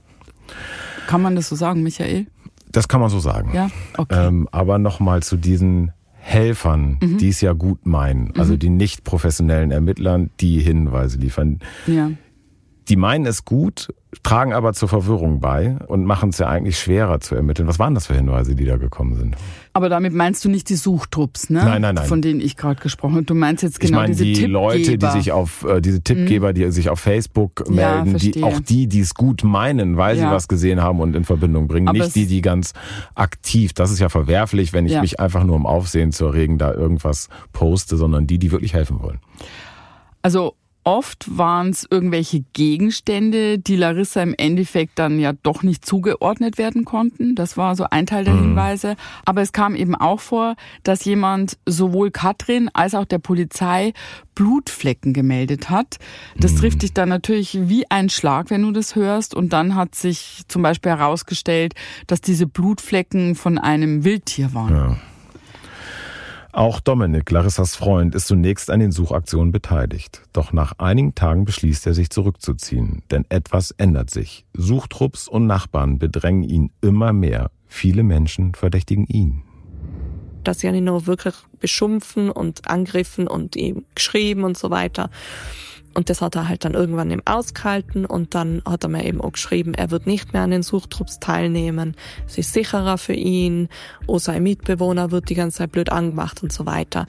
Kann 1.06 1.22
man 1.22 1.36
das 1.36 1.48
so 1.48 1.56
sagen, 1.56 1.82
Michael? 1.82 2.26
Das 2.70 2.88
kann 2.88 3.00
man 3.00 3.10
so 3.10 3.20
sagen. 3.20 3.52
Ja, 3.54 3.70
okay. 3.96 4.28
Ähm, 4.28 4.48
aber 4.50 4.78
nochmal 4.78 5.22
zu 5.22 5.36
diesen 5.36 5.92
Helfern, 6.12 6.98
mhm. 7.02 7.18
die 7.18 7.28
es 7.28 7.40
ja 7.40 7.52
gut 7.52 7.84
meinen, 7.84 8.32
also 8.38 8.54
mhm. 8.54 8.58
die 8.58 8.70
nicht 8.70 9.04
professionellen 9.04 9.70
Ermittlern, 9.70 10.30
die 10.40 10.60
Hinweise 10.60 11.18
liefern. 11.18 11.60
Ja. 11.86 12.12
Die 12.88 12.96
meinen 12.96 13.26
es 13.26 13.44
gut, 13.44 13.88
tragen 14.22 14.52
aber 14.52 14.72
zur 14.72 14.88
Verwirrung 14.88 15.40
bei 15.40 15.76
und 15.86 16.04
machen 16.04 16.30
es 16.30 16.38
ja 16.38 16.48
eigentlich 16.48 16.78
schwerer 16.78 17.20
zu 17.20 17.34
ermitteln. 17.34 17.66
Was 17.66 17.78
waren 17.78 17.94
das 17.94 18.08
für 18.08 18.14
Hinweise, 18.14 18.54
die 18.54 18.64
da 18.64 18.76
gekommen 18.76 19.14
sind? 19.14 19.36
Aber 19.72 19.88
damit 19.88 20.12
meinst 20.12 20.44
du 20.44 20.50
nicht 20.50 20.68
die 20.68 20.74
Suchtrupps, 20.74 21.48
ne? 21.48 21.64
Nein, 21.64 21.80
nein, 21.80 21.94
nein. 21.94 22.06
Von 22.06 22.20
denen 22.20 22.40
ich 22.40 22.56
gerade 22.56 22.80
gesprochen 22.80 23.14
habe. 23.14 23.24
Du 23.24 23.34
meinst 23.34 23.62
jetzt 23.62 23.80
genau 23.80 23.98
ich 23.98 24.02
meine, 24.02 24.12
diese 24.12 24.24
die 24.24 24.32
Tippgeber. 24.34 24.52
Leute, 24.52 24.98
die 24.98 25.10
sich 25.10 25.32
auf 25.32 25.64
äh, 25.64 25.80
diese 25.80 26.02
Tippgeber, 26.02 26.50
mhm. 26.50 26.54
die 26.54 26.70
sich 26.72 26.90
auf 26.90 27.00
Facebook 27.00 27.68
melden, 27.70 28.12
ja, 28.12 28.18
die 28.18 28.42
auch 28.42 28.60
die, 28.60 28.86
die 28.86 29.00
es 29.00 29.14
gut 29.14 29.44
meinen, 29.44 29.96
weil 29.96 30.16
ja. 30.18 30.28
sie 30.28 30.34
was 30.34 30.48
gesehen 30.48 30.82
haben 30.82 31.00
und 31.00 31.16
in 31.16 31.24
Verbindung 31.24 31.68
bringen, 31.68 31.88
aber 31.88 31.98
nicht 31.98 32.14
die, 32.14 32.26
die 32.26 32.42
ganz 32.42 32.74
aktiv. 33.14 33.72
Das 33.72 33.90
ist 33.90 34.00
ja 34.00 34.08
verwerflich, 34.08 34.72
wenn 34.72 34.86
ich 34.86 34.92
ja. 34.92 35.00
mich 35.00 35.20
einfach 35.20 35.44
nur 35.44 35.56
um 35.56 35.66
Aufsehen 35.66 36.12
zu 36.12 36.26
erregen 36.26 36.58
da 36.58 36.74
irgendwas 36.74 37.28
poste, 37.52 37.96
sondern 37.96 38.26
die, 38.26 38.38
die 38.38 38.52
wirklich 38.52 38.74
helfen 38.74 39.00
wollen. 39.00 39.20
Also 40.20 40.54
Oft 40.84 41.36
waren 41.38 41.70
es 41.70 41.86
irgendwelche 41.88 42.40
Gegenstände, 42.52 43.58
die 43.60 43.76
Larissa 43.76 44.20
im 44.20 44.34
Endeffekt 44.36 44.98
dann 44.98 45.20
ja 45.20 45.32
doch 45.32 45.62
nicht 45.62 45.86
zugeordnet 45.86 46.58
werden 46.58 46.84
konnten. 46.84 47.36
Das 47.36 47.56
war 47.56 47.76
so 47.76 47.86
ein 47.90 48.06
Teil 48.06 48.24
der 48.24 48.34
mhm. 48.34 48.40
Hinweise. 48.40 48.96
Aber 49.24 49.42
es 49.42 49.52
kam 49.52 49.76
eben 49.76 49.94
auch 49.94 50.18
vor, 50.18 50.56
dass 50.82 51.04
jemand 51.04 51.56
sowohl 51.66 52.10
Katrin 52.10 52.68
als 52.72 52.96
auch 52.96 53.04
der 53.04 53.20
Polizei 53.20 53.92
Blutflecken 54.34 55.12
gemeldet 55.12 55.70
hat. 55.70 55.98
Das 56.36 56.54
mhm. 56.54 56.56
trifft 56.58 56.82
dich 56.82 56.92
dann 56.92 57.10
natürlich 57.10 57.56
wie 57.68 57.88
ein 57.88 58.08
Schlag, 58.08 58.50
wenn 58.50 58.62
du 58.62 58.72
das 58.72 58.96
hörst. 58.96 59.34
Und 59.36 59.52
dann 59.52 59.76
hat 59.76 59.94
sich 59.94 60.42
zum 60.48 60.62
Beispiel 60.62 60.90
herausgestellt, 60.90 61.74
dass 62.08 62.20
diese 62.20 62.46
Blutflecken 62.46 63.36
von 63.36 63.58
einem 63.58 64.02
Wildtier 64.04 64.52
waren. 64.52 64.74
Ja. 64.74 64.96
Auch 66.54 66.80
Dominik, 66.80 67.30
Larissas 67.30 67.76
Freund, 67.76 68.14
ist 68.14 68.26
zunächst 68.26 68.70
an 68.70 68.80
den 68.80 68.92
Suchaktionen 68.92 69.52
beteiligt. 69.52 70.20
Doch 70.34 70.52
nach 70.52 70.74
einigen 70.76 71.14
Tagen 71.14 71.46
beschließt 71.46 71.86
er 71.86 71.94
sich 71.94 72.10
zurückzuziehen. 72.10 73.02
Denn 73.10 73.24
etwas 73.30 73.70
ändert 73.70 74.10
sich. 74.10 74.44
Suchtrupps 74.52 75.28
und 75.28 75.46
Nachbarn 75.46 75.98
bedrängen 75.98 76.42
ihn 76.42 76.70
immer 76.82 77.14
mehr. 77.14 77.50
Viele 77.68 78.02
Menschen 78.02 78.54
verdächtigen 78.54 79.06
ihn. 79.06 79.44
Dass 80.44 80.60
sie 80.60 80.66
ihn 80.66 80.84
nur 80.84 81.06
wirklich 81.06 81.34
beschumpfen 81.58 82.30
und 82.30 82.68
angriffen 82.68 83.28
und 83.28 83.56
ihm 83.56 83.86
geschrieben 83.94 84.44
und 84.44 84.58
so 84.58 84.68
weiter. 84.68 85.08
Und 85.94 86.08
das 86.08 86.22
hat 86.22 86.36
er 86.36 86.48
halt 86.48 86.64
dann 86.64 86.74
irgendwann 86.74 87.10
eben 87.10 87.22
ausgehalten 87.26 88.06
und 88.06 88.34
dann 88.34 88.62
hat 88.64 88.84
er 88.84 88.88
mir 88.88 89.04
eben 89.04 89.20
auch 89.20 89.32
geschrieben, 89.32 89.74
er 89.74 89.90
wird 89.90 90.06
nicht 90.06 90.32
mehr 90.32 90.42
an 90.42 90.50
den 90.50 90.62
Suchtrupps 90.62 91.20
teilnehmen. 91.20 91.94
Es 92.26 92.38
ist 92.38 92.52
sicherer 92.52 92.96
für 92.96 93.12
ihn, 93.12 93.68
oder 94.06 94.20
sein 94.20 94.42
Mitbewohner 94.42 95.10
wird 95.10 95.28
die 95.28 95.34
ganze 95.34 95.58
Zeit 95.58 95.72
blöd 95.72 95.90
angemacht 95.90 96.42
und 96.42 96.52
so 96.52 96.64
weiter. 96.64 97.06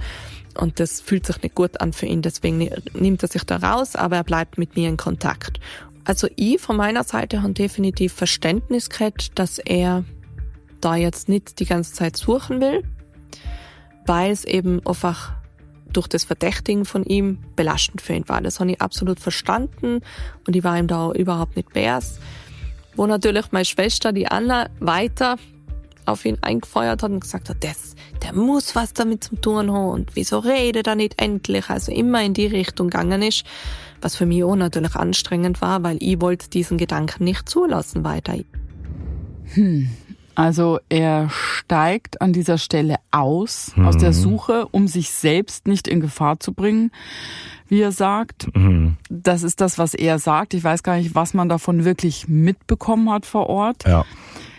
Und 0.59 0.79
das 0.79 1.01
fühlt 1.01 1.25
sich 1.25 1.41
nicht 1.41 1.55
gut 1.55 1.81
an 1.81 1.93
für 1.93 2.05
ihn, 2.05 2.21
deswegen 2.21 2.69
nimmt 2.93 3.23
er 3.23 3.29
sich 3.29 3.43
da 3.43 3.57
raus, 3.57 3.95
aber 3.95 4.17
er 4.17 4.23
bleibt 4.23 4.57
mit 4.57 4.75
mir 4.75 4.89
in 4.89 4.97
Kontakt. 4.97 5.59
Also 6.05 6.27
ich 6.36 6.59
von 6.59 6.75
meiner 6.75 7.03
Seite 7.03 7.41
habe 7.41 7.53
definitiv 7.53 8.13
Verständnis 8.13 8.89
gehabt, 8.89 9.39
dass 9.39 9.57
er 9.57 10.03
da 10.81 10.95
jetzt 10.97 11.29
nicht 11.29 11.59
die 11.59 11.65
ganze 11.65 11.93
Zeit 11.93 12.17
suchen 12.17 12.59
will, 12.59 12.84
weil 14.05 14.31
es 14.31 14.43
eben 14.43 14.86
einfach 14.86 15.34
durch 15.93 16.07
das 16.07 16.23
Verdächtigen 16.23 16.85
von 16.85 17.03
ihm 17.03 17.37
belastend 17.55 18.01
für 18.01 18.13
ihn 18.13 18.27
war. 18.27 18.41
Das 18.41 18.59
habe 18.59 18.71
ich 18.71 18.81
absolut 18.81 19.19
verstanden 19.19 20.01
und 20.47 20.55
ich 20.55 20.63
war 20.63 20.77
ihm 20.77 20.87
da 20.87 21.11
überhaupt 21.11 21.55
nicht 21.55 21.71
bärs. 21.73 22.19
Wo 22.95 23.07
natürlich 23.07 23.51
meine 23.51 23.65
Schwester, 23.65 24.11
die 24.11 24.27
Anna, 24.27 24.69
weiter 24.79 25.37
auf 26.05 26.25
ihn 26.25 26.37
eingefeuert 26.41 27.01
hat 27.01 27.11
und 27.11 27.21
gesagt 27.21 27.49
hat, 27.49 27.63
das, 27.63 27.95
der 28.21 28.33
muss 28.33 28.75
was 28.75 28.93
damit 28.93 29.23
zu 29.23 29.35
tun 29.35 29.71
haben 29.71 29.89
und 29.89 30.15
wieso 30.15 30.39
redet 30.39 30.87
er 30.87 30.95
nicht 30.95 31.21
endlich? 31.21 31.69
Also 31.69 31.91
immer 31.91 32.21
in 32.23 32.33
die 32.33 32.47
Richtung 32.47 32.89
gegangen 32.89 33.21
ist, 33.21 33.45
was 34.01 34.15
für 34.15 34.25
mich 34.25 34.43
auch 34.43 34.55
natürlich 34.55 34.95
anstrengend 34.95 35.61
war, 35.61 35.81
weil 35.83 35.97
ich 36.01 36.19
wollte 36.19 36.49
diesen 36.49 36.77
Gedanken 36.77 37.23
nicht 37.23 37.47
zulassen 37.49 38.03
weiter. 38.03 38.35
Hm. 39.53 39.89
Also 40.36 40.79
er 40.89 41.29
steigt 41.29 42.21
an 42.21 42.34
dieser 42.34 42.57
Stelle 42.57 42.95
aus, 43.11 43.73
mhm. 43.75 43.86
aus 43.86 43.97
der 43.97 44.09
mhm. 44.09 44.13
Suche, 44.13 44.67
um 44.71 44.88
sich 44.88 45.11
selbst 45.11 45.67
nicht 45.67 45.88
in 45.88 45.99
Gefahr 45.99 46.39
zu 46.39 46.53
bringen, 46.53 46.91
wie 47.67 47.81
er 47.81 47.91
sagt. 47.91 48.47
Mhm. 48.55 48.97
Das 49.09 49.43
ist 49.43 49.61
das, 49.61 49.77
was 49.77 49.93
er 49.93 50.19
sagt. 50.19 50.53
Ich 50.53 50.63
weiß 50.63 50.84
gar 50.84 50.97
nicht, 50.97 51.15
was 51.15 51.34
man 51.34 51.49
davon 51.49 51.86
wirklich 51.86 52.27
mitbekommen 52.27 53.09
hat 53.11 53.25
vor 53.25 53.47
Ort. 53.47 53.86
Ja. 53.86 54.05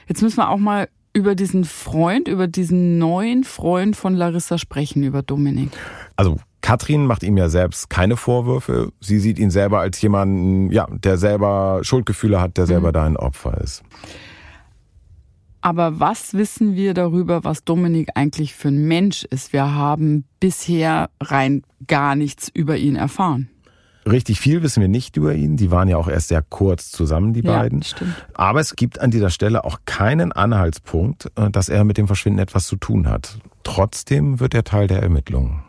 Jetzt 0.06 0.22
müssen 0.22 0.36
wir 0.36 0.50
auch 0.50 0.58
mal 0.58 0.88
über 1.12 1.34
diesen 1.34 1.64
Freund, 1.64 2.28
über 2.28 2.46
diesen 2.46 2.98
neuen 2.98 3.44
Freund 3.44 3.96
von 3.96 4.14
Larissa 4.14 4.58
sprechen, 4.58 5.02
über 5.04 5.22
Dominik. 5.22 5.70
Also 6.16 6.38
Katrin 6.60 7.06
macht 7.06 7.22
ihm 7.22 7.36
ja 7.36 7.48
selbst 7.48 7.88
keine 7.90 8.16
Vorwürfe. 8.16 8.90
Sie 9.00 9.18
sieht 9.18 9.38
ihn 9.38 9.50
selber 9.50 9.80
als 9.80 10.00
jemanden, 10.02 10.72
ja, 10.72 10.86
der 10.90 11.18
selber 11.18 11.80
Schuldgefühle 11.82 12.40
hat, 12.40 12.56
der 12.56 12.66
selber 12.66 12.88
mhm. 12.88 12.92
da 12.92 13.04
ein 13.04 13.16
Opfer 13.16 13.60
ist. 13.60 13.82
Aber 15.64 15.98
was 15.98 16.34
wissen 16.34 16.74
wir 16.76 16.92
darüber, 16.92 17.42
was 17.42 17.64
Dominik 17.64 18.10
eigentlich 18.16 18.54
für 18.54 18.68
ein 18.68 18.86
Mensch 18.86 19.24
ist? 19.24 19.54
Wir 19.54 19.74
haben 19.74 20.26
bisher 20.38 21.08
rein 21.22 21.62
gar 21.86 22.16
nichts 22.16 22.50
über 22.52 22.76
ihn 22.76 22.96
erfahren. 22.96 23.48
Richtig 24.04 24.40
viel 24.40 24.62
wissen 24.62 24.82
wir 24.82 24.88
nicht 24.88 25.16
über 25.16 25.32
ihn. 25.32 25.56
Die 25.56 25.70
waren 25.70 25.88
ja 25.88 25.96
auch 25.96 26.08
erst 26.08 26.28
sehr 26.28 26.42
kurz 26.42 26.90
zusammen, 26.90 27.32
die 27.32 27.40
ja, 27.40 27.56
beiden. 27.56 27.82
Stimmt. 27.82 28.14
Aber 28.34 28.60
es 28.60 28.76
gibt 28.76 29.00
an 29.00 29.10
dieser 29.10 29.30
Stelle 29.30 29.64
auch 29.64 29.78
keinen 29.86 30.32
Anhaltspunkt, 30.32 31.32
äh, 31.36 31.48
dass 31.48 31.70
er 31.70 31.84
mit 31.84 31.96
dem 31.96 32.08
Verschwinden 32.08 32.40
etwas 32.40 32.66
zu 32.66 32.76
tun 32.76 33.08
hat. 33.08 33.38
Trotzdem 33.62 34.40
wird 34.40 34.52
er 34.52 34.64
Teil 34.64 34.86
der 34.86 35.02
Ermittlungen. 35.02 35.62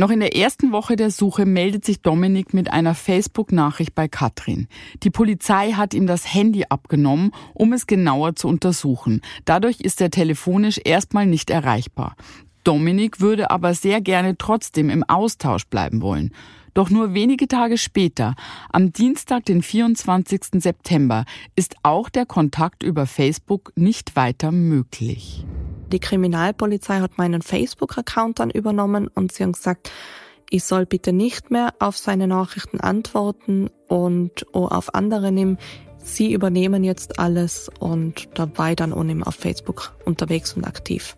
Noch 0.00 0.10
in 0.10 0.20
der 0.20 0.34
ersten 0.34 0.72
Woche 0.72 0.96
der 0.96 1.10
Suche 1.10 1.44
meldet 1.44 1.84
sich 1.84 2.00
Dominik 2.00 2.54
mit 2.54 2.72
einer 2.72 2.94
Facebook-Nachricht 2.94 3.94
bei 3.94 4.08
Katrin. 4.08 4.66
Die 5.02 5.10
Polizei 5.10 5.72
hat 5.72 5.92
ihm 5.92 6.06
das 6.06 6.32
Handy 6.32 6.64
abgenommen, 6.70 7.32
um 7.52 7.74
es 7.74 7.86
genauer 7.86 8.34
zu 8.34 8.48
untersuchen. 8.48 9.20
Dadurch 9.44 9.82
ist 9.82 10.00
er 10.00 10.10
telefonisch 10.10 10.80
erstmal 10.82 11.26
nicht 11.26 11.50
erreichbar. 11.50 12.16
Dominik 12.64 13.20
würde 13.20 13.50
aber 13.50 13.74
sehr 13.74 14.00
gerne 14.00 14.38
trotzdem 14.38 14.88
im 14.88 15.04
Austausch 15.04 15.66
bleiben 15.66 16.00
wollen. 16.00 16.30
Doch 16.72 16.88
nur 16.88 17.12
wenige 17.12 17.46
Tage 17.46 17.76
später, 17.76 18.36
am 18.72 18.94
Dienstag, 18.94 19.44
den 19.44 19.60
24. 19.60 20.62
September, 20.62 21.26
ist 21.56 21.76
auch 21.82 22.08
der 22.08 22.24
Kontakt 22.24 22.82
über 22.82 23.04
Facebook 23.04 23.70
nicht 23.76 24.16
weiter 24.16 24.50
möglich. 24.50 25.44
Die 25.92 25.98
Kriminalpolizei 25.98 27.00
hat 27.00 27.18
meinen 27.18 27.42
Facebook-Account 27.42 28.38
dann 28.38 28.50
übernommen 28.50 29.08
und 29.08 29.32
sie 29.32 29.42
haben 29.42 29.52
gesagt, 29.52 29.90
ich 30.48 30.64
soll 30.64 30.86
bitte 30.86 31.12
nicht 31.12 31.50
mehr 31.50 31.74
auf 31.80 31.96
seine 31.96 32.28
Nachrichten 32.28 32.80
antworten 32.80 33.70
und 33.88 34.46
auch 34.54 34.70
auf 34.70 34.94
andere 34.94 35.32
nehmen. 35.32 35.58
Sie 35.98 36.32
übernehmen 36.32 36.84
jetzt 36.84 37.18
alles 37.18 37.70
und 37.78 38.28
da 38.34 38.50
war 38.56 38.70
ich 38.70 38.76
dann 38.76 38.90
nicht 38.90 39.16
mehr 39.16 39.26
auf 39.26 39.34
Facebook 39.34 39.92
unterwegs 40.04 40.54
und 40.54 40.64
aktiv. 40.64 41.16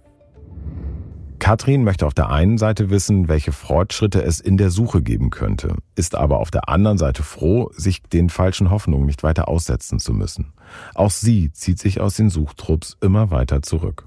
Katrin 1.39 1.83
möchte 1.83 2.07
auf 2.07 2.15
der 2.15 2.31
einen 2.31 2.57
Seite 2.57 2.89
wissen, 2.89 3.27
welche 3.27 3.51
Fortschritte 3.51 4.23
es 4.23 4.39
in 4.39 4.57
der 4.57 4.71
Suche 4.71 5.03
geben 5.03 5.31
könnte, 5.31 5.75
ist 5.97 6.15
aber 6.15 6.39
auf 6.39 6.53
der 6.53 6.69
anderen 6.69 6.99
Seite 6.99 7.25
froh, 7.25 7.71
sich 7.75 8.01
den 8.03 8.31
falschen 8.31 8.71
Hoffnungen 8.71 9.07
nicht 9.07 9.23
weiter 9.25 9.49
aussetzen 9.49 9.99
zu 9.99 10.13
müssen. 10.13 10.53
Auch 10.95 11.11
sie 11.11 11.51
zieht 11.53 11.81
sich 11.81 12.01
aus 12.01 12.15
den 12.15 12.31
Suchtrupps 12.31 12.97
immer 13.01 13.33
weiter 13.33 13.61
zurück. 13.61 14.07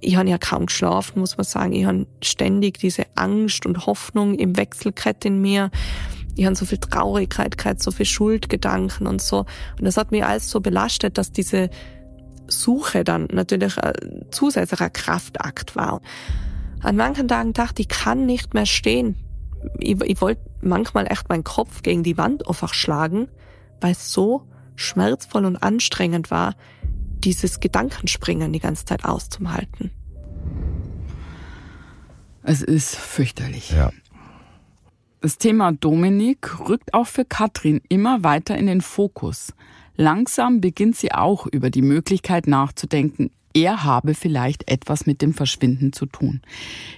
Ich 0.00 0.16
habe 0.16 0.28
ja 0.28 0.38
kaum 0.38 0.66
geschlafen, 0.66 1.20
muss 1.20 1.36
man 1.36 1.44
sagen. 1.44 1.72
Ich 1.72 1.84
habe 1.84 2.06
ständig 2.22 2.78
diese 2.78 3.04
Angst 3.14 3.66
und 3.66 3.86
Hoffnung 3.86 4.34
im 4.34 4.56
Wechselkett 4.56 5.24
in 5.24 5.40
mir. 5.40 5.70
Ich 6.34 6.46
habe 6.46 6.56
so 6.56 6.64
viel 6.64 6.78
Traurigkeit, 6.78 7.82
so 7.82 7.90
viel 7.90 8.06
Schuldgedanken 8.06 9.06
und 9.06 9.20
so. 9.20 9.40
Und 9.78 9.84
das 9.84 9.96
hat 9.96 10.10
mich 10.10 10.24
alles 10.24 10.50
so 10.50 10.60
belastet, 10.60 11.18
dass 11.18 11.32
diese 11.32 11.68
Suche 12.48 13.04
dann 13.04 13.28
natürlich 13.32 13.78
ein 13.78 14.26
zusätzlicher 14.30 14.90
Kraftakt 14.90 15.76
war. 15.76 16.00
An 16.82 16.96
manchen 16.96 17.28
Tagen 17.28 17.52
dachte 17.52 17.82
ich, 17.82 17.88
ich 17.90 17.96
kann 17.96 18.26
nicht 18.26 18.54
mehr 18.54 18.66
stehen. 18.66 19.16
Ich, 19.78 20.00
ich 20.00 20.20
wollte 20.20 20.42
manchmal 20.60 21.06
echt 21.10 21.28
meinen 21.28 21.44
Kopf 21.44 21.82
gegen 21.82 22.02
die 22.02 22.18
Wand 22.18 22.48
einfach 22.48 22.74
schlagen, 22.74 23.28
weil 23.80 23.92
es 23.92 24.12
so 24.12 24.42
schmerzvoll 24.74 25.44
und 25.44 25.62
anstrengend 25.62 26.30
war, 26.30 26.54
dieses 27.24 27.60
Gedankenspringen 27.60 28.52
die 28.52 28.60
ganze 28.60 28.84
Zeit 28.84 29.04
auszuhalten. 29.04 29.90
Es 32.42 32.62
ist 32.62 32.96
fürchterlich. 32.96 33.70
Ja. 33.70 33.92
Das 35.20 35.38
Thema 35.38 35.72
Dominik 35.72 36.68
rückt 36.68 36.94
auch 36.94 37.06
für 37.06 37.24
Katrin 37.24 37.80
immer 37.88 38.24
weiter 38.24 38.56
in 38.58 38.66
den 38.66 38.80
Fokus. 38.80 39.54
Langsam 39.96 40.60
beginnt 40.60 40.96
sie 40.96 41.12
auch 41.12 41.46
über 41.46 41.70
die 41.70 41.82
Möglichkeit 41.82 42.46
nachzudenken, 42.46 43.30
er 43.54 43.84
habe 43.84 44.14
vielleicht 44.14 44.70
etwas 44.70 45.06
mit 45.06 45.20
dem 45.20 45.34
Verschwinden 45.34 45.92
zu 45.92 46.06
tun. 46.06 46.40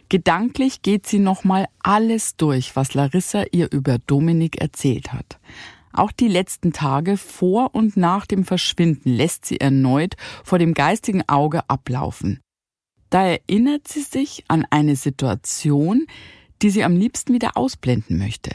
Gedanklich 0.09 0.83
geht 0.83 1.07
sie 1.07 1.19
nochmal 1.19 1.67
alles 1.83 2.37
durch, 2.37 2.77
was 2.77 2.95
Larissa 2.95 3.45
ihr 3.51 3.73
über 3.73 3.99
Dominik 3.99 4.61
erzählt 4.61 5.13
hat. 5.13 5.39
Auch 5.95 6.11
die 6.11 6.29
letzten 6.29 6.73
Tage 6.73 7.17
vor 7.17 7.73
und 7.73 7.97
nach 7.97 8.27
dem 8.27 8.45
Verschwinden 8.45 9.11
lässt 9.11 9.47
sie 9.47 9.61
erneut 9.61 10.17
vor 10.43 10.59
dem 10.59 10.75
geistigen 10.75 11.23
Auge 11.29 11.69
ablaufen. 11.71 12.41
Da 13.11 13.25
erinnert 13.25 13.87
sie 13.87 14.03
sich 14.03 14.45
an 14.49 14.67
eine 14.71 14.97
Situation, 14.97 16.07
die 16.63 16.71
sie 16.71 16.83
am 16.83 16.97
liebsten 16.97 17.33
wieder 17.33 17.57
ausblenden 17.57 18.19
möchte. 18.19 18.51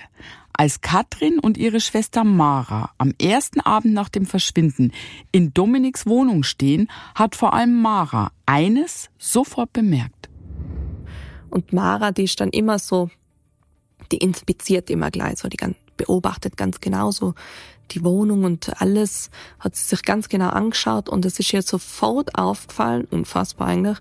Als 0.51 0.81
Katrin 0.81 1.39
und 1.39 1.57
ihre 1.57 1.79
Schwester 1.79 2.25
Mara 2.25 2.91
am 2.97 3.13
ersten 3.21 3.61
Abend 3.61 3.93
nach 3.93 4.09
dem 4.09 4.25
Verschwinden 4.25 4.91
in 5.31 5.53
Dominiks 5.53 6.05
Wohnung 6.05 6.43
stehen, 6.43 6.89
hat 7.15 7.37
vor 7.37 7.53
allem 7.53 7.81
Mara 7.81 8.33
eines 8.45 9.09
sofort 9.17 9.71
bemerkt. 9.71 10.29
Und 11.49 11.71
Mara, 11.71 12.11
die 12.11 12.23
ist 12.23 12.41
dann 12.41 12.49
immer 12.49 12.79
so, 12.79 13.09
die 14.11 14.17
inspiziert 14.17 14.89
immer 14.89 15.09
gleich 15.09 15.39
so, 15.39 15.47
die 15.47 15.55
beobachtet 15.99 16.57
ganz 16.57 16.79
genau 16.79 17.11
so 17.11 17.35
die 17.91 18.03
Wohnung 18.03 18.43
und 18.43 18.81
alles, 18.81 19.29
hat 19.59 19.75
sie 19.75 19.85
sich 19.85 20.03
ganz 20.03 20.29
genau 20.29 20.49
angeschaut 20.49 21.09
und 21.09 21.25
es 21.25 21.39
ist 21.39 21.53
ihr 21.53 21.61
sofort 21.61 22.35
aufgefallen, 22.35 23.07
unfassbar 23.11 23.67
eigentlich, 23.67 23.97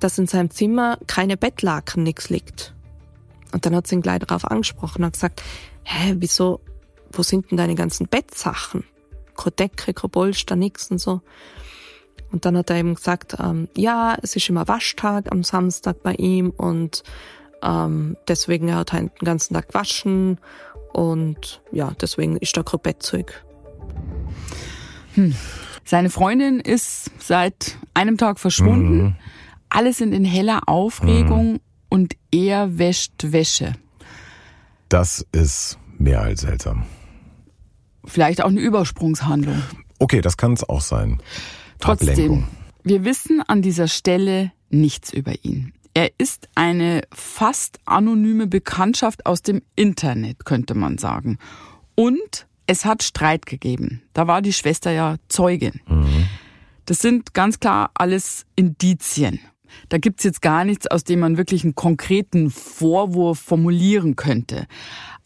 dass 0.00 0.18
in 0.18 0.26
seinem 0.26 0.50
Zimmer 0.50 0.98
keine 1.06 1.36
Bettlaken 1.36 2.02
nichts 2.02 2.28
liegt. 2.30 2.74
Und 3.52 3.66
dann 3.66 3.74
hat 3.74 3.86
sie 3.86 3.96
ihn 3.96 4.02
gleich 4.02 4.20
darauf 4.20 4.50
angesprochen 4.50 5.04
und 5.04 5.12
gesagt, 5.12 5.42
hä, 5.84 6.16
wieso, 6.18 6.60
wo 7.12 7.22
sind 7.22 7.50
denn 7.50 7.58
deine 7.58 7.74
ganzen 7.74 8.06
Bettsachen? 8.06 8.84
Keine 9.36 9.52
Decke, 9.52 9.92
kein 9.92 10.10
Polster, 10.10 10.56
nix 10.56 10.90
und 10.90 10.98
so. 10.98 11.20
Und 12.32 12.44
dann 12.44 12.56
hat 12.56 12.70
er 12.70 12.76
eben 12.76 12.94
gesagt, 12.94 13.36
ähm, 13.40 13.68
ja, 13.76 14.16
es 14.22 14.36
ist 14.36 14.48
immer 14.48 14.68
Waschtag 14.68 15.30
am 15.32 15.42
Samstag 15.42 16.02
bei 16.02 16.14
ihm 16.14 16.50
und 16.50 17.02
ähm, 17.62 18.16
deswegen 18.28 18.74
hat 18.74 18.94
er 18.94 19.00
den 19.00 19.10
ganzen 19.24 19.54
Tag 19.54 19.74
waschen 19.74 20.38
und 20.92 21.62
ja, 21.72 21.92
deswegen 22.00 22.36
ist 22.36 22.56
da 22.56 22.62
kein 22.62 22.80
Bettzeug. 22.80 23.44
Hm. 25.14 25.34
Seine 25.84 26.10
Freundin 26.10 26.60
ist 26.60 27.10
seit 27.18 27.76
einem 27.94 28.16
Tag 28.16 28.38
verschwunden. 28.38 29.02
Mhm. 29.02 29.14
Alle 29.70 29.92
sind 29.92 30.12
in 30.12 30.24
heller 30.24 30.68
Aufregung 30.68 31.54
mhm. 31.54 31.60
und 31.88 32.16
er 32.30 32.78
wäscht 32.78 33.12
Wäsche. 33.32 33.72
Das 34.88 35.26
ist 35.32 35.78
mehr 35.98 36.22
als 36.22 36.42
seltsam. 36.42 36.84
Vielleicht 38.04 38.42
auch 38.42 38.48
eine 38.48 38.60
Übersprungshandlung. 38.60 39.62
Okay, 39.98 40.20
das 40.20 40.36
kann 40.36 40.52
es 40.52 40.68
auch 40.68 40.80
sein. 40.80 41.20
Trotzdem, 41.78 42.10
Ablenkung. 42.10 42.48
wir 42.82 43.04
wissen 43.04 43.42
an 43.46 43.62
dieser 43.62 43.88
Stelle 43.88 44.52
nichts 44.70 45.12
über 45.12 45.32
ihn. 45.44 45.72
Er 46.00 46.12
ist 46.16 46.48
eine 46.54 47.02
fast 47.12 47.78
anonyme 47.84 48.46
Bekanntschaft 48.46 49.26
aus 49.26 49.42
dem 49.42 49.60
Internet, 49.76 50.46
könnte 50.46 50.74
man 50.74 50.96
sagen. 50.96 51.36
Und 51.94 52.46
es 52.66 52.86
hat 52.86 53.02
Streit 53.02 53.44
gegeben. 53.44 54.00
Da 54.14 54.26
war 54.26 54.40
die 54.40 54.54
Schwester 54.54 54.90
ja 54.92 55.16
Zeugin. 55.28 55.82
Mhm. 55.86 56.26
Das 56.86 57.00
sind 57.00 57.34
ganz 57.34 57.60
klar 57.60 57.90
alles 57.92 58.46
Indizien. 58.56 59.40
Da 59.90 59.98
gibt's 59.98 60.24
jetzt 60.24 60.40
gar 60.40 60.64
nichts, 60.64 60.86
aus 60.86 61.04
dem 61.04 61.20
man 61.20 61.36
wirklich 61.36 61.64
einen 61.64 61.74
konkreten 61.74 62.48
Vorwurf 62.48 63.38
formulieren 63.38 64.16
könnte. 64.16 64.66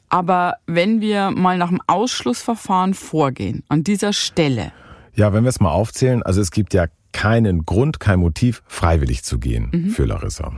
Aber 0.08 0.54
wenn 0.66 1.00
wir 1.00 1.30
mal 1.30 1.56
nach 1.56 1.68
dem 1.68 1.82
Ausschlussverfahren 1.86 2.94
vorgehen, 2.94 3.62
an 3.68 3.84
dieser 3.84 4.12
Stelle. 4.12 4.72
Ja, 5.14 5.32
wenn 5.32 5.44
wir 5.44 5.50
es 5.50 5.60
mal 5.60 5.70
aufzählen, 5.70 6.24
also 6.24 6.40
es 6.40 6.50
gibt 6.50 6.74
ja 6.74 6.88
keinen 7.14 7.64
Grund, 7.64 8.00
kein 8.00 8.18
Motiv, 8.18 8.62
freiwillig 8.66 9.24
zu 9.24 9.38
gehen 9.38 9.70
mhm. 9.72 9.88
für 9.88 10.04
Larissa. 10.04 10.52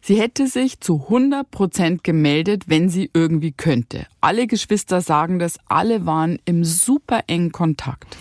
Sie 0.00 0.20
hätte 0.20 0.46
sich 0.46 0.80
zu 0.80 1.02
100 1.04 1.50
Prozent 1.50 2.04
gemeldet, 2.04 2.64
wenn 2.66 2.88
sie 2.88 3.10
irgendwie 3.12 3.52
könnte. 3.52 4.06
Alle 4.20 4.46
Geschwister 4.46 5.00
sagen 5.00 5.38
das, 5.38 5.58
alle 5.66 6.06
waren 6.06 6.38
im 6.44 6.64
super 6.64 7.22
engen 7.26 7.52
Kontakt. 7.52 8.16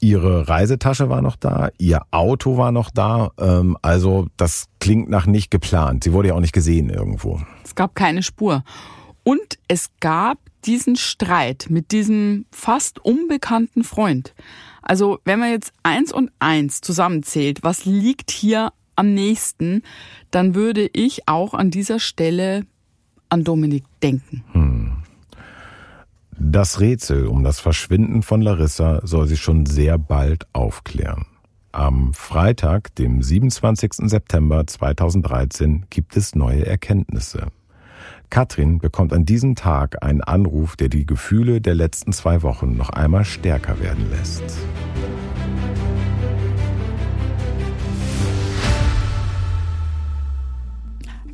Ihre 0.00 0.48
Reisetasche 0.48 1.08
war 1.08 1.22
noch 1.22 1.34
da, 1.34 1.70
ihr 1.76 2.02
Auto 2.12 2.56
war 2.56 2.70
noch 2.70 2.90
da. 2.90 3.30
Ähm, 3.36 3.76
also 3.82 4.28
das 4.36 4.66
klingt 4.78 5.10
nach 5.10 5.26
nicht 5.26 5.50
geplant. 5.50 6.04
Sie 6.04 6.12
wurde 6.12 6.28
ja 6.28 6.34
auch 6.34 6.40
nicht 6.40 6.52
gesehen 6.52 6.88
irgendwo. 6.88 7.40
Es 7.64 7.74
gab 7.74 7.96
keine 7.96 8.22
Spur. 8.22 8.62
Und 9.28 9.58
es 9.68 9.90
gab 10.00 10.38
diesen 10.64 10.96
Streit 10.96 11.66
mit 11.68 11.92
diesem 11.92 12.46
fast 12.50 12.98
unbekannten 12.98 13.84
Freund. 13.84 14.34
Also 14.80 15.18
wenn 15.26 15.38
man 15.38 15.50
jetzt 15.50 15.70
eins 15.82 16.14
und 16.14 16.30
eins 16.38 16.80
zusammenzählt, 16.80 17.62
was 17.62 17.84
liegt 17.84 18.30
hier 18.30 18.72
am 18.96 19.12
nächsten, 19.12 19.82
dann 20.30 20.54
würde 20.54 20.88
ich 20.94 21.28
auch 21.28 21.52
an 21.52 21.70
dieser 21.70 22.00
Stelle 22.00 22.64
an 23.28 23.44
Dominik 23.44 23.84
denken. 24.02 24.44
Hm. 24.52 24.92
Das 26.38 26.80
Rätsel 26.80 27.26
um 27.26 27.44
das 27.44 27.60
Verschwinden 27.60 28.22
von 28.22 28.40
Larissa 28.40 29.06
soll 29.06 29.26
sich 29.26 29.42
schon 29.42 29.66
sehr 29.66 29.98
bald 29.98 30.46
aufklären. 30.54 31.26
Am 31.70 32.14
Freitag, 32.14 32.94
dem 32.94 33.20
27. 33.20 34.08
September 34.08 34.66
2013, 34.66 35.84
gibt 35.90 36.16
es 36.16 36.34
neue 36.34 36.64
Erkenntnisse. 36.64 37.48
Katrin 38.30 38.78
bekommt 38.78 39.12
an 39.12 39.24
diesem 39.24 39.54
Tag 39.54 40.02
einen 40.02 40.20
Anruf, 40.20 40.76
der 40.76 40.88
die 40.88 41.06
Gefühle 41.06 41.60
der 41.60 41.74
letzten 41.74 42.12
zwei 42.12 42.42
Wochen 42.42 42.76
noch 42.76 42.90
einmal 42.90 43.24
stärker 43.24 43.80
werden 43.80 44.10
lässt. 44.10 44.42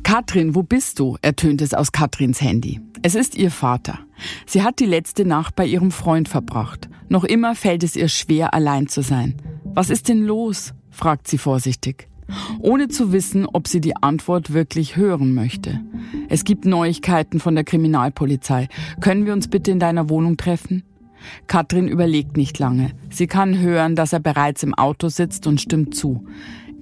Katrin, 0.03 0.55
wo 0.55 0.63
bist 0.63 0.99
du? 0.99 1.17
ertönt 1.21 1.61
es 1.61 1.73
aus 1.73 1.91
Katrins 1.91 2.39
Handy. 2.39 2.79
Es 3.01 3.15
ist 3.15 3.35
ihr 3.35 3.51
Vater. 3.51 3.99
Sie 4.45 4.63
hat 4.63 4.79
die 4.79 4.85
letzte 4.85 5.25
Nacht 5.25 5.55
bei 5.55 5.65
ihrem 5.65 5.91
Freund 5.91 6.29
verbracht. 6.29 6.89
Noch 7.09 7.23
immer 7.23 7.55
fällt 7.55 7.83
es 7.83 7.95
ihr 7.95 8.07
schwer, 8.07 8.53
allein 8.53 8.87
zu 8.87 9.01
sein. 9.01 9.35
Was 9.63 9.89
ist 9.89 10.07
denn 10.07 10.23
los? 10.23 10.73
fragt 10.89 11.27
sie 11.27 11.37
vorsichtig, 11.37 12.07
ohne 12.59 12.87
zu 12.87 13.11
wissen, 13.11 13.45
ob 13.45 13.67
sie 13.67 13.81
die 13.81 13.95
Antwort 13.95 14.53
wirklich 14.53 14.95
hören 14.95 15.33
möchte. 15.33 15.81
Es 16.29 16.43
gibt 16.43 16.65
Neuigkeiten 16.65 17.39
von 17.39 17.55
der 17.55 17.63
Kriminalpolizei. 17.63 18.67
Können 19.01 19.25
wir 19.25 19.33
uns 19.33 19.47
bitte 19.47 19.71
in 19.71 19.79
deiner 19.79 20.09
Wohnung 20.09 20.37
treffen? 20.37 20.83
Katrin 21.47 21.87
überlegt 21.87 22.37
nicht 22.37 22.59
lange. 22.59 22.91
Sie 23.09 23.27
kann 23.27 23.59
hören, 23.59 23.95
dass 23.95 24.13
er 24.13 24.19
bereits 24.19 24.63
im 24.63 24.73
Auto 24.73 25.09
sitzt 25.09 25.47
und 25.47 25.61
stimmt 25.61 25.95
zu. 25.95 26.25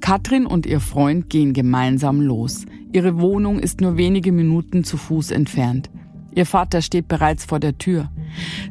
Katrin 0.02 0.46
und 0.46 0.66
ihr 0.66 0.82
Freund 0.82 1.30
gehen 1.30 1.54
gemeinsam 1.54 2.20
los. 2.20 2.66
Ihre 2.92 3.20
Wohnung 3.20 3.60
ist 3.60 3.80
nur 3.80 3.98
wenige 3.98 4.32
Minuten 4.32 4.84
zu 4.84 4.98
Fuß 4.98 5.32
entfernt. 5.32 5.90
Ihr 6.36 6.46
Vater 6.46 6.82
steht 6.82 7.08
bereits 7.08 7.46
vor 7.46 7.60
der 7.60 7.78
Tür. 7.78 8.12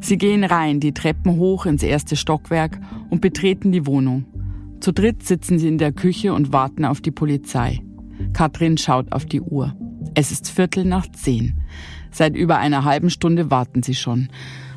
Sie 0.01 0.17
gehen 0.17 0.43
rein, 0.43 0.79
die 0.79 0.93
Treppen 0.93 1.37
hoch 1.37 1.65
ins 1.65 1.81
erste 1.81 2.15
Stockwerk 2.15 2.79
und 3.09 3.21
betreten 3.21 3.71
die 3.71 3.85
Wohnung. 3.85 4.25
Zu 4.83 4.91
dritt 4.91 5.23
sitzen 5.23 5.59
sie 5.59 5.69
in 5.69 5.77
der 5.77 5.93
Küche 5.93 6.33
und 6.33 6.51
warten 6.51 6.83
auf 6.83 6.99
die 6.99 7.09
Polizei. 7.09 7.79
Katrin 8.33 8.77
schaut 8.77 9.13
auf 9.13 9.25
die 9.25 9.39
Uhr. 9.39 9.73
Es 10.13 10.29
ist 10.33 10.49
Viertel 10.49 10.83
nach 10.83 11.09
zehn. 11.09 11.57
Seit 12.11 12.35
über 12.35 12.57
einer 12.57 12.83
halben 12.83 13.09
Stunde 13.09 13.49
warten 13.49 13.81
sie 13.81 13.95
schon. 13.95 14.27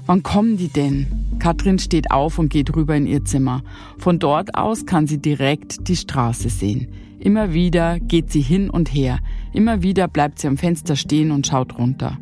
Wann 0.06 0.22
kommen 0.22 0.58
die 0.58 0.68
denn? 0.68 1.08
Katrin 1.40 1.80
steht 1.80 2.12
auf 2.12 2.38
und 2.38 2.50
geht 2.50 2.76
rüber 2.76 2.94
in 2.94 3.08
ihr 3.08 3.24
Zimmer. 3.24 3.64
Von 3.98 4.20
dort 4.20 4.54
aus 4.54 4.86
kann 4.86 5.08
sie 5.08 5.18
direkt 5.18 5.88
die 5.88 5.96
Straße 5.96 6.50
sehen. 6.50 6.86
Immer 7.18 7.52
wieder 7.52 7.98
geht 7.98 8.30
sie 8.30 8.42
hin 8.42 8.70
und 8.70 8.94
her. 8.94 9.18
Immer 9.52 9.82
wieder 9.82 10.06
bleibt 10.06 10.38
sie 10.38 10.46
am 10.46 10.56
Fenster 10.56 10.94
stehen 10.94 11.32
und 11.32 11.48
schaut 11.48 11.78
runter. 11.78 12.16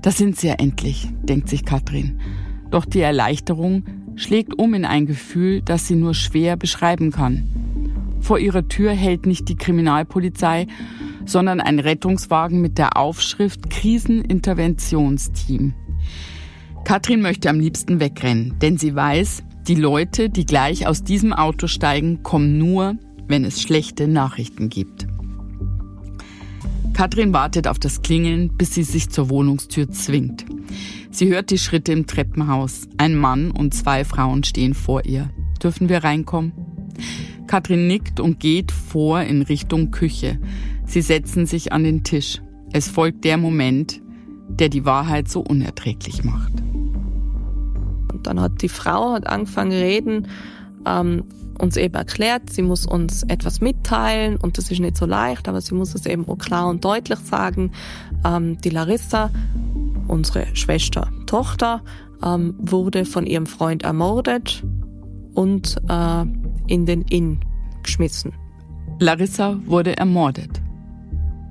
Da 0.00 0.10
sind 0.12 0.38
sie 0.38 0.46
ja 0.46 0.54
endlich, 0.54 1.10
denkt 1.24 1.50
sich 1.50 1.66
Katrin. 1.66 2.18
Doch 2.70 2.86
die 2.86 3.00
Erleichterung 3.00 3.84
schlägt 4.20 4.58
um 4.58 4.74
in 4.74 4.84
ein 4.84 5.06
Gefühl, 5.06 5.62
das 5.62 5.88
sie 5.88 5.94
nur 5.94 6.14
schwer 6.14 6.56
beschreiben 6.56 7.10
kann. 7.10 8.18
Vor 8.20 8.38
ihrer 8.38 8.68
Tür 8.68 8.92
hält 8.92 9.24
nicht 9.24 9.48
die 9.48 9.56
Kriminalpolizei, 9.56 10.66
sondern 11.24 11.60
ein 11.60 11.78
Rettungswagen 11.78 12.60
mit 12.60 12.76
der 12.76 12.98
Aufschrift 12.98 13.70
Kriseninterventionsteam. 13.70 15.72
Katrin 16.84 17.22
möchte 17.22 17.48
am 17.48 17.60
liebsten 17.60 17.98
wegrennen, 17.98 18.56
denn 18.60 18.76
sie 18.76 18.94
weiß, 18.94 19.42
die 19.66 19.74
Leute, 19.74 20.28
die 20.28 20.44
gleich 20.44 20.86
aus 20.86 21.02
diesem 21.02 21.32
Auto 21.32 21.66
steigen, 21.66 22.22
kommen 22.22 22.58
nur, 22.58 22.96
wenn 23.26 23.44
es 23.44 23.62
schlechte 23.62 24.06
Nachrichten 24.06 24.68
gibt. 24.68 25.06
Katrin 26.94 27.32
wartet 27.32 27.66
auf 27.66 27.78
das 27.78 28.02
Klingeln, 28.02 28.56
bis 28.56 28.74
sie 28.74 28.82
sich 28.82 29.10
zur 29.10 29.30
Wohnungstür 29.30 29.90
zwingt. 29.90 30.44
Sie 31.10 31.28
hört 31.28 31.50
die 31.50 31.58
Schritte 31.58 31.92
im 31.92 32.06
Treppenhaus. 32.06 32.88
Ein 32.98 33.16
Mann 33.16 33.50
und 33.50 33.74
zwei 33.74 34.04
Frauen 34.04 34.44
stehen 34.44 34.74
vor 34.74 35.04
ihr. 35.04 35.30
Dürfen 35.62 35.88
wir 35.88 36.04
reinkommen? 36.04 36.52
Katrin 37.46 37.86
nickt 37.86 38.20
und 38.20 38.38
geht 38.38 38.70
vor 38.70 39.22
in 39.22 39.42
Richtung 39.42 39.90
Küche. 39.90 40.38
Sie 40.86 41.02
setzen 41.02 41.46
sich 41.46 41.72
an 41.72 41.84
den 41.84 42.04
Tisch. 42.04 42.40
Es 42.72 42.88
folgt 42.88 43.24
der 43.24 43.38
Moment, 43.38 44.00
der 44.48 44.68
die 44.68 44.84
Wahrheit 44.84 45.28
so 45.28 45.40
unerträglich 45.40 46.22
macht. 46.22 46.52
Und 48.12 48.26
dann 48.26 48.40
hat 48.40 48.62
die 48.62 48.68
Frau 48.68 49.12
hat 49.12 49.26
angefangen 49.26 49.72
reden, 49.72 50.28
ähm, 50.86 51.24
uns 51.58 51.76
eben 51.76 51.94
erklärt, 51.94 52.50
sie 52.50 52.62
muss 52.62 52.86
uns 52.86 53.22
etwas 53.24 53.60
mitteilen 53.60 54.36
und 54.36 54.58
das 54.58 54.70
ist 54.70 54.80
nicht 54.80 54.96
so 54.96 55.06
leicht, 55.06 55.48
aber 55.48 55.60
sie 55.60 55.74
muss 55.74 55.94
es 55.94 56.06
eben 56.06 56.26
auch 56.28 56.38
klar 56.38 56.68
und 56.68 56.84
deutlich 56.84 57.18
sagen. 57.18 57.72
Ähm, 58.24 58.58
die 58.62 58.70
Larissa, 58.70 59.30
unsere 60.08 60.46
Schwester, 60.54 61.08
Tochter, 61.26 61.82
ähm, 62.24 62.54
wurde 62.58 63.04
von 63.04 63.26
ihrem 63.26 63.46
Freund 63.46 63.82
ermordet 63.82 64.64
und 65.34 65.76
äh, 65.88 66.24
in 66.66 66.86
den 66.86 67.02
Inn 67.02 67.40
geschmissen. 67.82 68.32
Larissa 68.98 69.58
wurde 69.66 69.96
ermordet. 69.96 70.60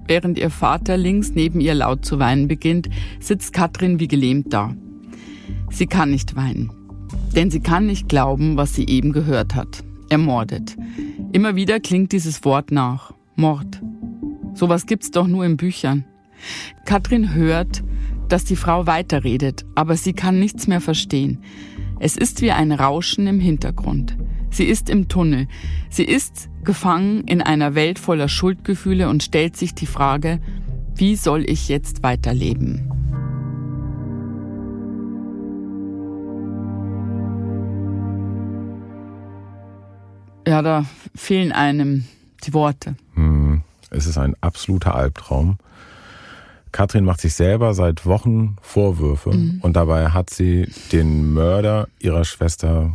Während 0.08 0.40
ihr 0.40 0.50
Vater 0.50 0.98
links 0.98 1.32
neben 1.36 1.62
ihr 1.62 1.76
laut 1.76 2.04
zu 2.04 2.18
weinen 2.20 2.48
beginnt, 2.48 2.90
sitzt 3.20 3.54
Katrin 3.54 4.00
wie 4.00 4.08
gelähmt 4.08 4.54
da. 4.54 4.74
Sie 5.70 5.86
kann 5.86 6.10
nicht 6.10 6.36
weinen. 6.36 6.79
Denn 7.36 7.52
sie 7.52 7.60
kann 7.60 7.86
nicht 7.86 8.10
glauben, 8.10 8.58
was 8.58 8.74
sie 8.74 8.88
eben 8.88 9.12
gehört 9.12 9.56
hat. 9.56 9.84
Ermordet. 10.10 10.76
Immer 11.32 11.56
wieder 11.56 11.80
klingt 11.80 12.12
dieses 12.12 12.44
Wort 12.44 12.72
nach. 12.72 13.14
Mord. 13.36 13.82
Sowas 14.54 14.86
gibt's 14.86 15.12
doch 15.12 15.28
nur 15.28 15.46
in 15.46 15.58
Büchern. 15.58 16.06
Katrin 16.86 17.34
hört, 17.34 17.84
dass 18.28 18.44
die 18.44 18.56
Frau 18.56 18.88
weiterredet, 18.88 19.66
aber 19.76 19.96
sie 19.96 20.14
kann 20.14 20.40
nichts 20.40 20.68
mehr 20.68 20.82
verstehen. 20.82 21.40
Es 22.00 22.18
ist 22.18 22.42
wie 22.42 22.52
ein 22.52 22.72
Rauschen 22.72 23.28
im 23.28 23.40
Hintergrund. 23.40 24.18
Sie 24.52 24.66
ist 24.66 24.90
im 24.90 25.08
Tunnel. 25.08 25.48
Sie 25.90 26.04
ist 26.04 26.50
gefangen 26.64 27.24
in 27.26 27.42
einer 27.42 27.76
Welt 27.76 28.00
voller 28.00 28.28
Schuldgefühle 28.28 29.10
und 29.10 29.24
stellt 29.24 29.56
sich 29.56 29.74
die 29.76 29.86
Frage, 29.86 30.40
wie 30.96 31.16
soll 31.16 31.50
ich 31.50 31.70
jetzt 31.70 32.04
weiterleben? 32.04 32.99
Ja, 40.50 40.64
da 40.64 40.86
fehlen 41.14 41.52
einem 41.52 42.06
die 42.44 42.56
Worte. 42.56 42.96
Hm. 43.14 43.62
Es 43.92 44.08
ist 44.08 44.18
ein 44.18 44.36
absoluter 44.42 44.96
Albtraum. 44.96 45.60
Katrin 46.72 47.06
macht 47.06 47.22
sich 47.22 47.36
selber 47.36 47.76
seit 47.76 48.08
Wochen 48.08 48.56
Vorwürfe 48.64 49.30
mhm. 49.30 49.60
und 49.62 49.76
dabei 49.76 50.10
hat 50.10 50.32
sie 50.32 50.68
den 50.92 51.34
Mörder 51.34 51.88
ihrer 52.00 52.26
Schwester 52.26 52.94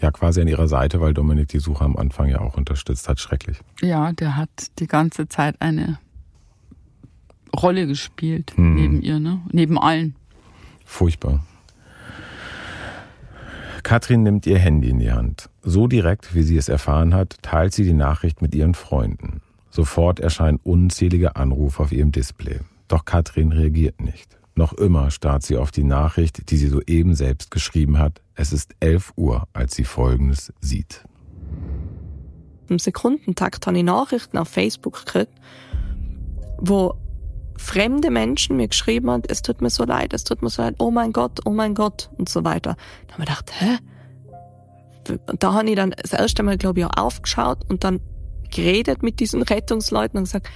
ja 0.00 0.12
quasi 0.12 0.42
an 0.42 0.48
ihrer 0.48 0.68
Seite, 0.68 1.00
weil 1.00 1.12
Dominik 1.12 1.48
die 1.48 1.58
Suche 1.58 1.84
am 1.84 1.96
Anfang 1.96 2.28
ja 2.28 2.40
auch 2.40 2.56
unterstützt 2.56 3.08
hat. 3.08 3.18
Schrecklich. 3.18 3.58
Ja, 3.80 4.12
der 4.12 4.36
hat 4.36 4.50
die 4.78 4.86
ganze 4.86 5.26
Zeit 5.26 5.60
eine 5.60 5.98
Rolle 7.56 7.88
gespielt 7.88 8.52
mhm. 8.56 8.74
neben 8.74 9.02
ihr, 9.02 9.18
ne? 9.18 9.40
Neben 9.50 9.76
allen. 9.76 10.14
Furchtbar. 10.84 11.44
Katrin 13.82 14.22
nimmt 14.22 14.46
ihr 14.46 14.58
Handy 14.58 14.90
in 14.90 14.98
die 14.98 15.12
Hand. 15.12 15.50
So 15.62 15.86
direkt, 15.86 16.34
wie 16.34 16.42
sie 16.42 16.56
es 16.56 16.68
erfahren 16.68 17.14
hat, 17.14 17.36
teilt 17.42 17.74
sie 17.74 17.84
die 17.84 17.92
Nachricht 17.92 18.40
mit 18.40 18.54
ihren 18.54 18.74
Freunden. 18.74 19.42
Sofort 19.70 20.20
erscheinen 20.20 20.60
unzählige 20.62 21.36
Anrufe 21.36 21.82
auf 21.82 21.92
ihrem 21.92 22.12
Display. 22.12 22.60
Doch 22.88 23.04
Katrin 23.04 23.52
reagiert 23.52 24.00
nicht. 24.00 24.38
Noch 24.54 24.74
immer 24.74 25.10
starrt 25.10 25.42
sie 25.42 25.56
auf 25.56 25.70
die 25.70 25.84
Nachricht, 25.84 26.50
die 26.50 26.56
sie 26.58 26.68
soeben 26.68 27.14
selbst 27.14 27.50
geschrieben 27.50 27.98
hat. 27.98 28.20
Es 28.34 28.52
ist 28.52 28.74
11 28.80 29.14
Uhr, 29.16 29.48
als 29.54 29.74
sie 29.74 29.84
Folgendes 29.84 30.52
sieht. 30.60 31.04
Im 32.68 32.78
Sekundentakt 32.78 33.66
habe 33.66 33.78
ich 33.78 33.84
Nachrichten 33.84 34.38
auf 34.38 34.48
Facebook 34.48 35.04
gekriegt, 35.04 35.32
wo 36.58 36.94
fremde 37.56 38.10
Menschen 38.10 38.56
mir 38.56 38.68
geschrieben 38.68 39.10
haben, 39.10 39.22
es 39.28 39.42
tut 39.42 39.60
mir 39.60 39.70
so 39.70 39.84
leid, 39.84 40.12
es 40.12 40.24
tut 40.24 40.42
mir 40.42 40.50
so 40.50 40.62
leid, 40.62 40.76
oh 40.78 40.90
mein 40.90 41.12
Gott, 41.12 41.40
oh 41.44 41.50
mein 41.50 41.74
Gott 41.74 42.10
und 42.18 42.28
so 42.28 42.44
weiter. 42.44 42.76
Da 43.06 43.14
habe 43.14 43.22
ich 43.22 43.28
gedacht, 43.28 43.52
hä? 43.58 43.78
Und 45.26 45.42
da 45.42 45.52
habe 45.52 45.68
ich 45.68 45.76
dann 45.76 45.94
das 46.00 46.12
erste 46.12 46.42
Mal, 46.42 46.56
glaube 46.56 46.80
ich, 46.80 46.86
auch 46.86 46.96
aufgeschaut 46.96 47.58
und 47.68 47.84
dann 47.84 48.00
geredet 48.50 49.02
mit 49.02 49.20
diesen 49.20 49.42
Rettungsleuten 49.42 50.18
und 50.18 50.24
gesagt, 50.24 50.48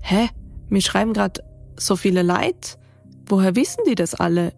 hä, 0.00 0.28
mir 0.68 0.82
schreiben 0.82 1.12
gerade 1.12 1.42
so 1.76 1.96
viele 1.96 2.22
Leid, 2.22 2.78
woher 3.26 3.56
wissen 3.56 3.82
die 3.88 3.94
das 3.94 4.14
alle? 4.14 4.52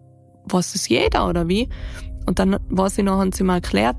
Was 0.45 0.75
ist 0.75 0.89
jeder 0.89 1.27
oder 1.27 1.47
wie? 1.47 1.69
Und 2.25 2.39
dann 2.39 2.57
war 2.69 2.89
sie 2.89 3.03
noch, 3.03 3.19
haben 3.19 3.31
sie 3.31 3.43
mal 3.43 3.55
erklärt, 3.55 3.97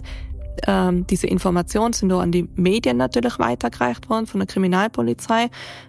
ähm, 0.66 1.06
diese 1.06 1.26
Informationen 1.26 1.92
sind 1.92 2.12
auch 2.12 2.20
an 2.20 2.32
die 2.32 2.48
Medien 2.54 2.96
natürlich 2.96 3.38
weitergereicht 3.38 4.08
worden 4.08 4.26
von 4.26 4.40
der 4.40 4.46
Kriminalpolizei, 4.46 5.48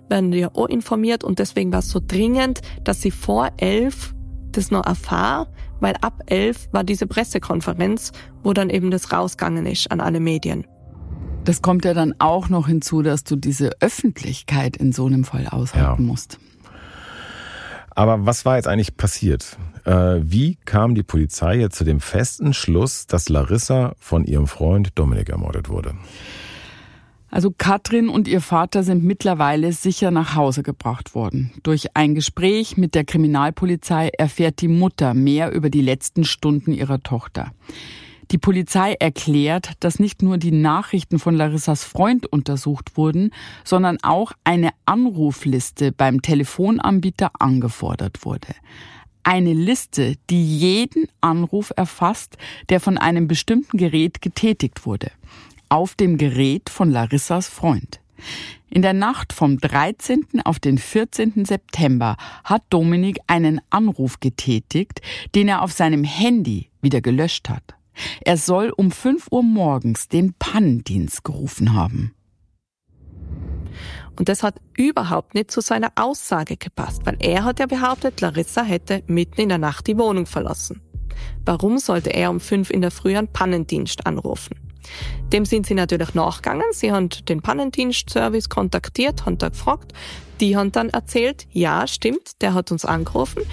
werden 0.09 0.31
die 0.31 0.39
ja 0.39 0.49
auch 0.53 0.67
informiert 0.67 1.23
und 1.23 1.39
deswegen 1.39 1.71
war 1.71 1.79
es 1.79 1.89
so 1.89 2.01
dringend, 2.05 2.61
dass 2.83 3.01
sie 3.01 3.11
vor 3.11 3.49
elf 3.57 4.13
das 4.51 4.71
noch 4.71 4.85
erfahren, 4.85 5.47
weil 5.79 5.95
ab 6.01 6.21
elf 6.25 6.67
war 6.71 6.83
diese 6.83 7.07
Pressekonferenz, 7.07 8.11
wo 8.43 8.53
dann 8.53 8.69
eben 8.69 8.91
das 8.91 9.11
rausgegangen 9.11 9.65
ist 9.65 9.91
an 9.91 9.99
alle 9.99 10.19
Medien. 10.19 10.65
Das 11.43 11.61
kommt 11.61 11.85
ja 11.85 11.93
dann 11.93 12.13
auch 12.19 12.49
noch 12.49 12.67
hinzu, 12.67 13.01
dass 13.01 13.23
du 13.23 13.37
diese 13.37 13.71
Öffentlichkeit 13.79 14.75
in 14.75 14.91
so 14.91 15.05
einem 15.05 15.23
Fall 15.23 15.47
aushalten 15.47 16.03
ja. 16.03 16.07
musst. 16.07 16.39
Aber 17.97 18.27
was 18.27 18.45
war 18.45 18.57
jetzt 18.57 18.67
eigentlich 18.67 18.95
passiert? 18.95 19.57
Äh, 19.83 20.19
wie 20.21 20.59
kam 20.65 20.93
die 20.93 21.01
Polizei 21.01 21.55
jetzt 21.55 21.77
zu 21.77 21.83
dem 21.83 21.99
festen 21.99 22.53
Schluss, 22.53 23.07
dass 23.07 23.27
Larissa 23.27 23.95
von 23.97 24.23
ihrem 24.23 24.45
Freund 24.45 24.91
Dominik 24.93 25.29
ermordet 25.29 25.67
wurde? 25.67 25.95
Also 27.31 27.51
Katrin 27.57 28.07
und 28.07 28.27
ihr 28.27 28.41
Vater 28.41 28.83
sind 28.83 29.03
mittlerweile 29.03 29.73
sicher 29.73 30.11
nach 30.11 30.35
Hause 30.35 30.61
gebracht 30.61 31.15
worden. 31.15 31.51
Durch 31.63 31.95
ein 31.95 32.13
Gespräch 32.13 32.77
mit 32.77 32.93
der 32.93 33.03
Kriminalpolizei 33.03 34.11
erfährt 34.15 34.61
die 34.61 34.67
Mutter 34.67 35.15
mehr 35.15 35.51
über 35.51 35.71
die 35.71 35.81
letzten 35.81 36.23
Stunden 36.23 36.73
ihrer 36.73 37.01
Tochter. 37.01 37.51
Die 38.31 38.37
Polizei 38.37 38.93
erklärt, 38.93 39.71
dass 39.79 39.99
nicht 39.99 40.21
nur 40.21 40.37
die 40.37 40.51
Nachrichten 40.51 41.17
von 41.17 41.35
Larissas 41.35 41.85
Freund 41.85 42.25
untersucht 42.25 42.97
wurden, 42.97 43.31
sondern 43.63 43.97
auch 44.03 44.33
eine 44.43 44.71
Anrufliste 44.85 45.93
beim 45.93 46.21
Telefonanbieter 46.21 47.31
angefordert 47.39 48.25
wurde. 48.25 48.53
Eine 49.23 49.53
Liste, 49.53 50.15
die 50.29 50.57
jeden 50.59 51.07
Anruf 51.21 51.71
erfasst, 51.75 52.37
der 52.69 52.79
von 52.79 52.97
einem 52.97 53.27
bestimmten 53.27 53.77
Gerät 53.77 54.21
getätigt 54.21 54.85
wurde. 54.85 55.11
Auf 55.69 55.95
dem 55.95 56.17
Gerät 56.17 56.69
von 56.69 56.91
Larissas 56.91 57.47
Freund. 57.47 58.01
In 58.69 58.81
der 58.81 58.93
Nacht 58.93 59.31
vom 59.31 59.57
13. 59.57 60.25
auf 60.43 60.59
den 60.59 60.77
14. 60.77 61.45
September 61.45 62.17
hat 62.43 62.63
Dominik 62.69 63.19
einen 63.27 63.61
Anruf 63.69 64.19
getätigt, 64.19 65.01
den 65.35 65.47
er 65.47 65.61
auf 65.61 65.71
seinem 65.71 66.03
Handy 66.03 66.69
wieder 66.81 66.99
gelöscht 66.99 67.49
hat. 67.49 67.76
Er 68.21 68.37
soll 68.37 68.71
um 68.75 68.91
5 68.91 69.27
Uhr 69.31 69.43
morgens 69.43 70.07
den 70.07 70.33
Pannendienst 70.33 71.23
gerufen 71.23 71.73
haben. 71.73 72.13
Und 74.17 74.29
das 74.29 74.41
hat 74.41 74.55
überhaupt 74.75 75.35
nicht 75.35 75.51
zu 75.51 75.61
seiner 75.61 75.91
Aussage 75.95 76.57
gepasst, 76.57 77.05
weil 77.05 77.17
er 77.19 77.43
hat 77.43 77.59
ja 77.59 77.67
behauptet, 77.67 78.19
Larissa 78.21 78.63
hätte 78.63 79.03
mitten 79.07 79.41
in 79.41 79.49
der 79.49 79.59
Nacht 79.59 79.85
die 79.87 79.97
Wohnung 79.97 80.25
verlassen. 80.25 80.81
Warum 81.45 81.77
sollte 81.77 82.13
er 82.13 82.29
um 82.31 82.39
5 82.39 82.69
in 82.71 82.81
der 82.81 82.91
Früh 82.91 83.15
einen 83.15 83.31
Pannendienst 83.31 84.05
anrufen? 84.05 84.55
Dem 85.33 85.45
sind 85.45 85.65
sie 85.65 85.73
natürlich 85.73 86.13
nachgegangen. 86.13 86.65
Sie 86.71 86.91
haben 86.91 87.09
den 87.09 87.41
Pannendienstservice 87.41 88.49
kontaktiert, 88.49 89.25
haben 89.25 89.37
da 89.37 89.49
gefragt. 89.49 89.93
Die 90.39 90.55
haben 90.55 90.71
dann 90.71 90.89
erzählt, 90.89 91.47
ja, 91.51 91.85
stimmt, 91.87 92.41
der 92.41 92.53
hat 92.53 92.71
uns 92.71 92.85
angerufen. 92.85 93.43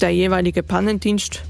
Der 0.00 0.10
jeweilige 0.10 0.62
Pannendienst 0.62 1.42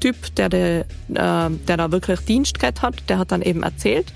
Typ, 0.00 0.34
der, 0.36 0.48
der, 0.48 0.80
äh, 0.80 0.84
der 1.08 1.76
da 1.76 1.92
wirklich 1.92 2.20
Dienst 2.20 2.58
gehabt 2.58 2.82
hat, 2.82 3.08
der 3.08 3.18
hat 3.18 3.32
dann 3.32 3.42
eben 3.42 3.62
erzählt, 3.62 4.12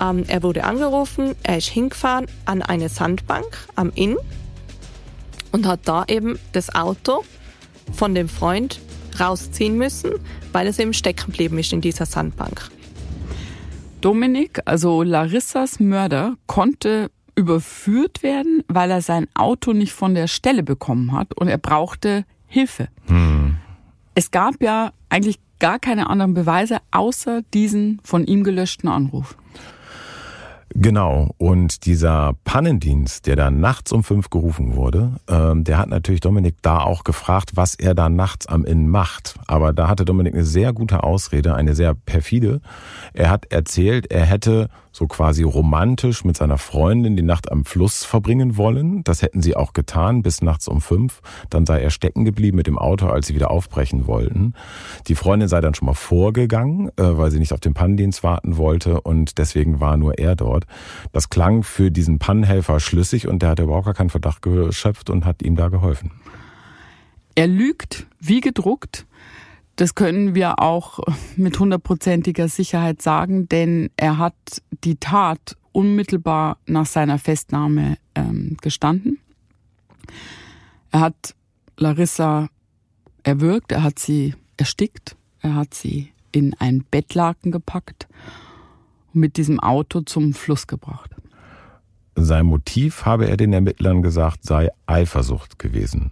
ähm, 0.00 0.24
er 0.28 0.42
wurde 0.42 0.64
angerufen, 0.64 1.34
er 1.42 1.58
ist 1.58 1.68
hingefahren 1.68 2.26
an 2.44 2.62
eine 2.62 2.88
Sandbank 2.88 3.68
am 3.74 3.92
Inn 3.94 4.16
und 5.52 5.66
hat 5.66 5.80
da 5.84 6.04
eben 6.08 6.38
das 6.52 6.74
Auto 6.74 7.24
von 7.92 8.14
dem 8.14 8.28
Freund 8.28 8.80
rausziehen 9.18 9.76
müssen, 9.76 10.12
weil 10.52 10.66
es 10.66 10.78
eben 10.78 10.92
stecken 10.92 11.26
geblieben 11.26 11.58
ist 11.58 11.72
in 11.72 11.80
dieser 11.80 12.06
Sandbank. 12.06 12.70
Dominik, 14.00 14.60
also 14.64 15.02
Larissas 15.02 15.80
Mörder, 15.80 16.36
konnte 16.46 17.10
überführt 17.34 18.22
werden, 18.22 18.62
weil 18.68 18.90
er 18.90 19.02
sein 19.02 19.26
Auto 19.34 19.72
nicht 19.72 19.92
von 19.92 20.14
der 20.14 20.28
Stelle 20.28 20.62
bekommen 20.62 21.12
hat 21.12 21.34
und 21.34 21.48
er 21.48 21.58
brauchte 21.58 22.24
Hilfe. 22.46 22.88
Hm. 23.06 23.56
Es 24.18 24.32
gab 24.32 24.60
ja 24.60 24.90
eigentlich 25.10 25.38
gar 25.60 25.78
keine 25.78 26.10
anderen 26.10 26.34
Beweise 26.34 26.78
außer 26.90 27.42
diesen 27.54 28.00
von 28.02 28.24
ihm 28.24 28.42
gelöschten 28.42 28.88
Anruf. 28.88 29.36
Genau. 30.74 31.36
Und 31.38 31.86
dieser 31.86 32.32
Pannendienst, 32.42 33.28
der 33.28 33.36
da 33.36 33.52
nachts 33.52 33.92
um 33.92 34.02
fünf 34.02 34.28
gerufen 34.28 34.74
wurde, 34.74 35.12
ähm, 35.28 35.62
der 35.62 35.78
hat 35.78 35.88
natürlich 35.88 36.20
Dominik 36.20 36.56
da 36.62 36.80
auch 36.80 37.04
gefragt, 37.04 37.52
was 37.54 37.76
er 37.76 37.94
da 37.94 38.08
nachts 38.08 38.48
am 38.48 38.64
Inn 38.64 38.88
macht. 38.88 39.36
Aber 39.46 39.72
da 39.72 39.86
hatte 39.86 40.04
Dominik 40.04 40.34
eine 40.34 40.44
sehr 40.44 40.72
gute 40.72 41.04
Ausrede, 41.04 41.54
eine 41.54 41.76
sehr 41.76 41.94
perfide. 41.94 42.60
Er 43.14 43.30
hat 43.30 43.52
erzählt, 43.52 44.10
er 44.10 44.26
hätte 44.26 44.68
so 44.98 45.06
quasi 45.06 45.44
romantisch 45.44 46.24
mit 46.24 46.36
seiner 46.36 46.58
Freundin 46.58 47.16
die 47.16 47.22
Nacht 47.22 47.52
am 47.52 47.64
Fluss 47.64 48.04
verbringen 48.04 48.56
wollen. 48.56 49.04
Das 49.04 49.22
hätten 49.22 49.40
sie 49.42 49.54
auch 49.54 49.72
getan 49.72 50.22
bis 50.22 50.42
nachts 50.42 50.66
um 50.66 50.80
fünf. 50.80 51.20
Dann 51.50 51.66
sei 51.66 51.80
er 51.80 51.90
stecken 51.90 52.24
geblieben 52.24 52.56
mit 52.56 52.66
dem 52.66 52.76
Auto, 52.76 53.06
als 53.06 53.28
sie 53.28 53.34
wieder 53.36 53.50
aufbrechen 53.50 54.08
wollten. 54.08 54.54
Die 55.06 55.14
Freundin 55.14 55.48
sei 55.48 55.60
dann 55.60 55.74
schon 55.74 55.86
mal 55.86 55.94
vorgegangen, 55.94 56.88
äh, 56.96 57.16
weil 57.16 57.30
sie 57.30 57.38
nicht 57.38 57.52
auf 57.52 57.60
den 57.60 57.74
Pannendienst 57.74 58.24
warten 58.24 58.56
wollte 58.56 59.00
und 59.00 59.38
deswegen 59.38 59.78
war 59.78 59.96
nur 59.96 60.18
er 60.18 60.34
dort. 60.34 60.66
Das 61.12 61.30
klang 61.30 61.62
für 61.62 61.92
diesen 61.92 62.18
Pannenhelfer 62.18 62.80
schlüssig 62.80 63.28
und 63.28 63.42
der 63.42 63.50
hat 63.50 63.60
überhaupt 63.60 63.86
gar 63.86 63.94
keinen 63.94 64.10
Verdacht 64.10 64.42
geschöpft 64.42 65.10
und 65.10 65.24
hat 65.24 65.42
ihm 65.42 65.54
da 65.54 65.68
geholfen. 65.68 66.10
Er 67.36 67.46
lügt 67.46 68.08
wie 68.18 68.40
gedruckt. 68.40 69.06
Das 69.78 69.94
können 69.94 70.34
wir 70.34 70.58
auch 70.58 70.98
mit 71.36 71.56
hundertprozentiger 71.60 72.48
Sicherheit 72.48 73.00
sagen, 73.00 73.48
denn 73.48 73.90
er 73.96 74.18
hat 74.18 74.34
die 74.82 74.96
Tat 74.96 75.56
unmittelbar 75.70 76.58
nach 76.66 76.86
seiner 76.86 77.16
Festnahme 77.20 77.96
ähm, 78.16 78.56
gestanden. 78.60 79.20
Er 80.90 80.98
hat 80.98 81.36
Larissa 81.76 82.48
erwürgt, 83.22 83.70
er 83.70 83.84
hat 83.84 84.00
sie 84.00 84.34
erstickt, 84.56 85.14
er 85.42 85.54
hat 85.54 85.74
sie 85.74 86.12
in 86.32 86.56
ein 86.58 86.82
Bettlaken 86.90 87.52
gepackt 87.52 88.08
und 89.14 89.20
mit 89.20 89.36
diesem 89.36 89.60
Auto 89.60 90.00
zum 90.00 90.34
Fluss 90.34 90.66
gebracht. 90.66 91.14
Sein 92.16 92.46
Motiv, 92.46 93.04
habe 93.04 93.28
er 93.28 93.36
den 93.36 93.52
Ermittlern 93.52 94.02
gesagt, 94.02 94.44
sei 94.44 94.70
Eifersucht 94.86 95.60
gewesen 95.60 96.10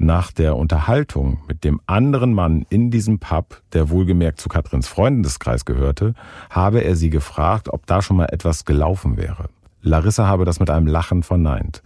nach 0.00 0.32
der 0.32 0.56
Unterhaltung 0.56 1.40
mit 1.46 1.62
dem 1.62 1.80
anderen 1.86 2.32
Mann 2.32 2.64
in 2.70 2.90
diesem 2.90 3.18
Pub, 3.18 3.62
der 3.74 3.90
wohlgemerkt 3.90 4.40
zu 4.40 4.48
Katrins 4.48 4.88
Freundeskreis 4.88 5.66
gehörte, 5.66 6.14
habe 6.48 6.82
er 6.82 6.96
sie 6.96 7.10
gefragt, 7.10 7.68
ob 7.68 7.86
da 7.86 8.00
schon 8.00 8.16
mal 8.16 8.28
etwas 8.32 8.64
gelaufen 8.64 9.18
wäre. 9.18 9.50
Larissa 9.82 10.26
habe 10.26 10.46
das 10.46 10.58
mit 10.58 10.70
einem 10.70 10.86
Lachen 10.86 11.22
verneint. 11.22 11.82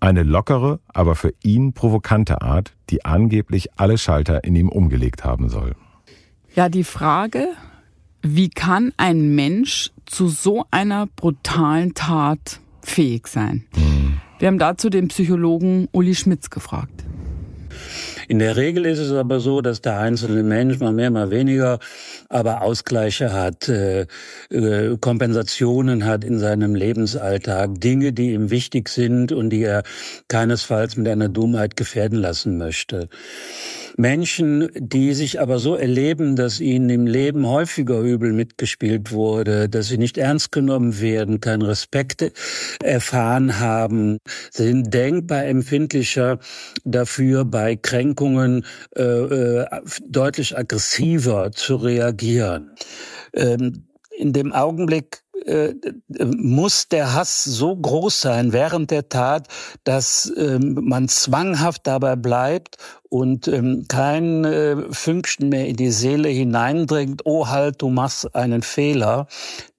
Eine 0.00 0.22
lockere, 0.22 0.80
aber 0.88 1.14
für 1.14 1.34
ihn 1.42 1.74
provokante 1.74 2.40
Art, 2.40 2.72
die 2.88 3.04
angeblich 3.04 3.68
alle 3.76 3.98
Schalter 3.98 4.42
in 4.44 4.56
ihm 4.56 4.70
umgelegt 4.70 5.24
haben 5.24 5.50
soll. 5.50 5.74
Ja, 6.54 6.70
die 6.70 6.84
Frage, 6.84 7.48
wie 8.22 8.48
kann 8.48 8.92
ein 8.96 9.34
Mensch 9.34 9.90
zu 10.06 10.28
so 10.28 10.64
einer 10.70 11.06
brutalen 11.06 11.92
Tat 11.92 12.60
fähig 12.80 13.26
sein? 13.26 13.64
Hm. 13.74 14.20
Wir 14.38 14.48
haben 14.48 14.58
dazu 14.58 14.88
den 14.88 15.08
Psychologen 15.08 15.88
Uli 15.92 16.14
Schmitz 16.14 16.48
gefragt. 16.48 17.04
In 18.30 18.38
der 18.38 18.54
Regel 18.54 18.86
ist 18.86 19.00
es 19.00 19.10
aber 19.10 19.40
so, 19.40 19.60
dass 19.60 19.80
der 19.80 19.98
einzelne 19.98 20.44
Mensch 20.44 20.78
mal 20.78 20.92
mehr, 20.92 21.10
mal 21.10 21.32
weniger, 21.32 21.80
aber 22.28 22.62
Ausgleiche 22.62 23.32
hat, 23.32 23.68
äh, 23.68 24.06
äh, 24.52 24.96
Kompensationen 25.00 26.04
hat 26.04 26.22
in 26.22 26.38
seinem 26.38 26.76
Lebensalltag, 26.76 27.80
Dinge, 27.80 28.12
die 28.12 28.34
ihm 28.34 28.50
wichtig 28.50 28.88
sind 28.88 29.32
und 29.32 29.50
die 29.50 29.64
er 29.64 29.82
keinesfalls 30.28 30.96
mit 30.96 31.08
einer 31.08 31.28
Dummheit 31.28 31.76
gefährden 31.76 32.20
lassen 32.20 32.56
möchte. 32.56 33.08
Menschen, 33.96 34.68
die 34.74 35.14
sich 35.14 35.40
aber 35.40 35.58
so 35.58 35.74
erleben, 35.74 36.36
dass 36.36 36.60
ihnen 36.60 36.90
im 36.90 37.06
Leben 37.06 37.46
häufiger 37.46 38.00
übel 38.00 38.32
mitgespielt 38.32 39.12
wurde, 39.12 39.68
dass 39.68 39.88
sie 39.88 39.98
nicht 39.98 40.18
ernst 40.18 40.52
genommen 40.52 41.00
werden, 41.00 41.40
keinen 41.40 41.62
Respekt 41.62 42.32
erfahren 42.82 43.58
haben, 43.58 44.18
sind 44.50 44.92
denkbar 44.92 45.44
empfindlicher 45.44 46.38
dafür, 46.84 47.44
bei 47.44 47.76
Kränkungen 47.76 48.64
äh, 48.96 49.02
äh, 49.02 49.66
deutlich 50.06 50.56
aggressiver 50.56 51.52
zu 51.52 51.76
reagieren. 51.76 52.70
Ähm, 53.32 53.86
in 54.16 54.32
dem 54.32 54.52
Augenblick 54.52 55.22
äh, 55.50 55.74
muss 56.24 56.88
der 56.88 57.14
Hass 57.14 57.44
so 57.44 57.76
groß 57.76 58.20
sein 58.20 58.52
während 58.52 58.90
der 58.90 59.08
Tat, 59.08 59.48
dass 59.84 60.32
ähm, 60.36 60.78
man 60.82 61.08
zwanghaft 61.08 61.86
dabei 61.86 62.16
bleibt 62.16 62.76
und 63.08 63.48
ähm, 63.48 63.86
kein 63.88 64.44
äh, 64.44 64.76
Fünkchen 64.92 65.48
mehr 65.48 65.66
in 65.66 65.76
die 65.76 65.90
Seele 65.90 66.28
hineindringt, 66.28 67.22
oh 67.24 67.48
halt, 67.48 67.82
du 67.82 67.90
machst 67.90 68.34
einen 68.34 68.62
Fehler. 68.62 69.26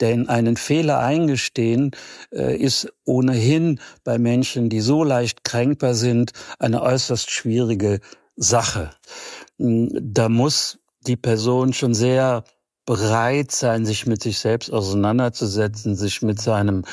Denn 0.02 0.28
einen 0.28 0.58
Fehler 0.58 1.00
eingestehen 1.00 1.92
äh, 2.34 2.56
ist 2.58 2.92
ohnehin 3.06 3.80
bei 4.04 4.18
Menschen, 4.18 4.70
die 4.70 4.82
so 4.82 5.04
leicht 5.04 5.46
kränkbar 5.46 5.94
sind, 5.94 6.34
eine 6.60 6.82
äußerst 6.82 7.32
schwierige 7.32 8.02
Sache. 8.36 8.92
Hm, 9.58 9.90
da 9.94 10.28
muss 10.28 10.80
die 11.08 11.18
Person 11.18 11.74
schon 11.74 11.94
sehr 11.94 12.44
bereit 12.86 13.52
sein, 13.52 13.86
sich 13.86 14.08
mit 14.08 14.24
sich 14.24 14.40
selbst 14.40 14.72
auseinanderzusetzen, 14.72 15.96
sich 15.96 16.22
mit 16.22 16.40
seinem 16.42 16.84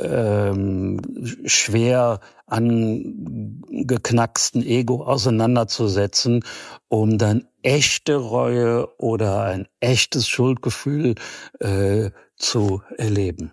ähm, 0.00 1.00
schwer 1.44 2.20
angeknacksten 2.46 4.62
Ego 4.62 5.02
auseinanderzusetzen, 5.04 6.44
um 6.88 7.18
dann 7.18 7.46
echte 7.62 8.16
Reue 8.16 8.88
oder 8.98 9.44
ein 9.44 9.66
echtes 9.80 10.28
Schuldgefühl 10.28 11.14
äh, 11.60 12.10
zu 12.36 12.82
erleben. 12.96 13.52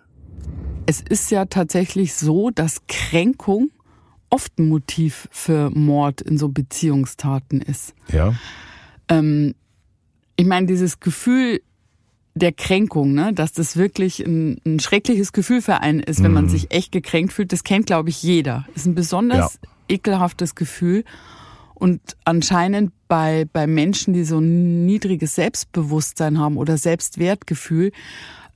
Es 0.86 1.00
ist 1.00 1.30
ja 1.30 1.46
tatsächlich 1.46 2.14
so, 2.14 2.50
dass 2.50 2.86
Kränkung 2.88 3.70
oft 4.30 4.58
ein 4.58 4.68
Motiv 4.68 5.28
für 5.30 5.70
Mord 5.70 6.20
in 6.20 6.38
so 6.38 6.48
Beziehungstaten 6.48 7.60
ist. 7.60 7.94
Ja. 8.10 8.34
Ähm, 9.08 9.54
ich 10.36 10.46
meine, 10.46 10.66
dieses 10.66 11.00
Gefühl, 11.00 11.60
der 12.34 12.52
Kränkung, 12.52 13.12
ne? 13.12 13.32
dass 13.32 13.52
das 13.52 13.76
wirklich 13.76 14.20
ein, 14.20 14.58
ein 14.64 14.80
schreckliches 14.80 15.32
Gefühl 15.32 15.60
für 15.60 15.80
einen 15.80 16.00
ist, 16.00 16.22
wenn 16.22 16.30
mhm. 16.30 16.34
man 16.34 16.48
sich 16.48 16.70
echt 16.70 16.92
gekränkt 16.92 17.32
fühlt. 17.32 17.52
Das 17.52 17.64
kennt, 17.64 17.86
glaube 17.86 18.08
ich, 18.08 18.22
jeder. 18.22 18.66
Ist 18.74 18.86
ein 18.86 18.94
besonders 18.94 19.58
ja. 19.62 19.68
ekelhaftes 19.96 20.54
Gefühl. 20.54 21.04
Und 21.74 22.00
anscheinend 22.24 22.92
bei, 23.08 23.46
bei 23.52 23.66
Menschen, 23.66 24.14
die 24.14 24.24
so 24.24 24.38
ein 24.38 24.86
niedriges 24.86 25.34
Selbstbewusstsein 25.34 26.38
haben 26.38 26.56
oder 26.56 26.78
Selbstwertgefühl, 26.78 27.92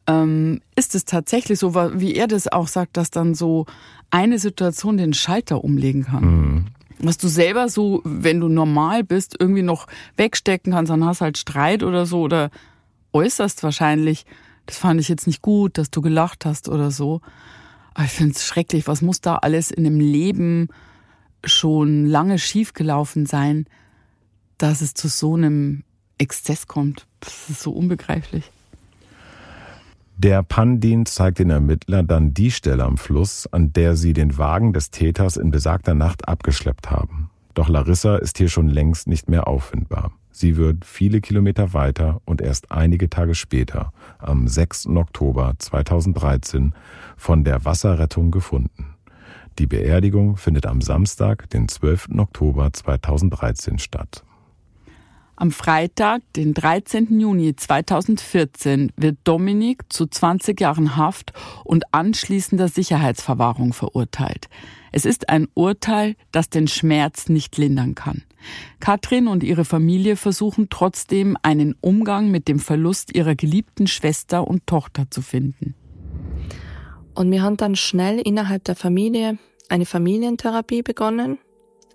ähm, 0.06 0.60
ist 0.76 0.94
es 0.94 1.04
tatsächlich 1.04 1.58
so, 1.58 1.74
wie 1.74 2.14
er 2.14 2.28
das 2.28 2.48
auch 2.48 2.68
sagt, 2.68 2.96
dass 2.96 3.10
dann 3.10 3.34
so 3.34 3.66
eine 4.10 4.38
Situation 4.38 4.96
den 4.96 5.12
Schalter 5.12 5.64
umlegen 5.64 6.04
kann. 6.04 6.24
Mhm. 6.24 6.64
Was 6.98 7.18
du 7.18 7.28
selber 7.28 7.68
so, 7.68 8.00
wenn 8.04 8.40
du 8.40 8.48
normal 8.48 9.04
bist, 9.04 9.36
irgendwie 9.38 9.62
noch 9.62 9.86
wegstecken 10.16 10.72
kannst, 10.72 10.90
dann 10.90 11.04
hast 11.04 11.20
halt 11.20 11.36
Streit 11.36 11.82
oder 11.82 12.06
so 12.06 12.20
oder 12.20 12.50
äußerst 13.16 13.62
wahrscheinlich, 13.62 14.26
das 14.66 14.76
fand 14.78 15.00
ich 15.00 15.08
jetzt 15.08 15.26
nicht 15.26 15.42
gut, 15.42 15.78
dass 15.78 15.90
du 15.90 16.02
gelacht 16.02 16.44
hast 16.44 16.68
oder 16.68 16.90
so. 16.90 17.20
Aber 17.94 18.04
ich 18.04 18.10
finde 18.10 18.32
es 18.32 18.44
schrecklich, 18.44 18.86
was 18.86 19.00
muss 19.00 19.20
da 19.20 19.36
alles 19.36 19.70
in 19.70 19.84
dem 19.84 20.00
Leben 20.00 20.68
schon 21.44 22.06
lange 22.06 22.38
schiefgelaufen 22.38 23.24
sein, 23.24 23.66
dass 24.58 24.82
es 24.82 24.92
zu 24.94 25.08
so 25.08 25.34
einem 25.34 25.82
Exzess 26.18 26.66
kommt. 26.66 27.06
Das 27.20 27.48
ist 27.48 27.62
so 27.62 27.72
unbegreiflich. 27.72 28.50
Der 30.18 30.42
Pandin 30.42 31.04
zeigt 31.06 31.38
den 31.38 31.50
Ermittler 31.50 32.02
dann 32.02 32.32
die 32.32 32.50
Stelle 32.50 32.84
am 32.84 32.96
Fluss, 32.96 33.46
an 33.46 33.72
der 33.72 33.96
sie 33.96 34.14
den 34.14 34.38
Wagen 34.38 34.72
des 34.72 34.90
Täters 34.90 35.36
in 35.36 35.50
besagter 35.50 35.94
Nacht 35.94 36.26
abgeschleppt 36.26 36.90
haben. 36.90 37.30
Doch 37.57 37.70
Larissa 37.70 38.16
ist 38.16 38.36
hier 38.36 38.50
schon 38.50 38.68
längst 38.68 39.09
nicht 39.09 39.30
mehr 39.30 39.48
auffindbar. 39.48 40.12
Sie 40.30 40.59
wird 40.59 40.84
viele 40.84 41.22
Kilometer 41.22 41.72
weiter 41.72 42.20
und 42.26 42.42
erst 42.42 42.70
einige 42.70 43.09
Tage 43.09 43.34
später, 43.34 43.94
am 44.18 44.46
6. 44.46 44.88
Oktober 44.88 45.54
2013, 45.57 46.74
von 47.16 47.44
der 47.44 47.64
Wasserrettung 47.64 48.30
gefunden. 48.30 48.94
Die 49.59 49.66
Beerdigung 49.66 50.36
findet 50.36 50.66
am 50.66 50.82
Samstag, 50.82 51.48
den 51.48 51.66
12. 51.66 52.09
Oktober 52.18 52.74
2013 52.74 53.78
statt. 53.78 54.22
Am 55.38 55.50
Freitag, 55.50 56.20
den 56.34 56.52
13. 56.52 57.20
Juni 57.20 57.57
2014, 57.57 58.92
wird 58.96 59.18
Dominik 59.24 59.84
zu 59.90 60.07
20 60.07 60.61
Jahren 60.61 60.96
Haft 60.96 61.32
und 61.64 61.84
anschließender 61.94 62.68
Sicherheitsverwahrung 62.68 63.72
verurteilt. 63.72 64.48
Es 64.97 65.05
ist 65.05 65.28
ein 65.28 65.47
Urteil, 65.53 66.16
das 66.32 66.49
den 66.49 66.68
Schmerz 66.68 67.28
nicht 67.28 67.59
lindern 67.59 67.94
kann. 67.94 68.22
Katrin 68.80 69.28
und 69.28 69.44
ihre 69.44 69.66
Familie 69.66 70.16
versuchen 70.16 70.68
trotzdem, 70.70 71.36
einen 71.42 71.74
Umgang 71.82 72.30
mit 72.30 72.49
dem 72.49 72.59
Verlust 72.59 73.14
ihrer 73.14 73.34
geliebten 73.34 73.88
Schwester 73.88 74.49
und 74.49 74.66
Tochter 74.66 75.05
zu 75.11 75.20
finden. 75.20 75.74
Und 77.14 77.30
wir 77.30 77.42
haben 77.42 77.59
dann 77.59 77.76
schnell 77.76 78.20
innerhalb 78.20 78.64
der 78.64 78.74
Familie 78.74 79.36
eine 79.68 79.84
Familientherapie 79.84 80.80
begonnen, 80.80 81.36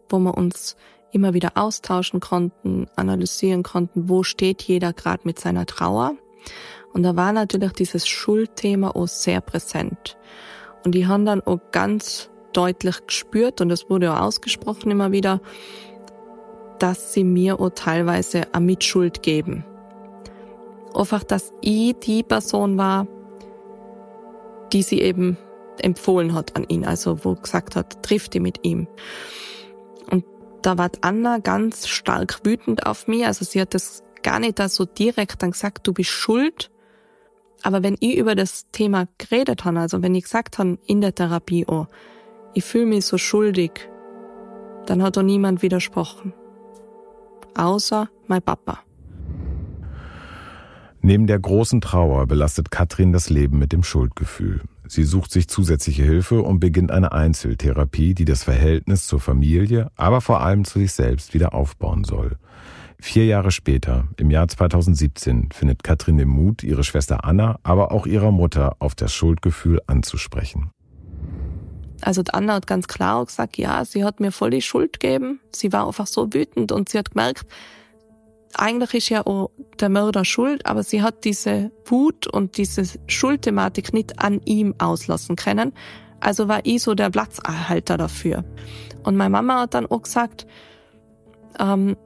wo 0.07 0.19
wir 0.19 0.37
uns 0.37 0.75
immer 1.11 1.33
wieder 1.33 1.53
austauschen 1.55 2.19
konnten, 2.19 2.85
analysieren 2.95 3.63
konnten, 3.63 4.09
wo 4.09 4.21
steht 4.21 4.61
jeder 4.61 4.93
gerade 4.93 5.23
mit 5.23 5.39
seiner 5.39 5.65
Trauer. 5.65 6.17
Und 6.93 7.01
da 7.01 7.15
war 7.15 7.33
natürlich 7.33 7.71
dieses 7.71 8.07
Schuldthema 8.07 8.91
auch 8.91 9.07
sehr 9.07 9.41
präsent. 9.41 10.19
Und 10.85 10.93
die 10.93 11.07
haben 11.07 11.25
dann 11.25 11.41
auch 11.41 11.59
ganz 11.71 12.30
deutlich 12.53 13.05
gespürt, 13.05 13.61
und 13.61 13.69
das 13.69 13.89
wurde 13.89 14.13
auch 14.13 14.21
ausgesprochen 14.21 14.91
immer 14.91 15.11
wieder, 15.11 15.41
dass 16.79 17.13
sie 17.13 17.23
mir 17.23 17.59
auch 17.59 17.69
teilweise 17.69 18.53
eine 18.53 18.65
Mitschuld 18.65 19.21
geben. 19.21 19.63
Einfach, 20.93 21.23
dass 21.23 21.53
ich 21.61 21.95
die 21.99 22.23
Person 22.23 22.77
war, 22.77 23.07
die 24.73 24.81
sie 24.81 25.01
eben 25.01 25.37
empfohlen 25.79 26.33
hat 26.33 26.55
an 26.55 26.65
ihn, 26.67 26.85
also 26.85 27.23
wo 27.23 27.35
gesagt 27.35 27.75
hat, 27.75 28.03
trifft 28.03 28.33
die 28.33 28.39
mit 28.39 28.59
ihm. 28.63 28.87
Und 30.09 30.25
da 30.61 30.77
war 30.77 30.89
Anna 31.01 31.37
ganz 31.39 31.87
stark 31.87 32.41
wütend 32.43 32.85
auf 32.85 33.07
mich, 33.07 33.25
also 33.25 33.45
sie 33.45 33.61
hat 33.61 33.73
das 33.73 34.03
gar 34.23 34.39
nicht 34.39 34.59
da 34.59 34.69
so 34.69 34.85
direkt 34.85 35.41
dann 35.41 35.51
gesagt, 35.51 35.87
du 35.87 35.93
bist 35.93 36.09
schuld. 36.09 36.69
Aber 37.63 37.83
wenn 37.83 37.95
ich 37.99 38.17
über 38.17 38.35
das 38.35 38.69
Thema 38.71 39.07
geredet 39.17 39.65
habe, 39.65 39.79
also 39.79 40.01
wenn 40.01 40.15
ich 40.15 40.23
gesagt 40.23 40.57
habe 40.57 40.77
in 40.85 41.01
der 41.01 41.13
Therapie, 41.13 41.65
oh, 41.67 41.85
ich 42.53 42.63
fühle 42.63 42.85
mich 42.85 43.05
so 43.05 43.17
schuldig, 43.17 43.71
dann 44.85 45.01
hat 45.03 45.17
auch 45.17 45.23
niemand 45.23 45.61
widersprochen. 45.61 46.33
Außer 47.55 48.09
mein 48.27 48.41
Papa. 48.41 48.79
Neben 51.03 51.25
der 51.25 51.39
großen 51.39 51.81
Trauer 51.81 52.27
belastet 52.27 52.69
Katrin 52.69 53.11
das 53.11 53.29
Leben 53.29 53.57
mit 53.57 53.71
dem 53.71 53.83
Schuldgefühl. 53.83 54.61
Sie 54.87 55.03
sucht 55.03 55.31
sich 55.31 55.47
zusätzliche 55.47 56.03
Hilfe 56.03 56.43
und 56.43 56.59
beginnt 56.59 56.91
eine 56.91 57.11
Einzeltherapie, 57.11 58.13
die 58.13 58.25
das 58.25 58.43
Verhältnis 58.43 59.07
zur 59.07 59.19
Familie, 59.19 59.89
aber 59.95 60.21
vor 60.21 60.41
allem 60.41 60.63
zu 60.63 60.79
sich 60.79 60.91
selbst 60.91 61.33
wieder 61.33 61.53
aufbauen 61.53 62.03
soll. 62.03 62.37
Vier 62.99 63.25
Jahre 63.25 63.51
später, 63.51 64.09
im 64.17 64.29
Jahr 64.29 64.47
2017, 64.47 65.49
findet 65.51 65.83
Katrin 65.83 66.17
den 66.17 66.27
Mut, 66.27 66.61
ihre 66.61 66.83
Schwester 66.83 67.25
Anna, 67.25 67.57
aber 67.63 67.91
auch 67.91 68.05
ihrer 68.05 68.31
Mutter 68.31 68.75
auf 68.77 68.93
das 68.93 69.11
Schuldgefühl 69.11 69.79
anzusprechen. 69.87 70.69
Also 72.01 72.23
Anna 72.31 72.55
hat 72.55 72.67
ganz 72.67 72.87
klar 72.87 73.25
gesagt, 73.25 73.57
ja, 73.57 73.85
sie 73.85 74.03
hat 74.03 74.19
mir 74.19 74.31
voll 74.31 74.49
die 74.49 74.61
Schuld 74.61 74.99
gegeben. 74.99 75.39
Sie 75.53 75.71
war 75.71 75.87
einfach 75.87 76.07
so 76.07 76.33
wütend 76.33 76.71
und 76.71 76.89
sie 76.89 76.97
hat 76.97 77.11
gemerkt, 77.11 77.45
eigentlich 78.53 78.93
ist 78.93 79.09
ja 79.09 79.25
auch 79.25 79.51
der 79.79 79.89
Mörder 79.89 80.25
schuld, 80.25 80.65
aber 80.65 80.83
sie 80.83 81.01
hat 81.01 81.23
diese 81.23 81.71
Wut 81.85 82.27
und 82.27 82.57
diese 82.57 82.83
Schuldthematik 83.07 83.93
nicht 83.93 84.19
an 84.19 84.41
ihm 84.45 84.75
auslassen 84.77 85.35
können. 85.35 85.73
Also 86.19 86.47
war 86.47 86.59
ich 86.63 86.83
so 86.83 86.93
der 86.93 87.09
Platzerhalter 87.09 87.97
dafür. 87.97 88.43
Und 89.03 89.15
meine 89.15 89.31
Mama 89.31 89.61
hat 89.61 89.73
dann 89.73 89.87
auch 89.87 90.03
gesagt, 90.03 90.45
ähm, 91.59 91.97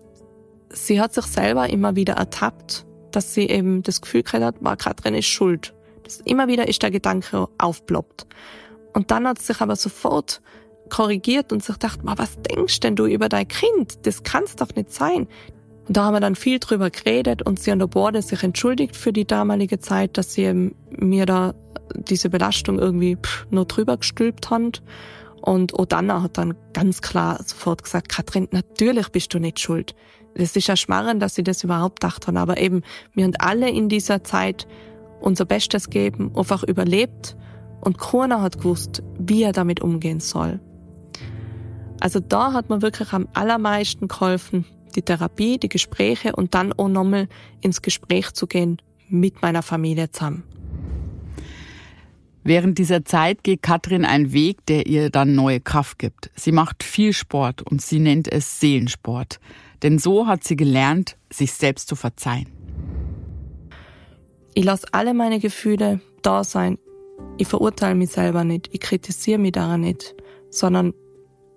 sie 0.69 1.01
hat 1.01 1.13
sich 1.13 1.25
selber 1.25 1.69
immer 1.69 1.95
wieder 1.95 2.13
ertappt, 2.13 2.85
dass 3.11 3.33
sie 3.33 3.47
eben 3.47 3.83
das 3.83 4.01
Gefühl 4.01 4.23
gehabt 4.23 4.43
hat, 4.43 4.55
war 4.63 4.77
Katrin 4.77 5.15
ist 5.15 5.27
schuld. 5.27 5.73
Das 6.03 6.21
immer 6.21 6.47
wieder 6.47 6.67
ist 6.67 6.83
der 6.83 6.91
Gedanke 6.91 7.47
aufploppt. 7.57 8.27
Und 8.95 9.11
dann 9.11 9.27
hat 9.27 9.39
sie 9.39 9.47
sich 9.47 9.61
aber 9.61 9.75
sofort 9.75 10.41
korrigiert 10.89 11.51
und 11.51 11.63
sich 11.63 11.75
gedacht, 11.75 11.99
was 12.03 12.41
denkst 12.41 12.79
denn 12.79 12.95
du 12.95 13.05
über 13.05 13.27
dein 13.29 13.47
Kind? 13.47 14.05
Das 14.07 14.23
kann's 14.23 14.55
doch 14.55 14.73
nicht 14.75 14.91
sein. 14.91 15.27
Und 15.87 15.97
da 15.97 16.05
haben 16.05 16.13
wir 16.13 16.21
dann 16.21 16.35
viel 16.35 16.59
drüber 16.59 16.89
geredet 16.89 17.41
und 17.41 17.59
sie 17.59 17.71
an 17.71 17.79
der 17.79 17.87
Borde 17.87 18.21
sich 18.21 18.41
entschuldigt 18.41 18.95
für 18.95 19.11
die 19.11 19.25
damalige 19.25 19.79
Zeit, 19.79 20.17
dass 20.17 20.33
sie 20.33 20.71
mir 20.89 21.25
da 21.25 21.53
diese 21.93 22.29
Belastung 22.29 22.79
irgendwie 22.79 23.17
pff, 23.17 23.45
nur 23.51 23.65
drüber 23.65 23.97
gestülpt 23.97 24.49
hat. 24.49 24.81
Und 25.41 25.77
Odanna 25.77 26.23
hat 26.23 26.37
dann 26.37 26.55
ganz 26.73 27.01
klar 27.01 27.39
sofort 27.45 27.83
gesagt, 27.83 28.09
Katrin, 28.09 28.47
natürlich 28.51 29.09
bist 29.09 29.33
du 29.33 29.39
nicht 29.39 29.59
schuld. 29.59 29.93
Das 30.35 30.55
ist 30.55 30.67
ja 30.67 30.75
schmarrn, 30.75 31.19
dass 31.19 31.35
sie 31.35 31.43
das 31.43 31.63
überhaupt 31.63 31.99
gedacht 31.99 32.27
haben. 32.27 32.37
Aber 32.37 32.57
eben, 32.57 32.81
wir 33.13 33.25
haben 33.25 33.33
alle 33.39 33.69
in 33.69 33.89
dieser 33.89 34.23
Zeit 34.23 34.67
unser 35.19 35.45
Bestes 35.45 35.89
gegeben, 35.89 36.31
einfach 36.35 36.63
überlebt. 36.63 37.35
Und 37.81 37.97
keiner 37.97 38.41
hat 38.41 38.57
gewusst, 38.57 39.03
wie 39.19 39.43
er 39.43 39.51
damit 39.51 39.81
umgehen 39.81 40.19
soll. 40.19 40.59
Also 41.99 42.19
da 42.19 42.53
hat 42.53 42.69
man 42.69 42.81
wirklich 42.81 43.13
am 43.13 43.27
allermeisten 43.33 44.07
geholfen, 44.07 44.65
die 44.95 45.01
Therapie, 45.01 45.57
die 45.57 45.69
Gespräche 45.69 46.35
und 46.35 46.53
dann 46.53 46.73
auch 46.73 46.87
nochmal 46.87 47.27
ins 47.61 47.81
Gespräch 47.81 48.31
zu 48.33 48.47
gehen 48.47 48.81
mit 49.07 49.41
meiner 49.41 49.61
Familie 49.61 50.11
zusammen. 50.11 50.43
Während 52.47 52.77
dieser 52.77 53.03
Zeit 53.05 53.43
geht 53.43 53.63
Katrin 53.63 54.05
einen 54.05 54.31
Weg, 54.31 54.63
der 54.67 54.85
ihr 54.85 55.09
dann 55.09 55.33
neue 55.33 55.59
Kraft 55.59 55.97
gibt. 55.97 56.29
Sie 56.35 56.51
macht 56.51 56.83
viel 56.83 57.11
Sport 57.11 57.63
und 57.63 57.81
sie 57.81 57.99
nennt 57.99 58.31
es 58.31 58.59
Seelensport. 58.59 59.39
Denn 59.81 59.97
so 59.97 60.27
hat 60.27 60.43
sie 60.43 60.55
gelernt, 60.55 61.17
sich 61.33 61.53
selbst 61.53 61.87
zu 61.87 61.95
verzeihen. 61.95 62.47
Ich 64.53 64.63
lasse 64.63 64.85
alle 64.91 65.15
meine 65.15 65.39
Gefühle 65.39 66.01
da 66.21 66.43
sein. 66.43 66.77
Ich 67.37 67.47
verurteile 67.47 67.95
mich 67.95 68.11
selber 68.11 68.43
nicht. 68.43 68.69
Ich 68.71 68.79
kritisiere 68.79 69.39
mich 69.39 69.53
daran 69.53 69.81
nicht. 69.81 70.15
Sondern 70.49 70.93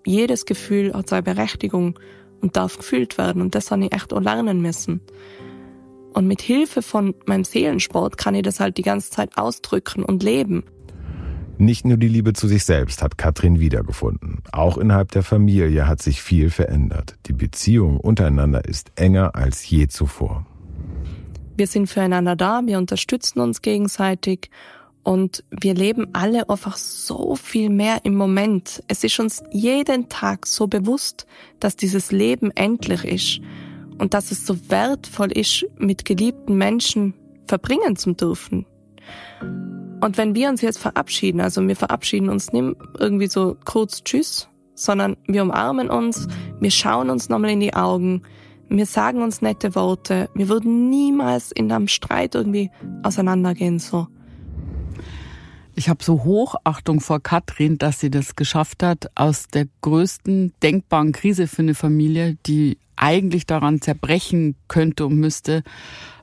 jedes 0.04 0.44
Gefühl 0.44 0.92
hat 0.94 1.08
seine 1.08 1.22
Berechtigung 1.22 1.98
und 2.40 2.56
darf 2.56 2.76
gefühlt 2.78 3.18
werden. 3.18 3.42
Und 3.42 3.54
das 3.54 3.70
habe 3.70 3.84
ich 3.84 3.94
echt 3.94 4.12
auch 4.12 4.20
lernen 4.20 4.60
müssen. 4.60 5.00
Und 6.14 6.26
mit 6.26 6.42
Hilfe 6.42 6.82
von 6.82 7.14
meinem 7.26 7.44
Seelensport 7.44 8.16
kann 8.16 8.34
ich 8.34 8.42
das 8.42 8.60
halt 8.60 8.76
die 8.76 8.82
ganze 8.82 9.10
Zeit 9.10 9.36
ausdrücken 9.36 10.02
und 10.02 10.22
leben. 10.22 10.64
Nicht 11.58 11.84
nur 11.84 11.96
die 11.96 12.08
Liebe 12.08 12.34
zu 12.34 12.46
sich 12.46 12.64
selbst 12.64 13.02
hat 13.02 13.18
Katrin 13.18 13.58
wiedergefunden. 13.58 14.38
Auch 14.52 14.78
innerhalb 14.78 15.10
der 15.10 15.24
Familie 15.24 15.88
hat 15.88 16.00
sich 16.00 16.22
viel 16.22 16.50
verändert. 16.50 17.16
Die 17.26 17.32
Beziehung 17.32 17.98
untereinander 17.98 18.64
ist 18.64 18.92
enger 18.94 19.34
als 19.34 19.68
je 19.68 19.88
zuvor. 19.88 20.46
Wir 21.56 21.66
sind 21.66 21.88
füreinander 21.88 22.36
da, 22.36 22.62
wir 22.64 22.78
unterstützen 22.78 23.40
uns 23.40 23.60
gegenseitig 23.60 24.50
und 25.08 25.42
wir 25.50 25.72
leben 25.72 26.08
alle 26.12 26.50
einfach 26.50 26.76
so 26.76 27.34
viel 27.34 27.70
mehr 27.70 28.00
im 28.04 28.14
Moment. 28.14 28.82
Es 28.88 29.04
ist 29.04 29.18
uns 29.18 29.42
jeden 29.50 30.10
Tag 30.10 30.46
so 30.46 30.66
bewusst, 30.66 31.26
dass 31.60 31.76
dieses 31.76 32.12
Leben 32.12 32.50
endlich 32.50 33.06
ist 33.06 33.40
und 33.96 34.12
dass 34.12 34.30
es 34.32 34.46
so 34.46 34.54
wertvoll 34.68 35.32
ist, 35.32 35.64
mit 35.78 36.04
geliebten 36.04 36.58
Menschen 36.58 37.14
verbringen 37.46 37.96
zu 37.96 38.12
dürfen. 38.12 38.66
Und 40.02 40.18
wenn 40.18 40.34
wir 40.34 40.50
uns 40.50 40.60
jetzt 40.60 40.78
verabschieden, 40.78 41.40
also 41.40 41.66
wir 41.66 41.76
verabschieden 41.76 42.28
uns 42.28 42.52
nicht 42.52 42.76
irgendwie 42.98 43.28
so 43.28 43.56
kurz 43.64 44.04
Tschüss, 44.04 44.50
sondern 44.74 45.16
wir 45.26 45.42
umarmen 45.42 45.88
uns, 45.88 46.28
wir 46.60 46.70
schauen 46.70 47.08
uns 47.08 47.30
nochmal 47.30 47.52
in 47.52 47.60
die 47.60 47.72
Augen, 47.72 48.24
Wir 48.70 48.84
sagen 48.84 49.22
uns 49.22 49.40
nette 49.40 49.74
Worte. 49.74 50.28
Wir 50.34 50.50
würden 50.50 50.90
niemals 50.90 51.52
in 51.52 51.72
einem 51.72 51.88
Streit 51.88 52.34
irgendwie 52.34 52.70
auseinandergehen, 53.02 53.78
so. 53.78 54.08
Ich 55.78 55.88
habe 55.88 56.02
so 56.02 56.24
Hochachtung 56.24 56.98
vor 56.98 57.22
Katrin, 57.22 57.78
dass 57.78 58.00
sie 58.00 58.10
das 58.10 58.34
geschafft 58.34 58.82
hat, 58.82 59.12
aus 59.14 59.46
der 59.46 59.68
größten 59.82 60.52
denkbaren 60.60 61.12
Krise 61.12 61.46
für 61.46 61.62
eine 61.62 61.76
Familie, 61.76 62.36
die 62.46 62.78
eigentlich 62.96 63.46
daran 63.46 63.80
zerbrechen 63.80 64.56
könnte 64.66 65.06
und 65.06 65.14
müsste, 65.20 65.62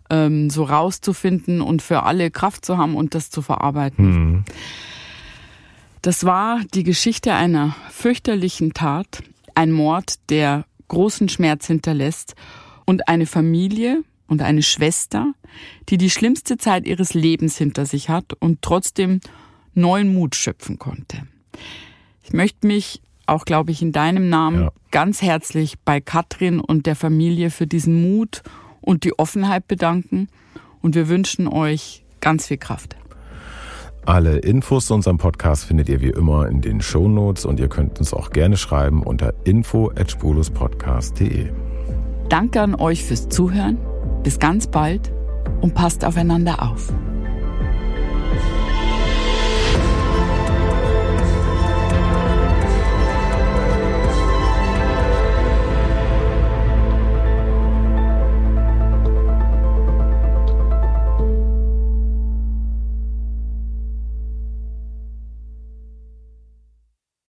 ähm, 0.09 0.49
so 0.49 0.65
rauszufinden 0.65 1.61
und 1.61 1.81
für 1.81 2.03
alle 2.03 2.31
Kraft 2.31 2.65
zu 2.65 2.77
haben 2.77 2.97
und 2.97 3.15
das 3.15 3.29
zu 3.29 3.41
verarbeiten. 3.41 4.05
Mhm. 4.05 4.43
Das 6.01 6.25
war 6.25 6.59
die 6.73 6.83
Geschichte 6.83 7.33
einer 7.33 7.77
fürchterlichen 7.91 8.73
Tat, 8.73 9.23
ein 9.55 9.71
Mord, 9.71 10.15
der 10.29 10.65
großen 10.89 11.29
Schmerz 11.29 11.65
hinterlässt 11.67 12.35
und 12.85 13.07
eine 13.07 13.25
Familie 13.25 14.03
und 14.27 14.41
eine 14.41 14.63
Schwester, 14.63 15.31
die 15.87 15.97
die 15.97 16.09
schlimmste 16.09 16.57
Zeit 16.57 16.85
ihres 16.85 17.13
Lebens 17.13 17.57
hinter 17.57 17.85
sich 17.85 18.09
hat 18.09 18.33
und 18.33 18.61
trotzdem 18.61 19.21
neuen 19.75 20.13
Mut 20.13 20.35
schöpfen 20.35 20.79
konnte. 20.79 21.23
Ich 22.23 22.33
möchte 22.33 22.67
mich 22.67 23.01
auch, 23.27 23.45
glaube 23.45 23.71
ich, 23.71 23.81
in 23.81 23.91
deinem 23.91 24.29
Namen 24.29 24.63
ja. 24.63 24.71
ganz 24.91 25.21
herzlich 25.21 25.75
bei 25.83 26.01
Katrin 26.01 26.59
und 26.59 26.85
der 26.85 26.95
Familie 26.95 27.49
für 27.49 27.67
diesen 27.67 28.01
Mut 28.01 28.43
und 28.81 29.03
die 29.03 29.17
Offenheit 29.17 29.67
bedanken. 29.67 30.27
Und 30.81 30.95
wir 30.95 31.09
wünschen 31.09 31.47
euch 31.47 32.03
ganz 32.21 32.47
viel 32.47 32.57
Kraft. 32.57 32.95
Alle 34.05 34.37
Infos 34.37 34.87
zu 34.87 34.93
unserem 34.93 35.17
Podcast 35.17 35.65
findet 35.65 35.89
ihr 35.89 35.99
wie 35.99 36.09
immer 36.09 36.47
in 36.47 36.61
den 36.61 36.79
Show 36.79 37.07
Notes 37.07 37.43
und 37.43 37.59
ihr 37.59 37.69
könnt 37.69 37.97
uns 37.97 38.13
auch 38.13 38.29
gerne 38.29 38.55
schreiben 38.55 39.01
unter 39.01 39.33
info@spuluspodcast.de. 39.45 41.51
Danke 42.29 42.61
an 42.61 42.75
euch 42.75 43.03
fürs 43.03 43.29
Zuhören. 43.29 43.79
Bis 44.21 44.37
ganz 44.37 44.67
bald 44.67 45.11
und 45.61 45.73
passt 45.73 46.05
aufeinander 46.05 46.61
auf. 46.61 46.93